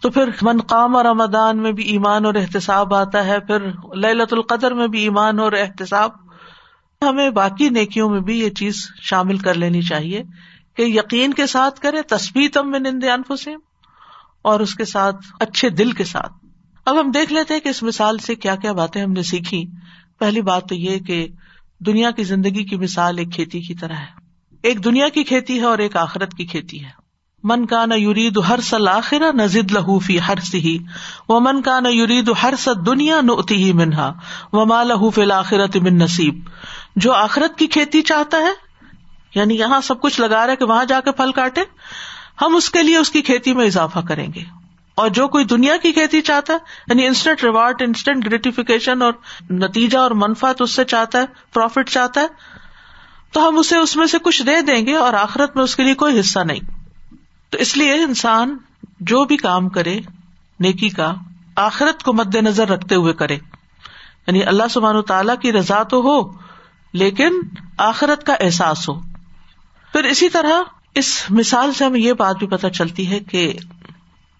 تو 0.00 0.10
پھر 0.10 0.30
من 0.42 0.60
قام 0.60 0.96
اور 0.96 1.04
رمدان 1.04 1.58
میں 1.58 1.72
بھی 1.72 1.84
ایمان 1.84 2.24
اور 2.24 2.34
احتساب 2.34 2.94
آتا 2.94 3.24
ہے، 3.24 3.40
پھر 3.40 3.58
للت 3.96 4.32
القدر 4.32 4.74
میں 4.74 4.88
بھی 4.88 5.02
ایمان 5.02 5.38
اور 5.38 5.52
احتساب۔ 5.52 6.10
ہمیں 7.02 7.30
باقی 7.30 7.68
نیکیوں 7.68 8.10
میں 8.10 8.20
بھی 8.20 8.40
یہ 8.40 8.50
چیز 8.50 8.88
شامل 9.00 9.38
کر 9.38 9.54
لینی 9.54 9.82
چاہیے 9.82 10.22
کہ 10.76 10.82
یقین 10.82 11.34
کے 11.34 11.46
ساتھ 11.46 11.80
کرے 11.80 12.02
تصویر 12.02 12.50
تم 12.54 12.70
میں 12.70 12.78
نندے 12.78 13.10
انفسم 13.10 13.54
اور 14.42 14.60
اس 14.60 14.74
کے 14.74 14.84
ساتھ 14.84 15.16
اچھے 15.40 15.68
دل 15.68 15.92
کے 15.92 16.04
ساتھ۔ 16.04 16.32
اب 16.86 17.00
ہم 17.00 17.10
دیکھ 17.10 17.32
لیتے 17.32 17.60
کہ 17.60 17.68
اس 17.68 17.82
مثال 17.82 18.18
سے 18.18 18.34
کیا 18.34 18.56
کیا 18.56 18.72
باتیں 18.72 19.02
ہم 19.02 19.12
نے 19.12 19.22
سیکھی 19.22 19.66
پہلی 20.18 20.40
بات 20.40 20.68
تو 20.68 20.74
یہ 20.74 20.98
کہ 20.98 21.28
دنیا 21.86 22.10
کی 22.10 22.22
زندگی 22.22 22.64
کی 22.64 22.76
مثال 22.76 23.18
ایک 23.18 23.32
کھیتی 23.32 23.60
کی 23.60 23.74
طرح 23.74 23.94
ہے۔ 23.94 24.24
ایک 24.62 24.84
دنیا 24.84 25.08
کی 25.08 25.24
کھیتی 25.24 25.58
ہے 25.58 25.64
اور 25.64 25.78
ایک 25.78 25.96
آخرت 25.96 26.34
کی 26.34 26.44
کھیتی 26.44 26.84
ہے۔ 26.84 26.90
من 27.44 27.66
کا 27.66 27.86
نہ 27.86 27.94
یورید 27.94 28.38
ہر 28.48 28.60
سل 28.60 28.88
آخرا 28.88 29.30
نزد 29.34 29.70
لہوفی 29.70 30.18
ہر 30.28 30.40
سی 30.40 30.78
و 31.28 31.40
من 31.40 31.62
کا 31.62 31.80
نہ 31.80 31.88
یورید 31.88 32.30
ہر 32.42 32.54
سد 32.58 32.86
دنیا 32.86 33.20
نتی 33.20 33.64
ہی 33.64 33.72
منہا۔ 33.72 34.12
و 34.52 34.66
ماں 34.66 34.84
لہوف 34.84 35.18
الآخرت 35.18 35.76
من 35.76 35.98
نصیب۔ 35.98 36.38
جو 36.96 37.12
آخرت 37.12 37.58
کی 37.58 37.66
کھیتی 37.66 38.02
چاہتا 38.02 38.36
ہے 38.36 38.64
یعنی 39.34 39.58
یہاں 39.58 39.80
سب 39.80 40.00
کچھ 40.00 40.20
لگا 40.20 40.46
رہا 40.46 40.54
کہ 40.54 40.64
وہاں 40.64 40.84
جا 40.84 41.00
کے 41.00 41.12
پھل 41.12 41.32
کاٹے، 41.32 41.60
ہم 42.42 42.56
اس 42.56 42.70
کے 42.70 42.82
لیے 42.82 42.96
اس 42.96 43.10
کی 43.10 43.22
کھیتی 43.22 43.54
میں 43.54 43.66
اضافہ 43.66 43.98
کریں 43.98 44.28
گے۔ 44.34 44.63
اور 44.94 45.08
جو 45.08 45.28
کوئی 45.28 45.44
دنیا 45.44 45.76
کی 45.76 45.92
کھیتی 45.92 46.20
چاہتا 46.20 46.52
ہے 46.52 46.58
یعنی 46.88 47.06
انسٹنٹ 47.06 47.44
ریوارڈ 47.44 47.82
انسٹنٹ 47.82 48.26
گریٹیفیکیشن 48.26 49.02
اور 49.02 49.12
نتیجہ 49.50 49.98
اور 49.98 50.10
منفاط 50.10 50.62
اس 50.62 50.70
سے 50.70 50.84
چاہتا 50.84 51.18
ہے 51.18 51.24
پروفٹ 51.52 51.90
چاہتا 51.90 52.20
ہے، 52.20 52.26
تو 53.32 53.48
ہم 53.48 53.58
اسے 53.58 53.76
اس 53.76 53.96
میں 53.96 54.06
سے 54.06 54.18
کچھ 54.22 54.42
دے 54.42 54.60
دیں 54.60 54.86
گے 54.86 54.96
اور 54.96 55.12
آخرت 55.12 55.56
میں 55.56 55.64
اس 55.64 55.76
کے 55.76 55.82
لیے 55.82 55.94
کوئی 55.94 56.20
حصہ 56.20 56.38
نہیں۔ 56.38 56.60
تو 57.50 57.58
اس 57.58 57.76
لیے 57.76 57.92
انسان 57.92 58.56
جو 59.00 59.24
بھی 59.24 59.36
کام 59.36 59.68
کرے، 59.68 60.00
نیکی 60.60 60.88
کا، 60.88 61.14
آخرت 61.56 62.02
کو 62.02 62.12
مد 62.12 62.34
نظر 62.34 62.68
رکھتے 62.68 62.94
ہوئے 62.94 63.12
کرے۔ 63.12 63.34
یعنی 64.26 64.44
اللہ 64.44 64.62
سبحان 64.70 65.02
تعالیٰ 65.02 65.38
کی 65.42 65.52
رضا 65.52 65.82
تو 65.82 66.00
ہو، 66.00 66.38
لیکن 66.92 67.30
آخرت 67.76 68.26
کا 68.26 68.34
احساس 68.40 68.88
ہو۔ 68.88 69.00
پھر 69.92 70.04
اسی 70.04 70.28
طرح 70.28 70.62
اس 70.94 71.24
مثال 71.30 71.72
سے 71.72 71.84
ہمیں 71.84 72.00
یہ 72.00 72.12
بات 72.12 72.36
بھی 72.36 72.46
پتہ 72.46 72.66
چلتی 72.66 73.10
ہے 73.10 73.20
کہ 73.20 73.52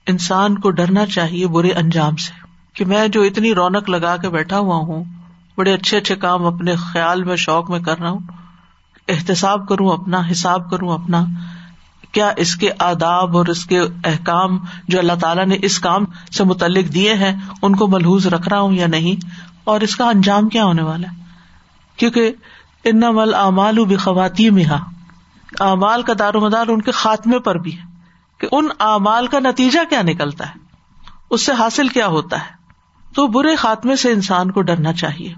انسان 0.07 0.59
کو 0.59 0.71
ڈرنا 0.71 1.07
چاہیے 1.07 1.47
برے 1.47 1.71
انجام 1.71 2.17
سے۔ 2.17 2.33
کہ 2.73 2.85
میں 2.85 3.09
جو 3.09 3.23
اتنی 3.23 3.55
رونق 3.55 3.91
لگا 3.91 4.17
کے 4.17 4.29
بیٹھا 4.29 4.59
ہوا 4.59 4.77
ہوں، 4.77 5.05
بڑے 5.57 5.75
اچھے 5.75 5.99
اچھے 5.99 6.17
کام 6.17 6.47
اپنے 6.47 6.77
خیال 6.77 7.25
میں، 7.25 7.37
شوق 7.37 7.71
میں 7.71 7.81
کر 7.81 7.99
رہا 7.99 8.11
ہوں، 8.11 8.19
احتساب 9.09 9.69
کروں، 9.69 9.91
اپنا 9.91 10.23
حساب 10.33 10.71
کروں، 10.71 10.89
اپنا 10.89 11.25
کیا 12.13 12.33
اس 12.37 12.57
کے 12.57 12.71
آداب 12.79 13.37
اور 13.37 13.47
اس 13.47 13.67
کے 13.67 13.81
احکام 14.05 14.59
جو 14.89 14.99
اللہ 14.99 15.13
تعالیٰ 15.21 15.47
نے 15.47 15.57
اس 15.63 15.79
کام 15.79 16.05
سے 16.37 16.45
متعلق 16.45 16.95
دیے 16.95 17.15
ہیں، 17.15 17.33
ان 17.63 17.77
کو 17.77 17.87
ملحوظ 17.87 18.27
رکھ 18.27 18.49
رہا 18.49 18.61
ہوں 18.61 18.73
یا 18.73 18.87
نہیں؟ 18.87 19.27
اور 19.65 19.81
اس 19.81 19.97
کا 19.97 20.05
انجام 20.05 20.49
کیا 20.49 20.65
ہونے 20.65 20.83
والا 20.83 21.09
ہے؟ 21.13 21.17
کیونکہ 21.97 22.33
ان 22.85 23.01
مل 23.01 23.35
امال 23.35 23.85
بھی 23.85 23.97
خواتین 23.97 24.55
میں 24.55 24.65
اعمال 25.61 26.03
کا 26.03 26.13
دار 26.19 26.35
و 26.35 26.41
مدار 26.41 26.69
ان 26.69 26.83
کے 26.83 26.91
خاتمے 26.91 27.39
پر 27.39 27.59
بھی 27.59 27.79
ہے۔ 27.79 27.94
کہ 28.39 28.49
ان 28.53 28.69
اعمال 28.81 29.27
کا 29.27 29.39
نتیجہ 29.39 29.81
کیا 29.91 30.03
نکلتا 30.03 30.49
ہے؟ 30.49 30.55
اس 31.31 31.47
سے 31.47 31.53
حاصل 31.53 31.89
کیا 31.89 32.07
ہوتا 32.07 32.41
ہے؟ 32.41 32.65
تو 33.15 33.27
برے 33.27 33.57
خاتمے 33.57 33.97
سے 33.97 34.13
انسان 34.13 34.51
کو 34.51 34.63
ڈرنا 34.63 34.93
چاہیے۔ 34.93 35.35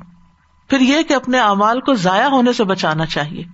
پھر 0.68 0.80
یہ 0.80 1.02
کہ 1.02 1.14
اپنے 1.14 1.38
اعمال 1.38 1.80
کو 1.80 1.94
ضائع 1.94 2.28
ہونے 2.28 2.52
سے 2.52 2.64
بچانا 2.64 3.06
چاہیے۔ 3.06 3.44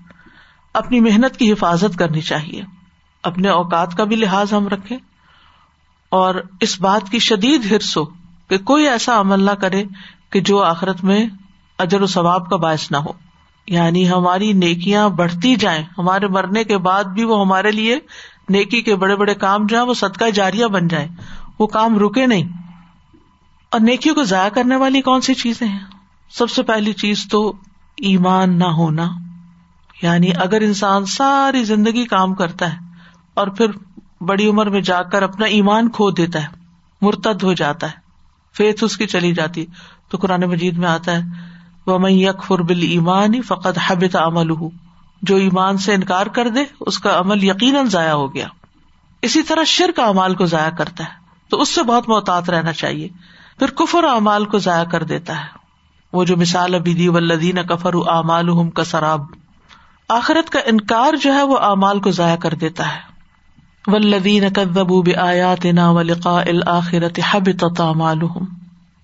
اپنی 0.74 1.00
محنت 1.00 1.36
کی 1.36 1.52
حفاظت 1.52 1.98
کرنی 1.98 2.20
چاہیے۔ 2.20 2.62
اپنے 3.22 3.48
اوقات 3.48 3.96
کا 3.96 4.04
بھی 4.04 4.16
لحاظ 4.16 4.52
ہم 4.52 4.68
رکھیں۔ 4.68 4.98
اور 6.08 6.34
اس 6.60 6.80
بات 6.80 7.10
کی 7.10 7.18
شدید 7.18 7.72
ہرس 7.72 7.96
ہو 7.96 8.04
کہ 8.48 8.58
کوئی 8.58 8.88
ایسا 8.88 9.20
عمل 9.20 9.42
نہ 9.42 9.50
کرے 9.50 9.84
کہ 10.30 10.40
جو 10.40 10.62
آخرت 10.62 11.04
میں 11.04 11.26
اجر 11.78 12.00
و 12.00 12.06
ثواب 12.06 12.50
کا 12.50 12.56
باعث 12.56 12.90
نہ 12.90 12.96
ہو۔ 12.96 13.12
یعنی 13.66 14.10
ہماری 14.10 14.52
نیکیاں 14.52 15.08
بڑھتی 15.08 15.56
جائیں۔ 15.56 15.84
ہمارے 15.98 16.28
مرنے 16.28 16.64
کے 16.64 16.78
بعد 16.78 17.04
بھی 17.04 17.24
وہ 17.24 17.40
ہمارے 17.40 17.70
لیے 17.70 17.98
نیکی 18.48 18.82
کے 18.82 18.96
بڑے 18.96 19.16
بڑے 19.16 19.34
کام 19.34 19.66
جو 19.66 19.76
ہے 19.76 19.82
وہ 19.82 19.94
صدقہ 19.94 20.30
جاریہ 20.30 20.66
بن 20.66 20.88
جائیں 20.88 21.08
وہ 21.58 21.66
کام 21.66 21.98
رکے 21.98 22.26
نہیں۔ 22.26 22.48
اور 23.70 23.80
نیکیوں 23.80 24.14
کو 24.14 24.22
ضائع 24.22 24.48
کرنے 24.48 24.76
والی 24.76 25.00
کون 25.00 25.20
سی 25.20 25.34
چیزیں 25.34 25.68
ہیں؟ 25.68 25.80
سب 26.30 26.50
سے 26.50 26.62
پہلی 26.62 26.92
چیز 26.92 27.26
تو 27.30 27.52
ایمان 27.96 28.58
نہ 28.58 28.64
ہونا۔ 28.64 29.10
یعنی 30.02 30.30
اگر 30.36 30.60
انسان 30.60 31.04
ساری 31.04 31.64
زندگی 31.64 32.04
کام 32.04 32.34
کرتا 32.34 32.72
ہے 32.72 32.78
اور 33.34 33.46
پھر 33.46 33.66
بڑی 34.20 34.46
عمر 34.46 34.66
میں 34.66 34.80
جا 34.80 35.02
کر 35.02 35.22
اپنا 35.22 35.46
ایمان 35.46 35.90
کھو 35.90 36.10
دیتا 36.10 36.42
ہے، 36.42 36.48
مرتد 37.02 37.42
ہو 37.42 37.52
جاتا 37.52 37.86
ہے 37.86 38.02
فیت 38.56 38.84
اس 38.84 38.96
کی 38.96 39.06
چلی 39.06 39.32
جاتی۔ 39.32 39.66
تو 40.08 40.18
قرآن 40.18 40.40
مجید 40.40 40.78
میں 40.78 40.88
آتا 40.88 41.12
ہے 41.12 41.20
وہ 41.86 41.98
میں 41.98 42.10
یک 42.10 42.52
بل 42.52 42.82
ایمان 42.82 43.42
فقط 43.42 43.78
حبت 43.86 44.16
عمل 44.16 44.50
ہوں 44.50 44.70
جو 45.22 45.36
ایمان 45.36 45.76
سے 45.76 45.94
انکار 45.94 46.26
کر 46.26 46.48
دے، 46.48 46.60
اس 46.80 46.98
کا 46.98 47.18
عمل 47.18 47.44
یقیناً 47.44 47.86
ضائع 47.86 48.12
ہو 48.12 48.34
گیا۔ 48.34 48.48
اسی 49.22 49.42
طرح 49.42 49.64
شر 49.64 49.90
کا 49.96 50.04
امال 50.04 50.34
کو 50.34 50.46
ضائع 50.46 50.70
کرتا 50.70 51.04
ہے، 51.04 51.12
تو 51.48 51.60
اس 51.60 51.68
سے 51.68 51.82
بہت 51.82 52.08
محتاط 52.08 52.50
رہنا 52.50 52.72
چاہیے۔ 52.72 53.08
پھر 53.58 53.66
کفر 53.70 54.04
امال 54.04 54.44
کو 54.44 54.58
ضائع 54.58 54.84
کر 54.84 55.02
دیتا 55.02 55.40
ہے۔ 55.40 55.62
وہ 56.12 56.24
جو 56.24 56.36
مثال 56.36 56.74
ابھی 56.74 56.94
دی 56.94 57.08
ولدین 57.08 57.62
کفر 57.66 57.90
امال 58.06 58.70
کا 58.70 58.84
سراب 58.84 59.20
آخرت 60.08 60.50
کا 60.50 60.58
انکار 60.66 61.16
جو 61.16 61.34
ہے، 61.34 61.42
وہ 61.42 61.58
امال 61.58 62.00
کو 62.00 62.10
ضائع 62.10 62.36
کر 62.36 62.54
دیتا 62.54 62.94
ہے۔ 62.94 63.12
ولدین 63.86 64.52
کدبو 64.52 65.02
آیات 65.20 65.64
نا 65.64 65.90
ولقا 65.90 66.40
الآخرت 66.40 67.20
حب 67.30 67.74
تعمالحم 67.76 68.44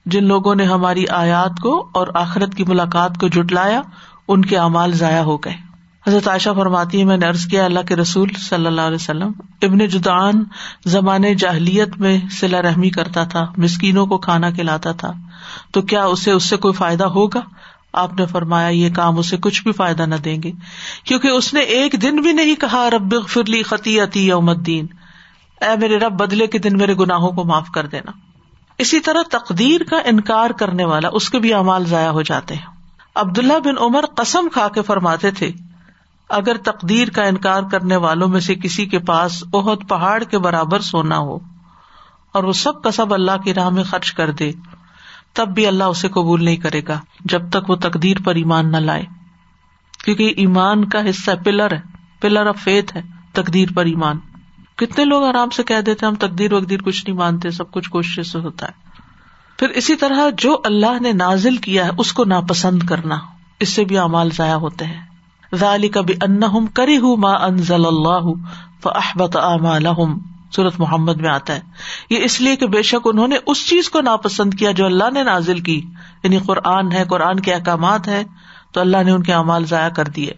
جن 0.06 0.24
لوگوں 0.24 0.54
نے 0.54 0.64
ہماری 0.64 1.08
آیات 1.08 1.60
کو 1.62 1.88
اور 1.94 2.06
آخرت 2.14 2.54
کی 2.54 2.64
ملاقات 2.64 3.18
کو 3.20 3.28
جٹلایا 3.28 3.82
ان 4.28 4.44
کے 4.44 4.58
اعمال 4.58 4.92
ضائع 4.92 5.22
ہو 5.22 5.36
گئے۔ 5.36 5.67
حضرت 6.06 6.28
عائشہ 6.28 6.50
فرماتی 6.56 6.98
ہے، 7.00 7.04
میں 7.04 7.16
نے 7.16 7.26
ارض 7.26 7.46
کیا، 7.46 7.64
اللہ 7.64 7.80
کے 7.80 7.96
رسول 7.96 8.28
صلی 8.32 8.66
اللہ 8.66 8.80
علیہ 8.80 8.94
وسلم 8.94 9.32
ابن 9.62 9.78
جدان 9.78 10.44
زمانے 10.86 11.34
جاہلیت 11.34 11.98
میں 11.98 12.18
سلا 12.30 12.62
رحمی 12.62 12.90
کرتا 12.90 13.24
تھا، 13.24 13.46
مسکینوں 13.56 14.06
کو 14.06 14.18
کھانا 14.18 14.50
کھلاتا 14.50 14.92
تھا۔ 14.92 15.12
تو 15.72 15.82
کیا 15.82 16.04
اسے، 16.04 16.30
اس 16.30 16.44
سے 16.44 16.56
کوئی 16.56 16.74
فائدہ 16.74 17.04
ہوگا؟ 17.04 17.40
آپ 17.92 18.14
نے 18.14 18.26
فرمایا، 18.26 18.68
یہ 18.68 18.90
کام 18.90 19.18
اسے 19.18 19.36
کچھ 19.36 19.62
بھی 19.62 19.72
فائدہ 19.72 20.02
نہ 20.02 20.14
دیں 20.14 20.42
گے۔ 20.42 20.52
کیونکہ 21.04 21.28
اس 21.28 21.54
نے 21.54 21.60
ایک 21.60 21.94
دن 22.02 22.16
بھی 22.16 22.32
نہیں 22.32 22.54
کہا، 22.54 22.90
رب 22.90 23.14
فرلی 23.28 23.62
خطی 23.62 24.00
عتی 24.00 24.26
یوم 24.26 24.48
الدین۔ 24.48 24.86
اے 25.60 25.76
میرے 25.80 25.98
رب، 25.98 26.12
بدلے 26.12 26.46
کے 26.46 26.58
دن 26.58 26.78
میرے 26.78 26.94
گناہوں 26.94 27.30
کو 27.30 27.44
معاف 27.44 27.68
کر 27.74 27.86
دینا۔ 27.86 28.10
اسی 28.78 29.00
طرح 29.00 29.22
تقدیر 29.30 29.80
کا 29.90 29.96
انکار 30.04 30.50
کرنے 30.50 30.84
والا، 30.84 31.08
اس 31.12 31.30
کے 31.30 31.38
بھی 31.38 31.54
امال 31.54 31.86
ضائع 31.86 32.08
ہو 32.08 32.22
جاتے 32.22 32.54
ہیں۔ 32.54 32.66
عبداللہ 33.14 33.58
بن 33.64 33.74
عمر 33.80 34.04
قسم 34.06 34.48
کھا 34.52 34.68
کے 34.68 34.82
فرماتے 34.82 35.30
تھے 35.30 35.52
اگر 36.28 36.56
تقدیر 36.56 37.08
کا 37.08 37.24
انکار 37.24 37.62
کرنے 37.70 37.96
والوں 37.96 38.28
میں 38.28 38.40
سے 38.40 38.54
کسی 38.54 38.86
کے 38.86 38.98
پاس 38.98 39.44
بہت 39.46 39.80
پہاڑ 39.88 40.24
کے 40.24 40.38
برابر 40.38 40.80
سونا 40.80 41.18
ہو 41.18 41.38
اور 42.32 42.44
وہ 42.44 42.52
سب 42.52 42.82
کا 42.82 42.90
سب 42.90 43.14
اللہ 43.14 43.36
کی 43.44 43.54
راہ 43.54 43.68
میں 43.68 43.82
خرچ 43.82 44.12
کر 44.12 44.30
دے، 44.30 44.52
تب 45.32 45.48
بھی 45.48 45.66
اللہ 45.66 45.84
اسے 45.84 46.08
قبول 46.08 46.44
نہیں 46.44 46.56
کرے 46.56 46.82
گا 46.88 47.00
جب 47.24 47.50
تک 47.50 47.70
وہ 47.70 47.76
تقدیر 47.76 48.16
پر 48.24 48.34
ایمان 48.34 48.72
نہ 48.72 48.76
لائے۔ 48.76 49.04
کیونکہ 50.04 50.34
ایمان 50.36 50.88
کا 50.88 51.10
حصہ 51.10 51.30
پلر 51.44 51.72
ہے، 51.72 51.80
پلر 52.20 52.46
آف 52.46 52.58
فیتھ 52.58 52.96
ہے، 52.96 53.02
تقدیر 53.32 53.68
پر 53.74 53.84
ایمان۔ 53.84 54.18
کتنے 54.76 55.04
لوگ 55.04 55.24
آرام 55.24 55.50
سے 55.50 55.62
کہہ 55.62 55.80
دیتے 55.80 56.06
ہم 56.06 56.14
تقدیر 56.14 56.52
وقدیر 56.52 56.80
کچھ 56.80 57.06
نہیں 57.06 57.18
مانتے، 57.18 57.50
سب 57.50 57.70
کچھ 57.70 57.90
کوشش 57.90 58.26
سے 58.26 58.38
ہوتا 58.38 58.66
ہے۔ 58.66 58.72
پھر 59.58 59.68
اسی 59.68 59.96
طرح 59.96 60.28
جو 60.38 60.60
اللہ 60.64 61.02
نے 61.02 61.12
نازل 61.12 61.56
کیا 61.56 61.84
ہے، 61.84 61.90
اس 61.98 62.12
کو 62.12 62.24
ناپسند 62.24 62.82
کرنا، 62.82 63.16
اس 63.60 63.68
سے 63.68 63.84
بھی 63.84 63.98
امال 63.98 64.30
ضائع 64.30 64.54
ہوتے 64.54 64.84
ہیں۔ 64.84 65.07
ذالی 65.54 65.88
کبھی 65.88 66.14
ان 66.22 66.66
کری 66.66 66.98
ہوں 66.98 67.16
ماں 67.16 67.34
انزل 67.34 67.86
اللہ 67.86 68.32
فحبت 68.82 69.36
اعمالهم 69.36 70.18
سورت 70.52 70.80
محمد 70.80 71.16
میں 71.16 71.30
آتا 71.30 71.54
ہے۔ 71.54 71.60
یہ 72.10 72.18
اس 72.24 72.40
لیے 72.40 72.56
کہ 72.56 72.66
بے 72.66 72.82
شک 72.82 73.08
انہوں 73.12 73.28
نے 73.28 73.36
اس 73.46 73.68
چیز 73.68 73.90
کو 73.90 74.00
ناپسند 74.00 74.54
کیا 74.54 74.70
جو 74.70 74.86
اللہ 74.86 75.10
نے 75.14 75.22
نازل 75.22 75.60
کی۔ 75.60 75.82
یعنی 76.24 76.38
قرآن 76.38 76.92
ہے، 76.92 77.04
قرآن 77.10 77.40
کے 77.40 77.54
احکامات 77.54 78.08
ہیں، 78.08 78.24
تو 78.72 78.80
اللہ 78.80 78.96
نے 79.04 79.10
ان 79.10 79.22
کے 79.22 79.32
اعمال 79.32 79.66
ضائع 79.66 79.88
کر 79.88 80.04
دیے۔ 80.04 80.32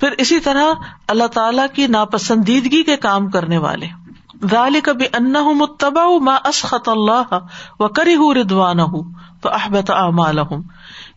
پھر 0.00 0.08
اسی 0.18 0.40
طرح 0.40 0.64
اللہ 1.08 1.26
تعالی 1.26 1.62
کی 1.74 1.86
ناپسندیدگی 1.86 2.82
کے 2.82 2.96
کام 2.96 3.30
کرنے 3.30 3.58
والے۔ 3.58 4.05
ذالی 4.50 4.80
کبھی 4.80 5.06
ان 5.12 5.32
متبا 5.32 6.36
اسخط 6.44 6.88
اللہ 6.88 7.38
و 7.80 7.88
کری 7.88 8.14
ہوں 8.14 8.34
ردوان 8.34 8.80
ہوں 8.80 9.12
تو 9.40 9.48
احبت 9.48 9.90
اعمال 9.90 10.38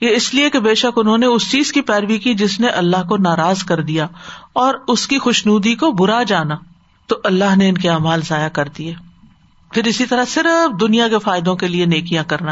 یہ 0.02 0.10
اس 0.10 0.34
لیے 0.34 0.50
کہ 0.50 0.60
بے 0.60 0.76
شک 0.76 1.00
انہوں 1.00 1.18
نے 1.18 1.26
اس 1.26 1.52
چیز 1.52 1.72
کی 1.72 1.82
پیروی 1.82 2.18
کی 2.18 2.34
جس 2.34 2.60
نے 2.60 2.68
اللہ 2.68 3.08
کو 3.10 3.18
ناراض 3.18 3.64
کر 3.64 3.82
دیا 3.82 4.08
اور 4.54 4.74
اس 4.88 5.08
کی 5.08 5.20
خوشنودی 5.20 5.76
کو 5.76 5.92
برا 5.92 6.24
جانا۔ 6.24 6.56
تو 7.08 7.16
اللہ 7.24 7.56
نے 7.56 7.70
ان 7.70 7.78
کے 7.78 7.90
امال 7.90 8.22
ضائع 8.22 8.48
کر 8.48 8.68
دیے۔ 8.78 8.94
پھر 9.72 9.84
اسی 9.84 10.06
طرح 10.06 10.26
صرف 10.26 10.82
دنیا 10.82 11.08
کے 11.08 11.20
فائدوں 11.20 11.56
کے 11.56 11.68
لیے 11.68 11.86
نیکیاں 11.86 12.24
کرنا۔ 12.24 12.52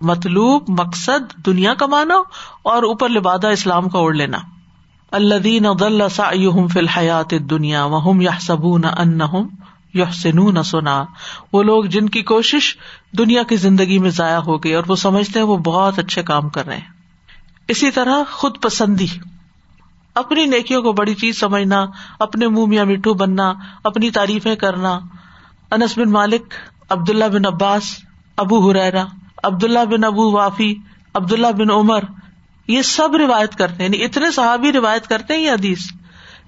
مطلوب 0.00 0.64
مقصد 0.68 1.46
دنیا 1.46 1.74
کمانا 1.74 2.14
اور 2.62 2.82
اوپر 2.82 3.08
لبادہ 3.08 3.46
اسلام 3.46 3.88
کا 3.88 3.98
اوڑھ 3.98 4.16
لینا۔ 4.16 4.38
اللہ 5.10 5.34
دین 5.34 5.66
فی 6.68 6.78
الحیات 6.78 7.30
دنیا 7.30 7.84
وہم 7.84 8.20
یا 8.20 8.30
سبون 8.40 8.84
ان 8.84 9.20
یحسنون 9.94 10.62
سنا۔ 10.62 11.04
وہ 11.52 11.62
لوگ 11.62 11.84
جن 11.84 12.08
کی 12.08 12.22
کوشش 12.22 12.76
دنیا 13.18 13.42
کی 13.42 13.56
زندگی 13.56 13.98
میں 13.98 14.10
ضائع 14.10 14.38
ہو 14.38 14.64
گئی 14.64 14.74
اور 14.74 14.84
وہ 14.88 14.96
سمجھتے 14.96 15.38
ہیں 15.38 15.46
وہ 15.46 15.56
بہت 15.56 15.98
اچھے 15.98 16.22
کام 16.22 16.48
کر 16.48 16.66
رہے 16.66 16.76
ہیں۔ 16.76 16.88
اسی 17.68 17.90
طرح 17.90 18.14
خود 18.32 18.62
پسندی۔ 18.62 19.06
اپنی 20.14 20.46
نیکیوں 20.46 20.82
کو 20.82 20.92
بڑی 20.92 21.14
چیز 21.14 21.40
سمجھنا، 21.40 21.86
اپنے 22.18 22.48
منہ 22.48 22.66
میاں 22.66 22.84
مٹھو 22.84 23.14
بننا، 23.14 23.52
اپنی 23.84 24.10
تعریفیں 24.10 24.56
کرنا۔ 24.56 25.00
انس 25.70 25.98
بن 25.98 26.10
مالک 26.10 26.54
عبد 26.88 27.10
اللہ 27.10 27.24
بن 27.24 27.46
عباس، 27.46 27.82
ابو 28.36 28.70
حریرا 28.70 29.04
عبد 29.42 29.64
اللہ 29.64 29.84
بن 29.84 30.04
ابو 30.04 30.32
وافی 30.32 30.74
عبد 31.14 31.32
اللہ 31.32 31.52
بن 31.52 31.70
عمر، 31.70 32.00
یہ 32.66 32.82
سب 32.82 33.16
روایت 33.16 33.56
کرتے 33.56 33.74
ہیں۔ 33.74 33.84
یعنی 33.84 34.04
اتنے 34.04 34.30
صحابی 34.30 34.72
روایت 34.72 35.06
کرتے 35.06 35.34
ہیں 35.34 35.40
یہ 35.40 35.50
حدیث 35.50 35.78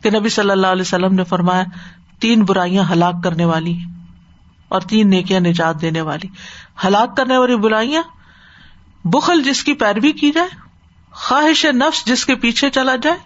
کہ 0.02 0.10
نبی 0.10 0.28
صلی 0.28 0.50
اللہ 0.50 0.66
علیہ 0.66 0.82
وسلم 0.82 1.14
نے 1.14 1.24
فرمایا 1.24 1.64
تین 2.22 2.44
برائیاں 2.44 2.84
ہلاک 2.90 3.14
کرنے 3.24 3.44
والی 3.44 3.78
اور 4.68 4.80
تین 4.80 5.10
نیکیاں 5.10 5.40
نجات 5.40 5.80
دینے 5.80 6.00
والی 6.00 6.28
ہلاک 6.84 7.16
کرنے 7.16 7.36
والی 7.36 7.56
برائیاں 7.56 8.02
بخل 9.04 9.42
جس 9.42 9.64
کی 9.64 9.72
پیروی 9.72 10.12
کی 10.12 10.30
جائے، 10.30 10.48
خواہش 11.10 11.66
نفس 11.66 12.06
جس 12.06 12.26
کے 12.26 12.34
پیچھے 12.34 12.70
چلا 12.70 12.96
جائے 12.96 13.16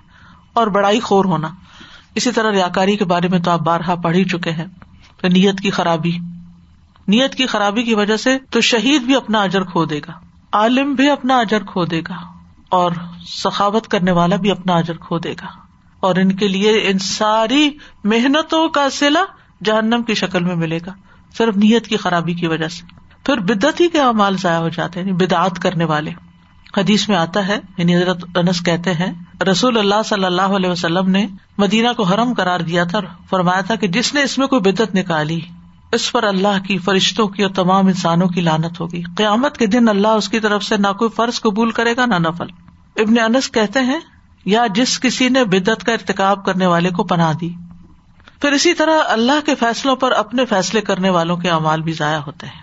اور 0.53 0.67
بڑائی 0.67 1.01
خور 1.01 1.25
ہونا۔ 1.25 1.49
اسی 2.15 2.33
طرح 2.33 2.53
ریاکاری 2.53 2.97
کے 2.97 3.05
بارے 3.05 3.29
میں 3.29 3.39
تو 3.39 3.51
آپ 3.51 3.61
بارہا 3.61 3.95
پڑھ 3.95 4.17
ہی 4.17 4.25
چکے 4.25 4.51
ہیں۔ 4.51 4.67
نیت 5.23 5.61
کی 5.61 5.71
خرابی۔ 5.71 6.19
نیت 7.09 7.35
کی 7.35 7.47
خرابی 7.47 7.83
کی 7.83 7.95
وجہ 7.95 8.17
سے 8.17 8.39
تو 8.51 8.61
شہید 8.61 9.03
بھی 9.03 9.17
اپنا 9.17 9.43
اجر 9.43 9.65
کھو 9.65 9.85
دے 9.85 9.99
گا۔ 9.99 10.13
عالم 10.53 10.95
بھی 10.95 11.11
اپنا 11.11 11.39
اجر 11.39 11.63
کھو 11.65 11.85
دے 11.85 12.01
گا 12.01 12.17
اور 12.69 12.93
سخاوت 13.27 13.89
کرنے 13.89 14.11
والا 14.11 14.37
بھی 14.37 14.51
اپنا 14.51 14.75
اجر 14.75 14.97
کھو 14.97 15.19
دے 15.19 15.33
گا۔ 15.33 15.66
اور 16.07 16.17
ان 16.17 16.33
کے 16.33 16.49
لیے 16.49 16.73
ان 16.73 16.99
ساری 16.99 17.71
محنتوں 18.05 18.69
کا 18.69 18.91
سلا 18.91 19.25
جہنم 19.65 20.03
کی 20.03 20.15
شکل 20.15 20.45
میں 20.45 20.57
ملے 20.57 20.79
گا۔ 20.87 20.93
صرف 21.39 21.57
نیت 21.57 21.87
کی 21.87 21.97
خرابی 21.97 22.35
کی 22.35 22.47
وجہ 22.47 22.69
سے۔ 22.69 22.83
پھر 23.25 23.39
بدت 23.39 23.81
ہی 23.81 23.89
کے 23.89 24.01
امال 24.01 24.37
ضائع 24.37 24.59
ہو 24.59 24.69
جاتے 24.69 25.01
ہیں 25.01 25.07
یعنی 25.07 25.27
بدعت 25.27 25.59
کرنے 25.59 25.85
والے۔ 25.85 26.11
حدیث 26.77 27.09
میں 27.09 27.17
آتا 27.17 27.49
ہے 27.49 27.59
یعنی 27.79 27.97
حضرت 27.97 28.25
انس 28.35 28.65
کہتے 28.65 28.93
ہیں، 28.93 29.13
رسول 29.51 29.79
اللہ 29.79 30.03
صلی 30.05 30.25
اللہ 30.25 30.43
علیہ 30.43 30.71
وسلم 30.71 31.11
نے 31.11 31.27
مدینہ 31.59 31.93
کو 31.93 32.03
حرم 32.03 32.35
کرار 32.35 32.61
دیا 32.61 32.85
تھا 32.85 33.01
فرمایا 33.31 33.61
تھا 33.61 33.75
کہ 33.75 33.89
جس 33.89 34.15
نے 34.15 34.23
اس 34.23 34.39
میں 34.39 34.47
کوئی 34.47 34.61
بدت 34.61 34.95
نکالی، 34.95 35.41
اس 35.93 36.13
پر 36.13 36.23
اللہ 36.23 36.65
کی 36.67 36.79
فرشتوں 36.79 37.29
کی 37.29 37.43
اور 37.43 37.51
تمام 37.51 37.87
انسانوں 37.87 38.29
کی 38.29 38.41
لانت 38.41 38.81
ہوگی۔ 38.81 39.03
قیامت 39.17 39.57
کے 39.57 39.67
دن 39.67 39.89
اللہ 39.89 40.09
اس 40.09 40.29
کی 40.29 40.41
طرف 40.41 40.65
سے 40.65 40.77
نہ 40.77 40.93
کوئی 40.99 41.11
فرض 41.17 41.41
قبول 41.41 41.71
کرے 41.71 41.97
گا 41.97 42.07
نہ 42.07 42.15
نفل۔ 42.15 42.47
ابن 42.97 43.19
انس 43.19 43.51
کہتے 43.51 43.81
ہیں 43.81 44.01
یا 44.47 44.67
جس 44.75 45.01
کسی 45.01 45.29
نے 45.29 45.45
بدت 45.45 45.85
کا 45.85 45.93
ارتقاب 45.93 46.45
کرنے 46.45 46.67
والے 46.67 46.91
کو 46.91 47.05
پناہ 47.05 47.33
دی۔ 47.33 47.51
پھر 48.41 48.53
اسی 48.53 48.75
طرح 48.75 48.99
اللہ 49.07 49.47
کے 49.47 49.55
فیصلوں 49.55 49.97
پر 49.97 50.13
اپنے 50.13 50.45
فیصلے 50.45 50.81
کرنے 50.81 51.11
والوں 51.11 51.37
کے 51.37 51.51
امال 51.51 51.83
بھی 51.83 51.93
ضائع 51.93 52.19
ہوتے 52.19 52.47
ہیں۔ 52.47 52.61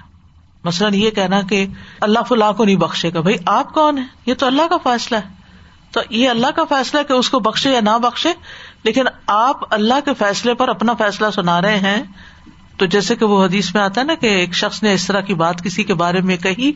مثلاً 0.64 0.94
یہ 0.94 1.10
کہنا 1.10 1.42
کہ 1.42 1.66
اللہ 2.02 2.20
فلاح 2.28 2.52
کو 2.52 2.66
نہیں 2.66 2.76
بخشے 2.76 3.12
گا۔ 3.14 3.22
بھائی 3.22 3.36
آپ 3.46 3.74
کون 3.74 3.98
ہے 3.98 4.04
یہ 4.26 4.34
تو 4.34 4.46
اللہ 4.46 4.62
کا 4.70 4.78
فیصلہ 4.84 5.18
ہے۔ 5.18 5.30
تو 5.92 6.02
یہ 6.10 6.30
اللہ 6.30 6.48
کا 6.48 6.64
فیصلہ 6.70 7.00
کہ 7.08 7.14
اس 7.14 7.30
کو 7.30 7.40
بخشے 7.40 7.72
یا 7.72 7.80
نہ 7.80 7.98
بخشے۔ 7.98 8.34
لیکن 8.84 9.04
آپ 9.28 9.74
اللہ 9.74 9.94
کے 10.06 10.14
فیصلے 10.14 10.54
پر 10.54 10.68
اپنا 10.68 10.94
فیصلہ 10.94 11.30
سنا 11.30 11.62
رہے 11.62 11.78
ہیں۔ 11.78 12.04
تو 12.78 12.86
جیسے 12.86 13.16
کہ 13.16 13.26
وہ 13.26 13.46
حدیث 13.46 13.76
میں 13.76 13.82
آتا 13.82 14.02
ہے 14.02 14.06
نا 14.06 14.14
کہ 14.14 14.28
ایک 14.28 14.54
شخص 14.54 14.84
نے 14.84 14.94
اس 14.94 15.08
طرح 15.08 15.22
کی 15.22 15.34
بات 15.34 15.64
کسی 15.64 15.84
کے 15.84 15.94
بارے 15.94 16.22
میں 16.22 16.38
کہی۔ 16.38 16.72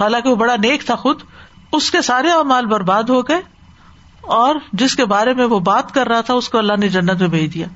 حالانکہ 0.00 0.28
وہ 0.28 0.36
بڑا 0.36 0.56
نیک 0.56 0.86
تھا 0.86 0.94
خود۔ 0.94 1.22
اس 1.72 1.90
کے 1.90 2.02
سارے 2.02 2.28
اعمال 2.30 2.66
برباد 2.66 3.02
ہو 3.02 3.22
گئے۔ 3.22 3.53
اور 4.26 4.54
جس 4.72 4.96
کے 4.96 5.04
بارے 5.04 5.34
میں 5.34 5.44
وہ 5.44 5.58
بات 5.58 5.94
کر 5.94 6.08
رہا 6.08 6.20
تھا، 6.20 6.34
اس 6.34 6.48
کو 6.48 6.58
اللہ 6.58 6.72
نے 6.78 6.88
جنت 6.88 7.20
میں 7.20 7.28
بھیج 7.28 7.54
دیا۔ 7.54 7.66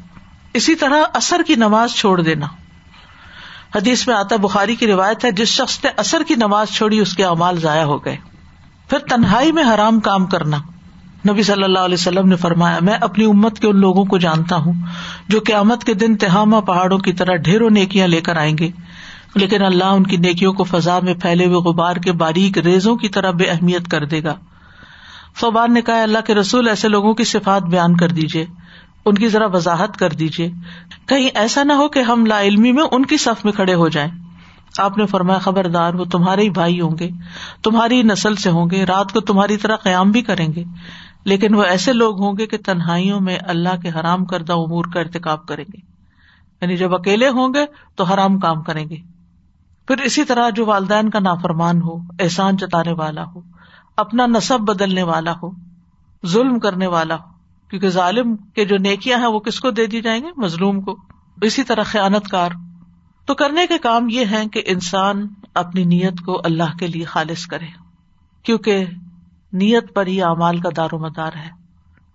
اسی 0.54 0.74
طرح 0.74 1.02
اثر 1.14 1.40
کی 1.46 1.54
نماز 1.54 1.90
چھوڑ 1.90 2.22
دینا۔ 2.22 2.46
حدیث 3.74 4.08
میں 4.08 4.16
آتا 4.16 4.36
بخاری 4.36 4.74
کی 4.74 4.86
روایت 4.86 5.24
ہے، 5.24 5.32
جس 5.32 5.48
شخص 5.48 5.84
نے 5.84 5.90
اثر 5.96 6.22
کی 6.28 6.34
نماز 6.34 6.68
چھوڑی، 6.68 6.98
اس 6.98 7.16
کے 7.16 7.24
اعمال 7.24 7.60
ضائع 7.60 7.84
ہو 7.84 8.04
گئے۔ 8.04 8.16
پھر 8.90 8.98
تنہائی 8.98 9.52
میں 9.52 9.64
حرام 9.74 10.00
کام 10.00 10.26
کرنا۔ 10.26 10.56
نبی 11.30 11.42
صلی 11.42 11.62
اللہ 11.62 11.78
علیہ 11.78 11.94
وسلم 11.94 12.28
نے 12.28 12.36
فرمایا، 12.36 12.78
میں 12.80 12.94
اپنی 12.94 13.24
امت 13.24 13.58
کے 13.58 13.66
ان 13.66 13.76
لوگوں 13.76 14.04
کو 14.04 14.18
جانتا 14.18 14.56
ہوں 14.56 14.72
جو 15.28 15.40
قیامت 15.46 15.84
کے 15.84 15.94
دن 15.94 16.16
تہامہ 16.16 16.56
پہاڑوں 16.56 16.98
کی 16.98 17.12
طرح 17.12 17.36
ڈھیروں 17.36 17.70
نیکیاں 17.70 18.06
لے 18.06 18.20
کر 18.20 18.36
آئیں 18.36 18.58
گے۔ 18.58 18.70
لیکن 19.34 19.62
اللہ 19.62 19.84
ان 19.84 20.02
کی 20.02 20.16
نیکیوں 20.16 20.52
کو 20.52 20.64
فضا 20.64 20.98
میں 21.02 21.14
پھیلے 21.14 21.44
ہوئے 21.44 21.56
غبار 21.56 21.96
کے 21.96 22.12
باریک 22.12 22.58
ریزوں 22.58 22.96
کی 22.96 23.08
طرح 23.08 23.30
بے 23.30 23.44
اہمیت 23.44 23.88
کر 23.88 24.04
دے 24.04 24.22
گا۔ 24.22 24.34
فوبان 25.40 25.74
نے 25.74 25.82
کہا، 25.82 26.02
اللہ 26.02 26.18
کے 26.26 26.34
رسول، 26.34 26.68
ایسے 26.68 26.88
لوگوں 26.88 27.14
کی 27.14 27.24
صفات 27.24 27.62
بیان 27.62 27.96
کر 27.96 28.08
دیجیے 28.08 28.46
ان 29.04 29.14
کی 29.14 29.28
ذرا 29.28 29.46
وضاحت 29.46 29.96
کر 29.96 30.10
دیجیے 30.10 30.50
کہیں 31.06 31.28
ایسا 31.34 31.62
نہ 31.62 31.72
ہو 31.72 31.88
کہ 31.88 31.98
ہم 31.98 32.26
لا 32.26 32.40
علمی 32.40 32.72
میں 32.72 32.82
ان 32.92 33.04
کی 33.04 33.16
صف 33.16 33.44
میں 33.44 33.52
کھڑے 33.52 33.74
ہو 33.74 33.88
جائیں۔ 33.88 34.10
آپ 34.78 34.98
نے 34.98 35.06
فرمایا، 35.06 35.38
خبردار، 35.38 35.94
وہ 35.94 36.04
تمہارے 36.04 36.42
ہی 36.42 36.50
بھائی 36.50 36.80
ہوں 36.80 36.98
گے، 37.00 37.10
تمہاری 37.62 38.02
نسل 38.02 38.36
سے 38.36 38.50
ہوں 38.50 38.70
گے، 38.70 38.84
رات 38.84 39.12
کو 39.12 39.20
تمہاری 39.20 39.56
طرح 39.56 39.76
قیام 39.76 40.10
بھی 40.10 40.22
کریں 40.22 40.48
گے۔ 40.52 40.64
لیکن 41.24 41.54
وہ 41.54 41.62
ایسے 41.62 41.92
لوگ 41.92 42.20
ہوں 42.20 42.32
گے 42.38 42.46
کہ 42.46 42.56
تنہائیوں 42.64 43.20
میں 43.20 43.38
اللہ 43.42 43.80
کے 43.82 43.88
حرام 43.88 44.24
کردہ 44.24 44.52
امور 44.52 44.84
کا 44.84 45.00
ارتقاب 45.00 45.46
کریں 45.46 45.64
گے۔ 45.74 45.80
یعنی 46.62 46.76
جب 46.76 46.94
اکیلے 46.94 47.28
ہوں 47.28 47.54
گے 47.54 47.66
تو 47.96 48.04
حرام 48.04 48.38
کام 48.38 48.62
کریں 48.62 48.88
گے۔ 48.88 48.96
پھر 49.86 49.98
اسی 49.98 50.24
طرح 50.24 50.50
جو 50.50 50.66
والدین 50.66 51.10
کا 51.10 51.18
نافرمان 51.18 51.82
ہو، 51.82 51.96
احسان 52.20 52.56
جتانے 52.56 52.92
والا 52.92 53.24
ہو 53.24 53.40
اپنا 53.98 54.26
نصب 54.26 54.60
بدلنے 54.60 55.02
والا 55.02 55.32
ہو، 55.42 55.50
ظلم 56.26 56.58
کرنے 56.58 56.86
والا 56.86 57.14
ہو۔ 57.14 57.38
کیونکہ 57.70 57.88
ظالم 57.88 58.36
کے 58.36 58.64
جو 58.64 58.76
نیکیاں 58.76 59.18
ہیں 59.18 59.26
وہ 59.26 59.38
کس 59.38 59.60
کو 59.60 59.70
دے 59.70 59.86
دی 59.86 60.00
جائیں 60.00 60.22
گے 60.22 60.28
مظلوم 60.36 60.80
کو۔ 60.80 60.96
اسی 61.42 61.62
طرح 61.62 61.82
خیانت 61.82 62.28
کار۔ 62.28 62.50
تو 63.26 63.34
کرنے 63.34 63.66
کے 63.66 63.78
کام 63.78 64.08
یہ 64.08 64.24
ہے 64.30 64.44
کہ 64.52 64.62
انسان 64.66 65.26
اپنی 65.54 65.84
نیت 65.84 66.20
کو 66.20 66.40
اللہ 66.44 66.76
کے 66.78 66.86
لیے 66.86 67.04
خالص 67.04 67.46
کرے۔ 67.46 67.66
کیونکہ 68.42 68.84
نیت 69.52 69.94
پر 69.94 70.06
ہی 70.06 70.22
اعمال 70.22 70.60
کا 70.60 70.68
دار 70.76 70.88
و 70.92 70.98
مدار 70.98 71.32
ہے۔ 71.36 71.50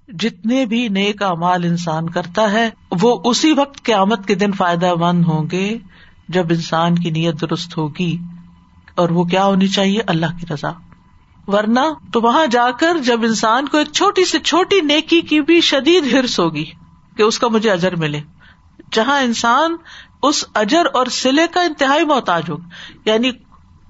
جتنے 0.08 0.66
بھی 0.66 0.88
نیک 0.88 1.24
اعمال 1.24 1.64
انسان 1.64 2.10
کرتا 2.10 2.52
ہے، 2.52 2.70
وہ 3.02 3.22
اسی 3.26 3.52
وقت 3.52 3.84
قیامت 3.84 4.28
کے 4.28 4.36
دن 4.36 4.52
فائدہ 4.52 4.96
مند 4.96 5.26
ہوں 5.26 5.50
گے 5.52 5.78
جب 6.30 6.46
انسان 6.50 6.96
کی 6.96 7.10
نیت 7.10 7.42
درست 7.42 7.78
ہوگی 7.78 8.18
اور 8.96 9.10
وہ 9.10 9.24
کیا 9.24 9.46
ہونی 9.46 9.68
چاہیے؟ 9.68 10.00
اللہ 10.08 10.26
کی 10.40 10.54
رضا۔ 10.54 10.72
ورنہ 11.48 11.80
تو 12.14 12.22
وہاں 12.22 12.46
جا 12.46 12.72
کر 12.72 12.98
جب 12.98 13.24
انسان 13.24 13.68
کو 13.68 13.78
ایک 13.78 13.92
چھوٹی 13.92 14.26
سے 14.26 14.40
چھوٹی 14.40 14.82
نیکی 14.82 15.22
کی 15.22 15.42
بھی 15.42 15.62
شدید 15.62 16.14
ہرس 16.14 16.40
ہوگی 16.40 16.66
کہ 17.18 17.24
اس 17.24 17.40
کا 17.40 17.48
مجھے 17.48 17.72
اجر 17.72 17.96
ملے۔ 17.96 18.22
جہاں 18.92 19.20
انسان 19.20 19.76
اس 20.24 20.46
اجر 20.56 20.86
اور 20.94 21.06
سلے 21.06 21.48
کا 21.48 21.62
انتہائی 21.62 22.06
محتاج 22.06 22.44
ہو 22.50 22.58
یعنی 23.06 23.32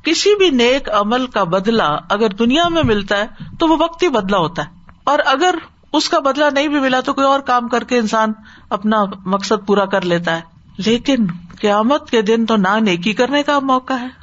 کسی 0.03 0.35
بھی 0.35 0.49
نیک 0.49 0.89
عمل 0.89 1.27
کا 1.27 1.43
بدلا 1.43 1.97
اگر 2.09 2.29
دنیا 2.29 2.67
میں 2.67 2.83
ملتا 2.83 3.17
ہے 3.17 3.27
تو 3.59 3.67
وہ 3.67 3.77
وقت 3.79 4.03
ہی 4.03 4.09
بدلا 4.09 4.37
ہوتا 4.37 4.63
ہے۔ 4.63 4.91
اور 5.03 5.19
اگر 5.25 5.55
اس 5.93 6.09
کا 6.09 6.19
بدلا 6.19 6.49
نہیں 6.49 6.67
بھی 6.67 6.79
ملا 6.79 6.99
تو 6.99 7.13
کوئی 7.13 7.27
اور 7.27 7.39
کام 7.39 7.67
کر 7.67 7.83
کے 7.83 7.97
انسان 7.97 8.33
اپنا 8.69 9.03
مقصد 9.25 9.67
پورا 9.67 9.85
کر 9.85 10.01
لیتا 10.01 10.35
ہے۔ 10.35 10.41
لیکن 10.77 11.15
قیامت 11.59 12.09
کے 12.09 12.21
دن 12.21 12.45
تو 12.45 12.55
نہ 12.55 12.79
نیکی 12.81 13.13
کرنے 13.13 13.43
کا 13.43 13.59
موقع 13.59 13.93
ہے۔ 13.93 14.22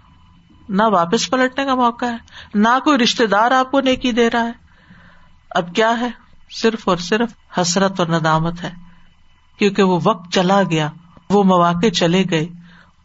نہ 0.70 0.82
واپس 0.82 1.30
پلٹنے 1.30 1.64
کا 1.64 1.74
موقع 1.74 2.06
ہے، 2.06 2.16
نہ 2.54 2.78
کوئی 2.84 2.98
رشتے 2.98 3.26
دار 3.26 3.50
آپ 3.50 3.70
کو 3.70 3.80
نیکی 3.80 4.12
دے 4.12 4.30
رہا 4.30 4.44
ہے۔ 4.44 4.52
اب 5.50 5.74
کیا 5.74 6.00
ہے؟ 6.00 6.10
صرف 6.50 6.88
اور 6.88 6.96
صرف 6.96 7.58
حسرت 7.58 8.00
اور 8.00 8.08
ندامت 8.08 8.62
ہے۔ 8.62 8.70
کیونکہ 9.58 9.82
وہ 9.82 10.00
وقت 10.04 10.32
چلا 10.32 10.62
گیا، 10.70 10.88
وہ 11.30 11.44
مواقع 11.44 11.88
چلے 11.88 12.24
گئے، 12.30 12.46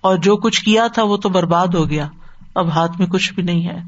اور 0.02 0.18
جو 0.18 0.38
کچھ 0.38 0.64
کیا 0.64 0.88
تھا 0.88 1.04
وہ 1.04 1.18
تو 1.18 1.30
برباد 1.30 1.68
ہو 1.68 1.90
گیا۔ 1.90 2.08
اب 2.56 2.70
ہاتھ 2.70 2.92
میں 3.00 3.08
کچھ 3.08 3.34
بھی 3.34 3.44
نہیں 3.44 3.68
ہے۔ 3.68 3.82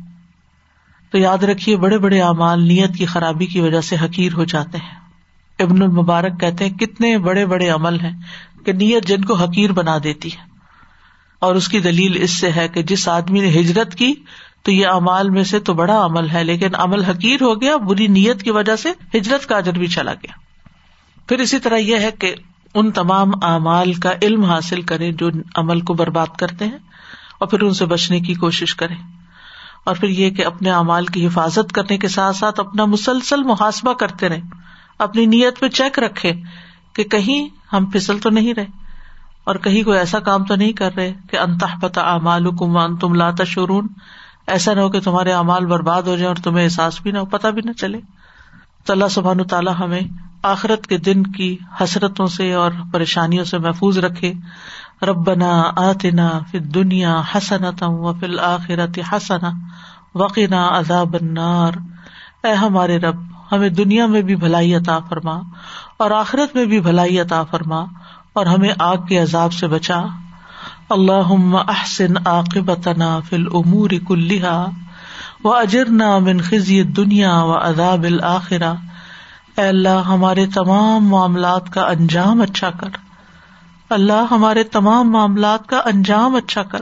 تو 1.11 1.17
یاد 1.17 1.37
رکھیے، 1.37 1.77
بڑے 1.77 1.97
بڑے 1.97 2.21
اعمال 2.21 2.67
نیت 2.67 2.95
کی 2.95 3.05
خرابی 3.05 3.45
کی 3.45 3.59
وجہ 3.59 3.81
سے 3.81 3.95
حقیر 3.95 4.33
ہو 4.33 4.43
جاتے 4.43 4.77
ہیں۔ 4.77 4.99
ابن 5.59 5.81
المبارک 5.81 6.39
کہتے 6.39 6.65
ہیں، 6.65 6.77
کتنے 6.77 7.17
بڑے 7.17 7.45
بڑے 7.45 7.69
عمل 7.69 7.99
ہیں 7.99 8.21
کہ 8.65 8.73
نیت 8.73 9.07
جن 9.07 9.25
کو 9.25 9.33
حقیر 9.33 9.71
بنا 9.71 9.97
دیتی 10.03 10.29
ہے۔ 10.29 10.46
اور 11.39 11.55
اس 11.55 11.67
کی 11.67 11.79
دلیل 11.79 12.23
اس 12.23 12.39
سے 12.39 12.51
ہے 12.51 12.67
کہ 12.67 12.83
جس 12.83 13.07
آدمی 13.07 13.39
نے 13.39 13.49
ہجرت 13.49 13.95
کی 13.95 14.13
تو 14.63 14.71
یہ 14.71 14.87
امال 14.87 15.29
میں 15.29 15.43
سے 15.43 15.59
تو 15.59 15.73
بڑا 15.73 16.05
عمل 16.05 16.29
ہے، 16.29 16.43
لیکن 16.43 16.69
عمل 16.73 17.03
حقیر 17.03 17.41
ہو 17.41 17.61
گیا، 17.61 17.77
بری 17.77 18.07
نیت 18.07 18.43
کی 18.43 18.51
وجہ 18.51 18.75
سے 18.75 19.17
ہجرت 19.17 19.45
کا 19.45 19.57
اجر 19.57 19.73
بھی 19.73 19.87
چلا 19.87 20.13
گیا۔ 20.13 20.31
پھر 21.27 21.39
اسی 21.39 21.59
طرح 21.59 21.77
یہ 21.77 21.97
ہے 21.97 22.11
کہ 22.19 22.35
ان 22.73 22.91
تمام 22.91 23.31
اعمال 23.41 23.93
کا 23.93 24.11
علم 24.21 24.43
حاصل 24.43 24.81
کرے 24.81 25.11
جو 25.11 25.29
عمل 25.55 25.81
کو 25.81 25.93
برباد 25.93 26.37
کرتے 26.37 26.65
ہیں 26.65 26.77
اور 27.39 27.47
پھر 27.47 27.61
ان 27.61 27.73
سے 27.73 27.85
بچنے 27.85 28.19
کی 28.19 28.33
کوشش 28.33 28.75
کرے 28.75 28.93
اور 29.83 29.95
پھر 29.95 30.07
یہ 30.07 30.29
کہ 30.29 30.45
اپنے 30.45 30.71
اعمال 30.71 31.05
کی 31.05 31.27
حفاظت 31.27 31.71
کرنے 31.71 31.97
کے 31.97 32.07
ساتھ 32.07 32.35
ساتھ 32.35 32.59
اپنا 32.59 32.85
مسلسل 32.85 33.43
محاسبہ 33.43 33.93
کرتے 33.93 34.29
رہے 34.29 34.41
اپنی 34.99 35.25
نیت 35.25 35.59
پہ 35.59 35.67
چیک 35.67 35.99
رکھے 35.99 36.33
کہ 36.93 37.03
کہیں 37.03 37.47
ہم 37.73 37.85
پھسل 37.85 38.19
تو 38.19 38.29
نہیں 38.29 38.53
رہے۔ 38.53 38.86
اور 39.47 39.55
کہیں 39.55 39.83
کوئی 39.83 39.99
ایسا 39.99 40.19
کام 40.19 40.43
تو 40.43 40.55
نہیں 40.55 40.71
کر 40.71 40.95
رہے 40.95 41.13
کہ 41.31 41.37
انتہ 41.37 41.65
پتا 41.81 42.01
امال 42.01 42.55
کمان 42.55 42.95
تم 42.95 43.13
لاتا 43.13 43.43
شرون 43.43 43.87
ایسا 44.47 44.73
نہ 44.73 44.79
ہو 44.79 44.89
کہ 44.89 44.99
تمہارے 44.99 45.33
امال 45.33 45.65
برباد 45.65 46.01
ہو 46.01 46.15
جائے 46.15 46.27
اور 46.27 46.35
تمہیں 46.35 46.63
احساس 46.63 47.01
بھی 47.01 47.11
نہ 47.11 47.17
ہو 47.17 47.25
پتا 47.25 47.49
بھی 47.49 47.61
نہ 47.65 47.71
چلے۔ 47.71 47.99
تو 48.85 48.93
اللہ 48.93 49.07
سبحان 49.11 49.43
تعالیٰ 49.43 49.73
ہمیں 49.79 50.01
آخرت 50.43 50.87
کے 50.87 50.97
دن 50.97 51.23
کی 51.23 51.57
حسرتوں 51.83 52.27
سے 52.27 52.53
اور 52.53 52.71
پریشانیوں 52.93 53.45
سے 53.45 53.57
محفوظ 53.57 53.97
رکھے۔ 53.97 54.33
ربنا 55.01 55.63
آتنا 55.75 56.39
فی 56.51 56.59
دنیا 56.59 57.21
حسنت 57.35 57.83
و 57.87 58.13
فل 58.13 58.39
آخرت 58.39 58.99
حسنا 59.11 59.51
وقینا 60.15 60.79
عذاب 60.79 61.15
النار۔ 61.21 61.73
اے 62.43 62.53
ہمارے 62.53 62.97
رب، 62.97 63.15
ہمیں 63.51 63.69
دنیا 63.69 64.05
میں 64.05 64.21
بھی 64.21 64.35
بھلائی 64.35 64.75
عطا 64.75 64.99
فرما 64.99 65.39
اور 65.99 66.11
آخرت 66.11 66.55
میں 66.55 66.65
بھی 66.65 66.79
بھلائی 66.81 67.19
عطا 67.19 67.43
فرما۔ 67.43 67.85
اور 68.37 68.45
ہمیں 68.45 68.73
آگ 68.79 68.97
کے 68.97 69.19
عذاب 69.19 69.53
سے 69.53 69.67
بچا۔ 69.67 70.01
اللہ 70.89 71.55
احسن 71.67 72.27
عاقبتنا 72.27 73.19
فی 73.19 73.35
الامور 73.35 73.89
کلہا 74.07 74.65
و 75.43 75.53
اجرنا 75.53 76.17
من 76.17 76.41
خزی 76.41 76.83
دنیا 76.83 77.43
و 77.43 77.57
عذاب 77.57 78.03
الآخرہ 78.03 78.73
اے 79.57 79.67
اللہ، 79.67 80.03
ہمارے 80.07 80.45
تمام 80.45 81.07
معاملات 81.07 81.73
کا 81.73 81.81
انجام 81.81 82.41
اچھا 82.41 82.69
کر۔ 82.69 82.89
اللہ، 83.89 84.25
ہمارے 84.31 84.63
تمام 84.63 85.11
معاملات 85.11 85.67
کا 85.67 85.77
انجام 85.77 86.35
اچھا 86.35 86.63
کر۔ 86.63 86.81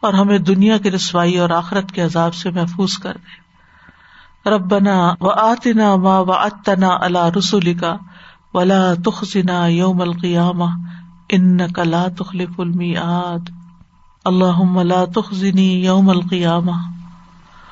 اور 0.00 0.12
ہمیں 0.12 0.38
دنیا 0.38 0.78
کی 0.78 0.90
رسوائی 0.90 1.38
اور 1.38 1.50
آخرت 1.50 1.92
کے 1.92 2.02
عذاب 2.02 2.34
سے 2.34 2.50
محفوظ 2.50 2.98
کر 2.98 3.16
دے۔ 3.16 3.48
ربنا 4.50 5.14
و 5.20 5.30
آتنا 5.30 5.96
ما 5.96 6.18
و 6.18 6.32
اتنا 6.32 6.88
اللہ 7.00 7.24
رسول 7.38 7.74
کا 7.74 7.96
ولا 8.54 8.82
تخنا 9.04 9.66
یوم 9.68 10.00
القیامہ 10.00 10.64
ان 11.28 11.58
کلا 11.72 12.06
تخلف 12.18 12.60
المیعاد 12.60 13.50
اللہ 14.24 14.62
لا 14.84 15.04
تخزنی 15.14 15.68
یوم 15.84 16.08
القیامہ 16.10 16.76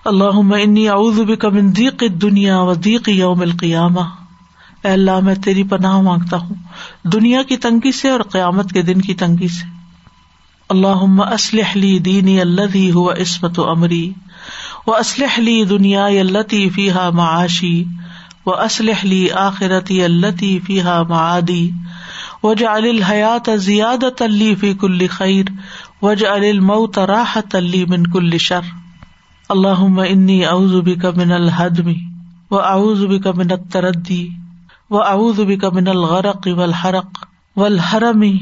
اللہ 0.05 0.55
انی 0.55 0.89
اعوذ 0.89 1.21
بک 1.29 1.45
من 1.53 1.73
ضیق 1.77 2.03
الدنیا 2.03 2.61
و 2.61 2.75
ضیق 2.75 3.09
یوم 3.09 3.41
القیامہ 3.41 4.05
اے 4.85 4.91
اللہ 4.91 5.21
میں 5.21 5.35
تیری 5.45 5.63
پناہ 5.65 6.01
مانگتا 6.01 6.37
ہوں 6.39 6.55
دنیا 7.13 7.43
کی 7.43 7.57
تنگی 7.59 7.93
سے 7.93 8.11
اور 8.11 8.21
قیامت 8.33 8.73
کے 8.73 8.83
دن 8.83 9.01
کی 9.01 9.15
تنگی 9.15 9.49
سے 9.49 9.75
اللہ 10.71 11.03
اسلح 11.29 11.77
لی 11.77 11.99
دینی 12.05 12.41
الذي 12.41 12.87
هو 12.93 13.11
عصمت 13.17 13.59
امری 13.67 14.05
و 14.87 14.95
اسلح 14.95 15.39
لی 15.41 15.57
دنیا 15.67 16.07
التي 16.19 16.63
فيها 16.71 17.11
معاشی 17.13 17.77
و 18.47 18.51
اسلحلی 18.51 19.31
آخرتی 19.31 20.03
التی 20.05 20.61
فیحا 20.61 21.03
معادی 21.03 21.75
وج 22.45 22.65
الحیات 22.65 23.57
زیادت 23.57 24.23
علی 24.23 24.55
فی 24.55 24.75
کل 24.75 25.07
خیر 25.07 25.45
وج 26.03 26.25
الموت 26.25 26.99
راحت 26.99 27.55
علی 27.55 27.85
من 27.85 28.07
کل 28.07 28.37
شر. 28.39 28.61
اللہ 29.49 29.83
انی 30.09 30.45
اعوذ 30.45 30.75
بک 30.85 31.05
من 31.05 31.33
الحدمی 31.33 31.97
و 32.51 32.57
اعوذ 32.57 33.05
بک 33.05 33.27
من 33.27 33.51
التردی 33.51 34.29
و 34.91 34.97
اعوذ 34.97 35.41
بک 35.41 35.65
من 35.65 35.89
الغرق 35.89 36.49
والحرق 36.57 37.27
والحرمی 37.57 37.57
و 37.57 37.63
الحرمی 37.63 38.39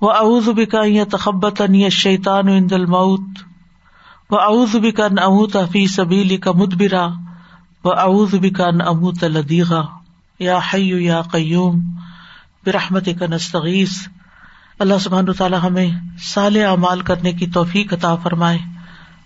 و 0.00 0.06
اعوذ 0.06 0.48
بک 0.48 0.74
ان 0.74 0.94
يتخبطني 0.94 1.84
الشیطان 1.84 2.48
عند 2.48 2.72
الموت 2.72 3.44
و 4.30 4.36
اعوذ 4.36 4.76
بک 4.76 5.00
ان 5.00 5.18
اموت 5.18 5.56
فی 5.72 5.86
سبیلک 5.86 6.48
مدبرا. 6.48 7.08
و 7.86 7.98
اعوذ 7.98 8.34
بکان 8.34 8.80
امو 8.80 9.12
تلدیغا 9.12 9.82
یا 10.38 10.58
حیو 10.74 10.98
یا 10.98 11.22
قیوم 11.22 11.80
برحمت 12.66 13.08
کا 13.20 13.26
نستغیث 13.30 13.92
اللہ 14.78 14.94
سبحان 15.00 15.32
تعالیٰ 15.32 15.58
ہمیں 15.62 15.86
سال 16.18 16.56
اعمال 16.56 17.00
کرنے 17.00 17.32
کی 17.32 17.46
توفیق 17.46 17.92
عطا 17.92 18.14
فرمائے۔ 18.14 18.58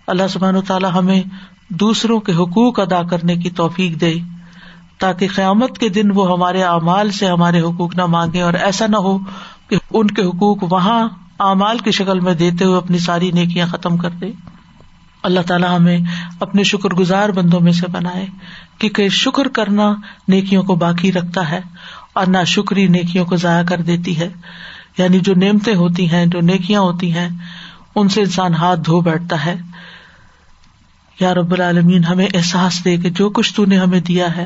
اللہ 0.07 0.27
سبحان 0.29 0.61
تعالیٰ 0.61 0.91
ہمیں 0.93 1.21
دوسروں 1.69 2.19
کے 2.19 2.33
حقوق 2.33 2.79
ادا 2.79 3.03
کرنے 3.03 3.35
کی 3.35 3.49
توفیق 3.49 4.01
دے 4.01 4.13
تاکہ 4.97 5.27
قیامت 5.35 5.77
کے 5.77 5.89
دن 5.89 6.11
وہ 6.15 6.31
ہمارے 6.31 6.63
اعمال 6.63 7.11
سے 7.11 7.27
ہمارے 7.27 7.61
حقوق 7.61 7.95
نہ 7.95 8.05
مانگے 8.05 8.41
اور 8.41 8.53
ایسا 8.53 8.87
نہ 8.87 8.97
ہو 8.97 9.17
کہ 9.67 9.75
ان 9.91 10.07
کے 10.07 10.21
حقوق 10.21 10.73
وہاں 10.73 11.09
اعمال 11.39 11.77
کی 11.77 11.91
شکل 11.91 12.19
میں 12.19 12.33
دیتے 12.33 12.65
ہوئے 12.65 12.77
اپنی 12.77 12.99
ساری 12.99 13.31
نیکیاں 13.31 13.67
ختم 13.67 13.97
کر 13.97 14.09
دے۔ 14.09 14.31
اللہ 15.23 15.39
تعالیٰ 15.39 15.79
ہمیں 15.79 15.97
اپنے 16.39 16.63
شکر 16.63 16.89
گزار 16.89 17.29
بندوں 17.29 17.59
میں 17.59 17.71
سے 17.71 17.87
بنائے، 17.91 18.25
کیونکہ 18.77 19.09
شکر 19.09 19.47
کرنا 19.47 19.93
نیکیوں 20.27 20.63
کو 20.63 20.75
باقی 20.75 21.11
رکھتا 21.11 21.49
ہے 21.49 21.59
اور 22.13 22.25
نہ 22.25 22.37
شکری 22.47 22.87
نیکیوں 22.87 23.25
کو 23.25 23.35
ضائع 23.35 23.63
کر 23.63 23.81
دیتی 23.81 24.19
ہے۔ 24.19 24.29
یعنی 24.97 25.19
جو 25.19 25.33
نعمتیں 25.35 25.75
ہوتی 25.75 26.11
ہیں، 26.11 26.25
جو 26.25 26.41
نیکیاں 26.41 26.81
ہوتی 26.81 27.13
ہیں، 27.13 27.29
ان 27.95 28.09
سے 28.09 28.21
انسان 28.21 28.53
ہاتھ 28.53 28.79
دھو 28.79 29.01
بیٹھتا 29.01 29.45
ہے۔ 29.45 29.55
یا 31.19 31.33
رب 31.33 31.51
العالمین، 31.51 32.03
ہمیں 32.03 32.27
احساس 32.33 32.85
دے 32.85 32.97
کہ 32.97 33.09
جو 33.09 33.29
کچھ 33.29 33.53
تو 33.53 33.65
نے 33.65 33.77
ہمیں 33.77 33.99
دیا 33.99 34.37
ہے، 34.37 34.45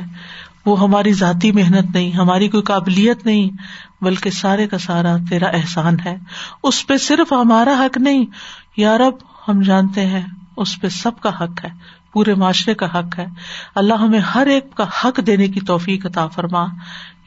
وہ 0.65 0.79
ہماری 0.79 1.13
ذاتی 1.13 1.51
محنت 1.51 1.95
نہیں، 1.95 2.11
ہماری 2.11 2.47
کوئی 2.47 2.63
قابلیت 2.63 3.25
نہیں، 3.25 3.49
بلکہ 4.03 4.29
سارے 4.29 4.67
کا 4.67 4.77
سارا 4.77 5.15
تیرا 5.29 5.47
احسان 5.47 5.95
ہے۔ 6.05 6.15
اس 6.63 6.87
پہ 6.87 6.97
صرف 6.97 7.33
ہمارا 7.33 7.73
حق 7.79 7.97
نہیں۔ 7.97 8.25
یا 8.77 8.97
رب، 8.97 9.13
ہم 9.47 9.61
جانتے 9.61 10.05
ہیں۔ 10.05 10.21
اس 10.57 10.81
پہ 10.81 10.89
سب 10.89 11.11
کا 11.19 11.29
حق 11.29 11.65
ہے، 11.65 11.69
پورے 12.13 12.33
معاشرے 12.33 12.73
کا 12.73 12.99
حق 12.99 13.19
ہے۔ 13.19 13.25
اللہ 13.75 13.93
ہمیں 13.93 14.19
ہر 14.19 14.47
ایک 14.47 14.75
کا 14.75 14.83
حق 14.83 15.19
دینے 15.27 15.47
کی 15.47 15.59
توفیق 15.59 16.05
عطا 16.05 16.27
فرما۔ 16.27 16.65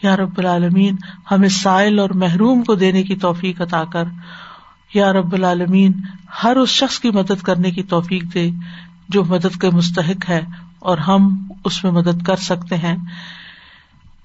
یا 0.02 0.16
رب 0.16 0.38
العالمین، 0.38 0.96
ہمیں 1.30 1.48
سائل 1.48 1.98
اور 1.98 2.10
محروم 2.10 2.62
کو 2.62 2.74
دینے 2.74 3.02
کی 3.02 3.16
توفیق 3.16 3.60
عطا 3.60 3.84
کر۔ 3.84 4.04
یا 4.94 5.12
رب 5.12 5.32
العالمین، 5.32 5.92
ہر 6.44 6.56
اس 6.56 6.68
شخص 6.68 7.00
کی 7.00 7.10
مدد 7.10 7.42
کرنے 7.42 7.70
کی 7.70 7.82
توفیق 7.82 8.34
دے 8.34 8.50
جو 9.08 9.24
مدد 9.24 9.60
کے 9.60 9.70
مستحق 9.70 10.28
ہے 10.28 10.40
اور 10.78 10.98
ہم 10.98 11.52
اس 11.64 11.84
میں 11.84 11.92
مدد 11.92 12.22
کر 12.22 12.36
سکتے 12.36 12.76
ہیں۔ 12.76 12.96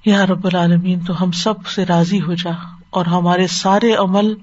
یا 0.06 0.26
رب 0.26 0.46
العالمین، 0.46 1.00
تو 1.00 1.24
ہم 1.24 1.32
سب 1.32 1.68
سے 1.68 1.86
راضی 1.86 2.22
ہو 2.22 2.34
جا 2.34 2.52
اور 2.90 3.06
ہمارے 3.06 3.48
سارے 3.48 3.94
عمل 3.94 4.34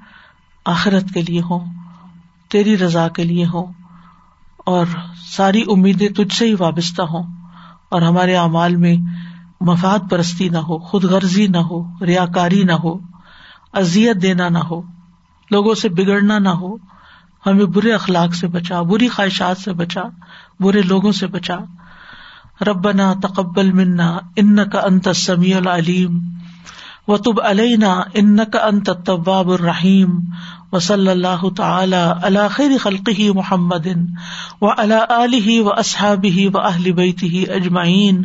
آخرت 0.64 1.04
کے 1.14 1.22
لیے 1.22 1.40
ہوں، 1.40 1.64
تیری 2.48 2.78
رضا 2.78 3.08
کے 3.08 3.24
لیے 3.24 3.46
ہوں۔ 3.46 3.79
اور 4.70 4.86
ساری 5.30 5.62
امیدیں 5.68 6.08
تجھ 6.08 6.34
سے 6.34 6.46
ہی 6.46 6.54
وابستہ 6.58 7.02
ہوں 7.02 7.22
اور 7.90 8.02
ہمارے 8.02 8.36
اعمال 8.36 8.76
میں 8.76 8.96
مفاد 9.60 10.10
پرستی 10.10 10.48
نہ 10.48 10.58
ہو 10.58 10.78
خود 10.78 11.04
غرضی 11.04 11.46
نہ 11.46 11.58
ہو 11.58 12.04
ریا 12.04 12.26
کاری 12.34 12.62
نہ 12.62 12.72
ہو 12.72 13.10
ازیت 13.72 14.22
دینا 14.22 14.48
نہ 14.48 14.58
ہو، 14.58 14.82
لوگوں 15.50 15.74
سے 15.74 15.88
بگڑنا 15.88 16.38
نہ 16.38 16.48
ہو، 16.48 16.76
ہمیں 17.46 17.64
برے 17.64 17.92
اخلاق 17.92 18.34
سے 18.34 18.46
بچا، 18.46 18.82
بری 18.82 19.08
خواہشات 19.08 19.58
سے 19.58 19.72
بچا، 19.72 20.02
برے 20.60 20.82
لوگوں 20.82 21.12
سے 21.12 21.26
بچا۔ 21.26 21.56
ربنا 22.66 23.12
تقبل 23.22 23.72
منا 23.72 24.18
ان 24.36 24.58
کا 24.70 24.80
انت 24.80 25.08
سمیع 25.14 25.56
العلیم 25.56 26.18
و 27.08 27.16
تب 27.16 27.40
علینا 27.44 28.00
ان 28.14 28.36
کا 28.36 28.58
انت 28.58 28.90
طباب 29.06 29.50
الرحیم۔ 29.50 30.18
و 30.72 30.78
صلی 30.78 31.08
اللہ 31.08 31.48
تعالی 31.56 31.96
اللہ 32.22 32.48
خیر 32.50 32.76
خلقی 32.82 33.30
محمد 33.32 33.86
و 34.60 34.68
اللہ 34.76 35.14
علیہ 35.14 35.62
و 35.62 35.70
اصحابی 35.76 36.46
و 36.46 36.58
اہل 36.58 36.92
بیتی 36.92 37.44
اجمعین 37.50 38.22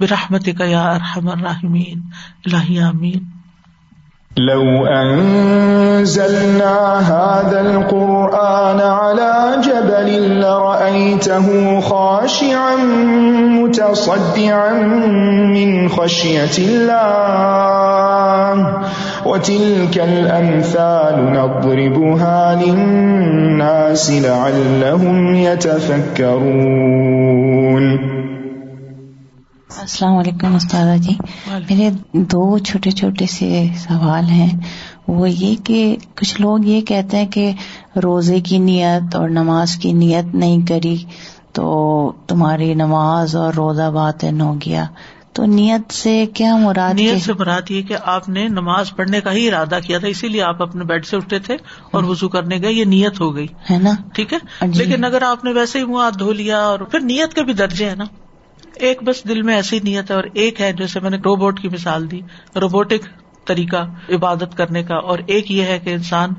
برحمت 0.00 0.48
یا 0.60 0.82
ارحم 0.90 1.28
الرحمین 1.28 2.00
اللہ 2.46 2.84
امین 2.88 3.32
لو 4.36 4.86
أنزلنا 4.86 6.70
هذا 7.00 7.60
القرآن 7.60 8.80
على 8.80 9.56
جبل 9.62 10.40
لرأيته 10.40 11.80
خاشعا 11.80 12.76
متصدعا 13.54 14.72
من 15.46 15.88
خشية 15.88 16.58
الله 16.58 17.14
وتلك 19.26 19.98
الأمثال 20.02 21.14
نضربها 21.14 22.60
للناس 22.60 24.10
لعلهم 24.10 25.34
يتفكرون. 25.34 27.96
السلام 29.80 30.16
علیکم 30.16 30.54
استاد 30.54 30.96
جی۔ 30.96 31.12
میرے 31.70 31.90
دو 32.12 32.58
چھوٹے 32.58 32.90
چھوٹے 32.90 33.26
سے 33.26 33.66
سوال 33.76 34.24
ہیں۔ 34.24 34.60
وہ 35.08 35.30
یہ 35.30 35.56
کہ 35.64 35.96
کچھ 36.14 36.40
لوگ 36.40 36.64
یہ 36.64 36.80
کہتے 36.80 37.16
ہیں 37.16 37.26
کہ 37.26 37.52
روزے 38.02 38.40
کی 38.40 38.58
نیت 38.58 39.16
اور 39.16 39.28
نماز 39.28 39.76
کی 39.76 39.92
نیت 39.92 40.34
نہیں 40.34 40.66
کری 40.66 40.96
تو 41.52 42.12
تمہاری 42.26 42.74
نماز 42.74 43.36
اور 43.36 43.54
روزہ 43.54 43.90
بات 43.90 44.24
ہو 44.40 44.54
گیا۔ 44.66 44.84
تو 45.34 45.46
نیت 45.46 45.92
سے 45.92 46.26
کیا 46.34 46.56
مراد 46.56 46.94
نیت 46.94 47.22
سے 47.22 47.32
مراد 47.32 47.70
یہ 47.70 47.82
کہ 47.82 47.96
آپ 48.02 48.28
نے 48.28 48.48
نماز 48.48 48.90
پڑھنے 48.96 49.20
کا 49.20 49.32
ہی 49.32 49.48
ارادہ 49.48 49.78
کیا 49.86 49.98
تھا 49.98 50.08
اسی 50.08 50.28
لیے 50.28 50.42
آپ 50.42 50.62
اپنے 50.62 50.84
بیڈ 50.84 51.06
سے 51.06 51.16
اٹھے 51.16 51.38
تھے 51.38 51.56
اور 51.90 52.02
وزو 52.02 52.28
کرنے 52.28 52.58
گئے 52.62 52.72
یہ 52.72 52.84
نیت 52.84 53.20
ہو 53.20 53.36
گئی۔ 53.36 53.46
ہے 53.70 53.78
نا؟ 53.78 53.90
ٹھیک 54.14 54.32
ہے؟ 54.32 54.38
جی۔ 54.66 54.84
لیکن 54.84 55.04
اگر 55.04 55.22
آپ 55.22 55.44
نے 55.44 55.52
ویسے 55.52 55.78
ہی 55.78 55.84
منہ 55.84 55.96
ہاتھ 55.96 56.18
دھو 56.18 56.32
لیا 56.32 56.58
اور 56.58 56.78
پھر 56.78 57.00
نیت 57.00 57.34
کے 57.34 57.42
بھی 57.42 57.52
درجے 57.52 57.88
ہیں 57.88 57.96
نا۔ 57.96 58.04
ایک 58.74 59.02
بس 59.02 59.28
دل 59.28 59.42
میں 59.42 59.54
ایسی 59.54 59.80
نیت 59.84 60.10
ہے 60.10 60.16
اور 60.16 60.24
ایک 60.34 60.60
ہے 60.60 60.72
جیسے 60.72 61.00
میں 61.00 61.10
نے 61.10 61.16
روبوٹ 61.16 61.60
کی 61.60 61.68
مثال 61.68 62.10
دی 62.10 62.20
روبوٹک 62.56 63.08
طریقہ 63.46 63.86
عبادت 64.08 64.56
کرنے 64.56 64.82
کا 64.82 64.96
اور 64.96 65.18
ایک 65.26 65.50
یہ 65.50 65.62
ہے 65.62 65.78
کہ 65.78 65.90
انسان 65.90 66.30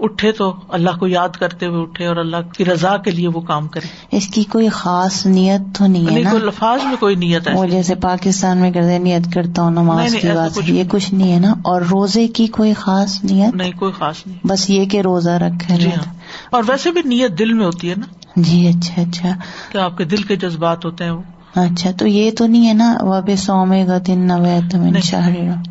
اٹھے 0.00 0.32
تو 0.32 0.54
اللہ 0.68 0.90
کو 1.00 1.06
یاد 1.06 1.28
کرتے 1.28 1.66
ہوئے 1.66 1.82
اٹھے 1.82 2.06
اور 2.06 2.16
اللہ 2.16 2.36
کی 2.56 2.64
رضا 2.64 2.96
کے 2.96 3.10
لیے 3.10 3.28
وہ 3.28 3.40
کام 3.40 3.68
کرے۔ 3.68 4.16
اس 4.16 4.28
کی 4.28 4.44
کوئی 4.44 4.68
خاص 4.68 5.26
نیت 5.26 5.78
تو 5.78 5.86
نہیں 5.86 6.16
ہے 6.16 6.30
کوئی 6.30 6.42
لفاظ 6.42 6.84
میں 6.84 6.96
کوئی 7.00 7.14
نیت 7.14 7.48
ہے۔ 7.48 7.54
وہ 7.54 7.66
جیسے 7.66 7.94
پاکستان 7.94 8.58
میں 8.58 8.70
کرتے 8.70 8.98
نیت 8.98 9.32
کرتا 9.34 9.62
ہوں 9.62 9.70
نماز 9.70 10.16
کی 10.20 10.28
بات 10.28 10.58
یہ 10.68 10.84
کچھ 10.88 11.14
نہیں 11.14 11.32
ہے 11.32 11.38
نا؟ 11.38 11.54
اور 11.64 11.82
روزے 11.82 12.28
کی 12.28 12.46
کوئی 12.46 12.72
خاص 12.74 13.24
نیت؟ 13.24 13.54
نہیں 13.54 13.72
کوئی 13.72 13.92
خاص 13.92 14.26
نہیں۔ 14.26 14.46
بس 14.46 14.70
یہ 14.70 14.84
کہ 14.84 15.00
روزہ 15.00 15.30
رکھے 15.30 15.76
جی 15.76 15.88
ہاں۔ 15.88 16.14
اور 16.50 16.62
ویسے 16.68 16.90
بھی 16.90 17.02
نیت 17.04 17.38
دل 17.38 17.52
میں 17.52 17.66
ہوتی 17.66 17.90
ہے 17.90 17.94
نا؟ 17.96 18.06
جی 18.36 18.66
اچھا 18.68 19.02
اچھا۔ 19.02 19.80
آپ 19.84 19.98
کے 19.98 20.04
دل 20.04 20.22
کے 20.22 20.36
جذبات 20.36 20.84
ہوتے 20.84 21.04
ہیں 21.04 21.10
وہ 21.10 21.22
اچھا 21.54 21.90
تو 21.90 22.06
یہ 22.06 22.30
تو 22.30 22.46
نہیں 22.46 22.68
ہے 22.68 22.72
نا 22.72 22.96
وب 23.00 23.30
سومے 23.38 23.86
گا 23.86 23.98
دن 24.06 24.18
نہ 24.18 24.32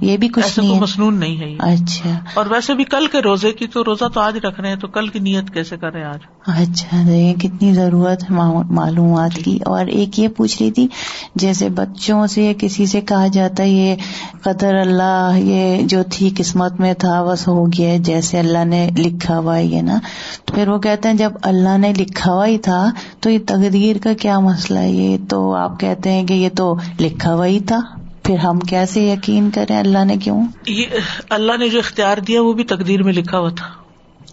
یہ 0.02 0.18
بھی 0.18 0.28
کچھ 0.28 0.60
نہیں 0.60 0.80
مصنون 0.80 1.20
نہیں 1.20 1.38
ہے 1.38 1.74
اچھا۔ 1.74 2.10
اور 2.34 2.46
ویسے 2.50 2.74
بھی 2.74 2.84
کل 2.84 3.08
کے 3.12 3.20
روزے 3.20 3.52
کی 3.52 3.68
تو 3.68 3.84
روزہ 3.84 4.06
تو 4.06 4.20
آج 4.20 4.38
رکھ 4.38 4.62
رہے 4.62 4.70
ہیں 4.70 4.76
تو 4.76 4.88
کل 4.88 5.08
کی 5.08 5.20
نیت 5.20 5.54
کیسے 5.54 5.78
کر 5.78 5.94
رہے 5.94 6.04
آج؟ 6.04 6.18
اچھا 6.48 7.12
یہ 7.12 7.34
کتنی 7.34 7.74
ضرورت 7.74 8.24
ہے 8.24 8.36
معلومات 8.70 9.32
کی۔ 9.34 9.60
اور 9.66 9.86
ایک 9.86 10.20
یہ 10.20 10.28
پوچھ 10.28 10.62
رہی 10.62 10.72
تھی 10.72 10.88
جیسے 11.36 11.70
بچوں 11.70 12.28
سے 12.28 12.54
کسی 12.58 12.86
سے 12.86 13.02
کہا 13.02 13.28
جاتا 13.28 13.64
ہے 13.64 13.70
یہ 13.70 13.96
قدر 14.42 14.76
اللہ 14.76 15.32
یہ 15.36 15.82
جو 15.84 16.04
تھی 16.12 16.30
قسمت 16.38 16.80
میں 16.80 16.94
تھا 16.94 17.24
بس 17.24 17.48
ہو 17.48 17.66
گیا 17.68 17.98
جیسے 17.98 18.40
اللہ 18.40 18.66
نے 18.66 18.90
لکھا 18.98 19.38
ہوا 19.40 19.58
یہ 19.58 19.82
نا۔ 19.82 20.00
تو 20.46 20.54
پھر 20.54 20.68
وہ 20.68 20.80
کہتے 20.80 21.10
ہیں 21.10 21.16
جب 21.16 21.32
اللہ 21.42 21.78
نے 21.78 21.94
لکھا 21.98 22.34
ہوا 22.34 22.48
ہی 22.48 22.58
تھا 22.58 22.90
تو 23.20 23.30
یہ 23.30 23.40
تقدیر 23.46 23.96
کا 24.04 24.14
کیا 24.14 24.40
مسئلہ 24.40 24.80
ہے؟ 24.80 24.92
یہ 24.92 25.18
تو 25.30 25.54
آپ 25.54 25.69
کہتے 25.80 26.12
ہیں 26.12 26.28
کہ 26.28 26.34
یہ 26.34 26.50
تو 26.50 26.76
لکھا 27.00 27.34
ہوا 27.34 27.46
ہی 27.46 27.60
تھا 27.60 27.80
پھر 28.24 28.38
ہم 28.38 28.60
کیسے 28.60 29.02
یقین 29.02 29.52
کریں 29.52 29.78
اللہ 29.78 30.06
نے 30.06 30.18
کیوں؟ 30.18 30.44
یہ 30.68 30.86
اللہ 31.30 31.58
نے 31.60 31.70
جو 31.70 31.80
اختیار 31.80 32.18
دیا 32.18 32.42
وہ 32.42 32.54
بھی 32.54 32.64
تقدیر 32.64 33.04
میں 33.04 33.14
لکھا 33.14 33.40
ہوا 33.40 33.50
تھا 33.50 33.66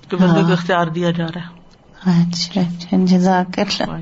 کہ 0.08 0.16
بندے 0.16 0.40
کو 0.40 0.46
ہاں۔ 0.46 0.52
اختیار 0.52 0.86
دیا 0.86 1.10
جا 1.10 1.26
رہا 1.34 1.40
ہے۔ 1.40 1.56
اچھا 2.22 2.60
اچھا 2.60 2.96
جزاک 3.00 3.58
اللہ۔ 3.58 3.96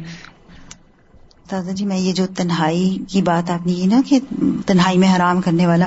دادا 1.53 1.71
جی 1.71 1.85
میں 1.87 1.99
یہ 1.99 2.13
جو 2.13 2.27
تنہائی 2.37 2.99
کی 3.09 3.23
بات 3.23 3.51
آپ 3.51 3.67
نے 3.67 3.73
کی 3.73 3.87
نا 3.87 4.01
کہ 4.07 4.19
تنہائی 4.67 4.99
میں 4.99 5.17
حرام 5.17 5.41
کرنے 5.41 5.67
والا 5.67 5.87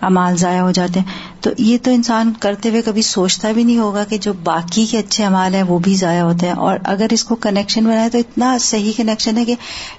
امال 0.00 0.36
ضائع 0.36 0.60
ہو 0.60 0.70
جاتے 0.70 1.00
ہیں۔ 1.00 1.06
تو 1.40 1.50
یہ 1.58 1.78
تو 1.82 1.90
انسان 1.90 2.32
کرتے 2.40 2.68
ہوئے 2.68 2.82
کبھی 2.82 3.02
سوچتا 3.02 3.52
بھی 3.52 3.64
نہیں 3.64 3.78
ہوگا 3.78 4.04
کہ 4.04 4.18
جو 4.18 4.32
باقی 4.32 4.86
کے 4.86 4.98
اچھے 4.98 5.24
امال 5.24 5.54
ہیں 5.54 5.62
وہ 5.62 5.78
بھی 5.78 5.94
ضائع 5.94 6.22
ہوتے 6.22 6.46
ہیں۔ 6.46 6.52
اور 6.52 6.78
اگر 6.84 7.06
اس 7.10 7.24
کو 7.24 7.34
کنیکشن 7.34 7.84
بنائے 7.84 8.10
تو 8.10 8.18
اتنا 8.18 8.56
صحیح 8.60 8.92
کنیکشن 8.96 9.38
ہے 9.38 9.44
کہ 9.44 9.54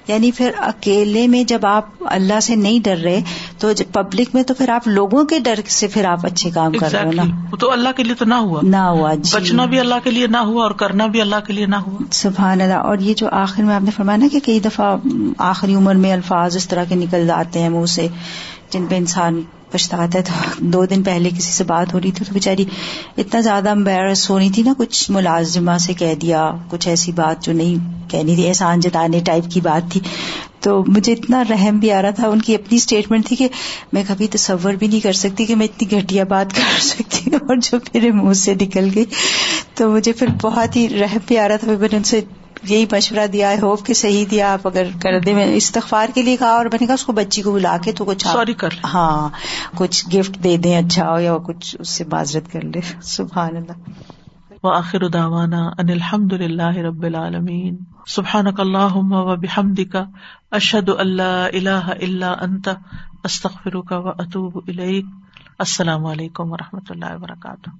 یعنی 0.08 0.30
پھر 0.30 0.50
اکیلے 0.58 1.26
میں 1.26 1.44
جب 1.44 1.66
آپ 1.66 1.84
اللہ 2.00 2.40
سے 2.40 2.56
نہیں 2.56 2.78
ڈر 2.84 2.96
رہے 2.96 3.20
تو 3.58 3.68
پبلک 3.92 4.28
میں 4.34 4.42
تو 4.42 4.54
پھر 4.54 4.68
آپ 4.68 4.88
لوگوں 4.88 5.24
کے 5.24 5.38
ڈر 5.38 5.54
سے 5.66 5.86
پھر 5.86 6.04
آپ 6.04 6.26
اچھے 6.26 6.50
کام 6.50 6.72
کر 6.72 6.92
رہے 6.92 7.04
ہو 7.04 7.12
نا۔ 7.12 7.22
تو 7.60 7.72
اللہ 7.72 7.88
کے 7.96 8.02
لیے 8.02 8.14
تو 8.14 8.24
نہ 8.24 8.34
ہوا۔ 8.34 8.60
نہ 8.62 8.76
ہوا 8.76 9.14
جی۔ 9.14 9.30
بچنا 9.34 9.64
بھی 9.64 9.78
اللہ 9.80 9.94
کے 10.04 10.10
لیے 10.10 10.26
نہ 10.26 10.36
ہوا 10.36 10.62
اور 10.62 10.70
کرنا 10.70 11.06
بھی 11.06 11.20
اللہ 11.20 11.36
کے 11.46 11.52
لیے 11.52 11.66
نہ 11.66 11.76
ہوا۔ 11.76 11.98
سبحان 12.10 12.60
اللہ۔ 12.60 12.74
اور 12.74 12.98
یہ 12.98 13.14
جو 13.14 13.28
آخر 13.32 13.62
میں 13.62 13.74
آپ 13.74 13.82
نے 13.82 13.90
فرمایا 13.90 14.16
نا 14.16 14.26
کہ 14.32 14.40
کئی 14.40 14.60
دفعہ 14.60 14.91
آخری 15.38 15.74
عمر 15.74 15.94
میں 15.94 16.12
الفاظ 16.12 16.56
اس 16.56 16.68
طرح 16.68 16.84
کے 16.84 16.94
نکل 16.94 17.26
جاتے 17.26 17.58
ہیں 17.58 17.68
منہ 17.68 17.86
سے، 17.86 18.06
جن 18.70 18.86
پہ 18.86 18.94
انسان 18.94 19.42
پچھتاتا 19.70 20.18
ہے۔ 20.18 20.24
تو 20.24 20.32
دو 20.58 20.86
دن 20.86 21.02
پہلے 21.02 21.30
کسی 21.30 21.52
سے 21.52 21.64
بات 21.64 21.94
ہو 21.94 22.00
رہی 22.00 22.10
تھی 22.10 22.24
تو 22.24 22.34
بےچاری 22.34 22.64
اتنا 23.18 23.40
زیادہ 23.40 23.70
امبیرس 23.70 24.30
ہونی 24.30 24.50
تھی 24.50 24.62
نا، 24.62 24.72
کچھ 24.78 25.10
ملازمہ 25.10 25.78
سے 25.80 25.94
کہہ 25.94 26.14
دیا، 26.14 26.50
کچھ 26.70 26.88
ایسی 26.88 27.12
بات 27.12 27.44
جو 27.44 27.52
نہیں 27.52 28.10
کہنی 28.10 28.34
تھی، 28.34 28.48
احسان 28.48 28.80
جتانے 28.80 29.20
ٹائپ 29.20 29.44
کی 29.50 29.60
بات 29.60 29.92
تھی۔ 29.92 30.00
تو 30.60 30.84
مجھے 30.86 31.12
اتنا 31.12 31.42
رحم 31.50 31.78
بھی 31.78 31.92
آ 31.92 32.02
رہا 32.02 32.10
تھا، 32.10 32.28
ان 32.28 32.42
کی 32.42 32.54
اپنی 32.54 32.76
اسٹیٹمنٹ 32.76 33.26
تھی 33.26 33.36
کہ 33.36 33.48
میں 33.92 34.04
کبھی 34.08 34.26
تصور 34.26 34.72
بھی 34.72 34.86
نہیں 34.86 35.00
کر 35.00 35.12
سکتی 35.12 35.44
کہ 35.44 35.56
میں 35.56 35.66
اتنی 35.66 35.98
گھٹیا 35.98 36.24
بات 36.24 36.54
کر 36.54 36.80
سکتی 36.80 37.30
ہوں 37.30 37.38
اور 37.48 37.56
جو 37.56 37.78
میرے 37.94 38.10
منہ 38.10 38.32
سے 38.32 38.54
نکل 38.54 38.88
گئی۔ 38.94 39.04
تو 39.74 39.90
مجھے 39.90 40.12
پھر 40.12 40.26
بہت 40.42 40.76
ہی 40.76 40.88
رحم 40.88 41.18
بھی 41.26 41.38
آ 41.38 41.48
رہا 41.48 41.56
تھا۔ 41.56 41.66
میں 41.66 41.88
نے 41.92 41.96
ان 41.96 42.02
سے 42.02 42.20
یہی 42.64 42.84
مشورہ 42.92 43.26
دیا 43.26 43.50
ہے 43.50 43.56
ہوپ 43.62 43.86
کہ 43.86 43.94
صحیح 43.94 44.24
دیا 44.30 44.52
آپ 44.52 44.66
اگر 44.66 44.86
کر 45.02 45.20
دیں۔ 45.20 45.34
میں 45.34 45.54
استغفار 45.54 46.06
کے 46.14 46.22
لیے 46.22 46.36
کہا 46.36 46.50
اور 46.50 46.66
میں 46.66 46.78
نے 46.80 46.86
کہا 46.86 46.94
اس 46.94 47.04
کو 47.04 47.12
بچی 47.12 47.42
کو 47.42 47.52
بلا 47.52 47.76
کے 47.84 47.92
تو 47.92 48.04
کچھ 48.04 48.26
سوری 48.26 48.54
کر 48.54 48.68
ہاں 48.84 49.28
کچھ 49.74 50.08
گفٹ 50.08 50.44
دے 50.44 50.56
دیں 50.56 50.76
اچھا 50.76 51.12
ہو 51.12 51.18
یا 51.18 51.36
کچھ 51.38 51.76
اس 51.78 51.88
سے 51.88 52.04
معذرت 52.04 52.52
کر 52.52 52.64
لے 52.64 52.80
سبحان 53.02 53.56
اللہ۔ 53.56 53.72
وآخر 54.62 55.08
دعوانا 55.08 55.60
ان 55.78 55.88
الحمد 55.88 56.32
للہ 56.32 56.76
رب 56.76 57.02
العالمین۔ 57.02 57.76
سبحانک 58.06 58.60
اللہم 58.60 59.12
و 59.12 59.36
بحمدک 59.36 59.96
اشہد 60.50 60.88
ان 60.88 61.16
لا 61.16 61.46
الہ 61.46 61.84
الا 62.00 62.32
انت 62.40 62.68
استغفرک 63.24 63.92
و 63.92 64.08
اتوب 64.08 64.56
الیک۔ 64.68 65.04
السلام 65.58 66.06
علیکم 66.06 66.52
و 66.52 66.56
رحمۃ 66.56 66.90
اللہ 66.90 67.14
وبرکاتہ۔ 67.14 67.70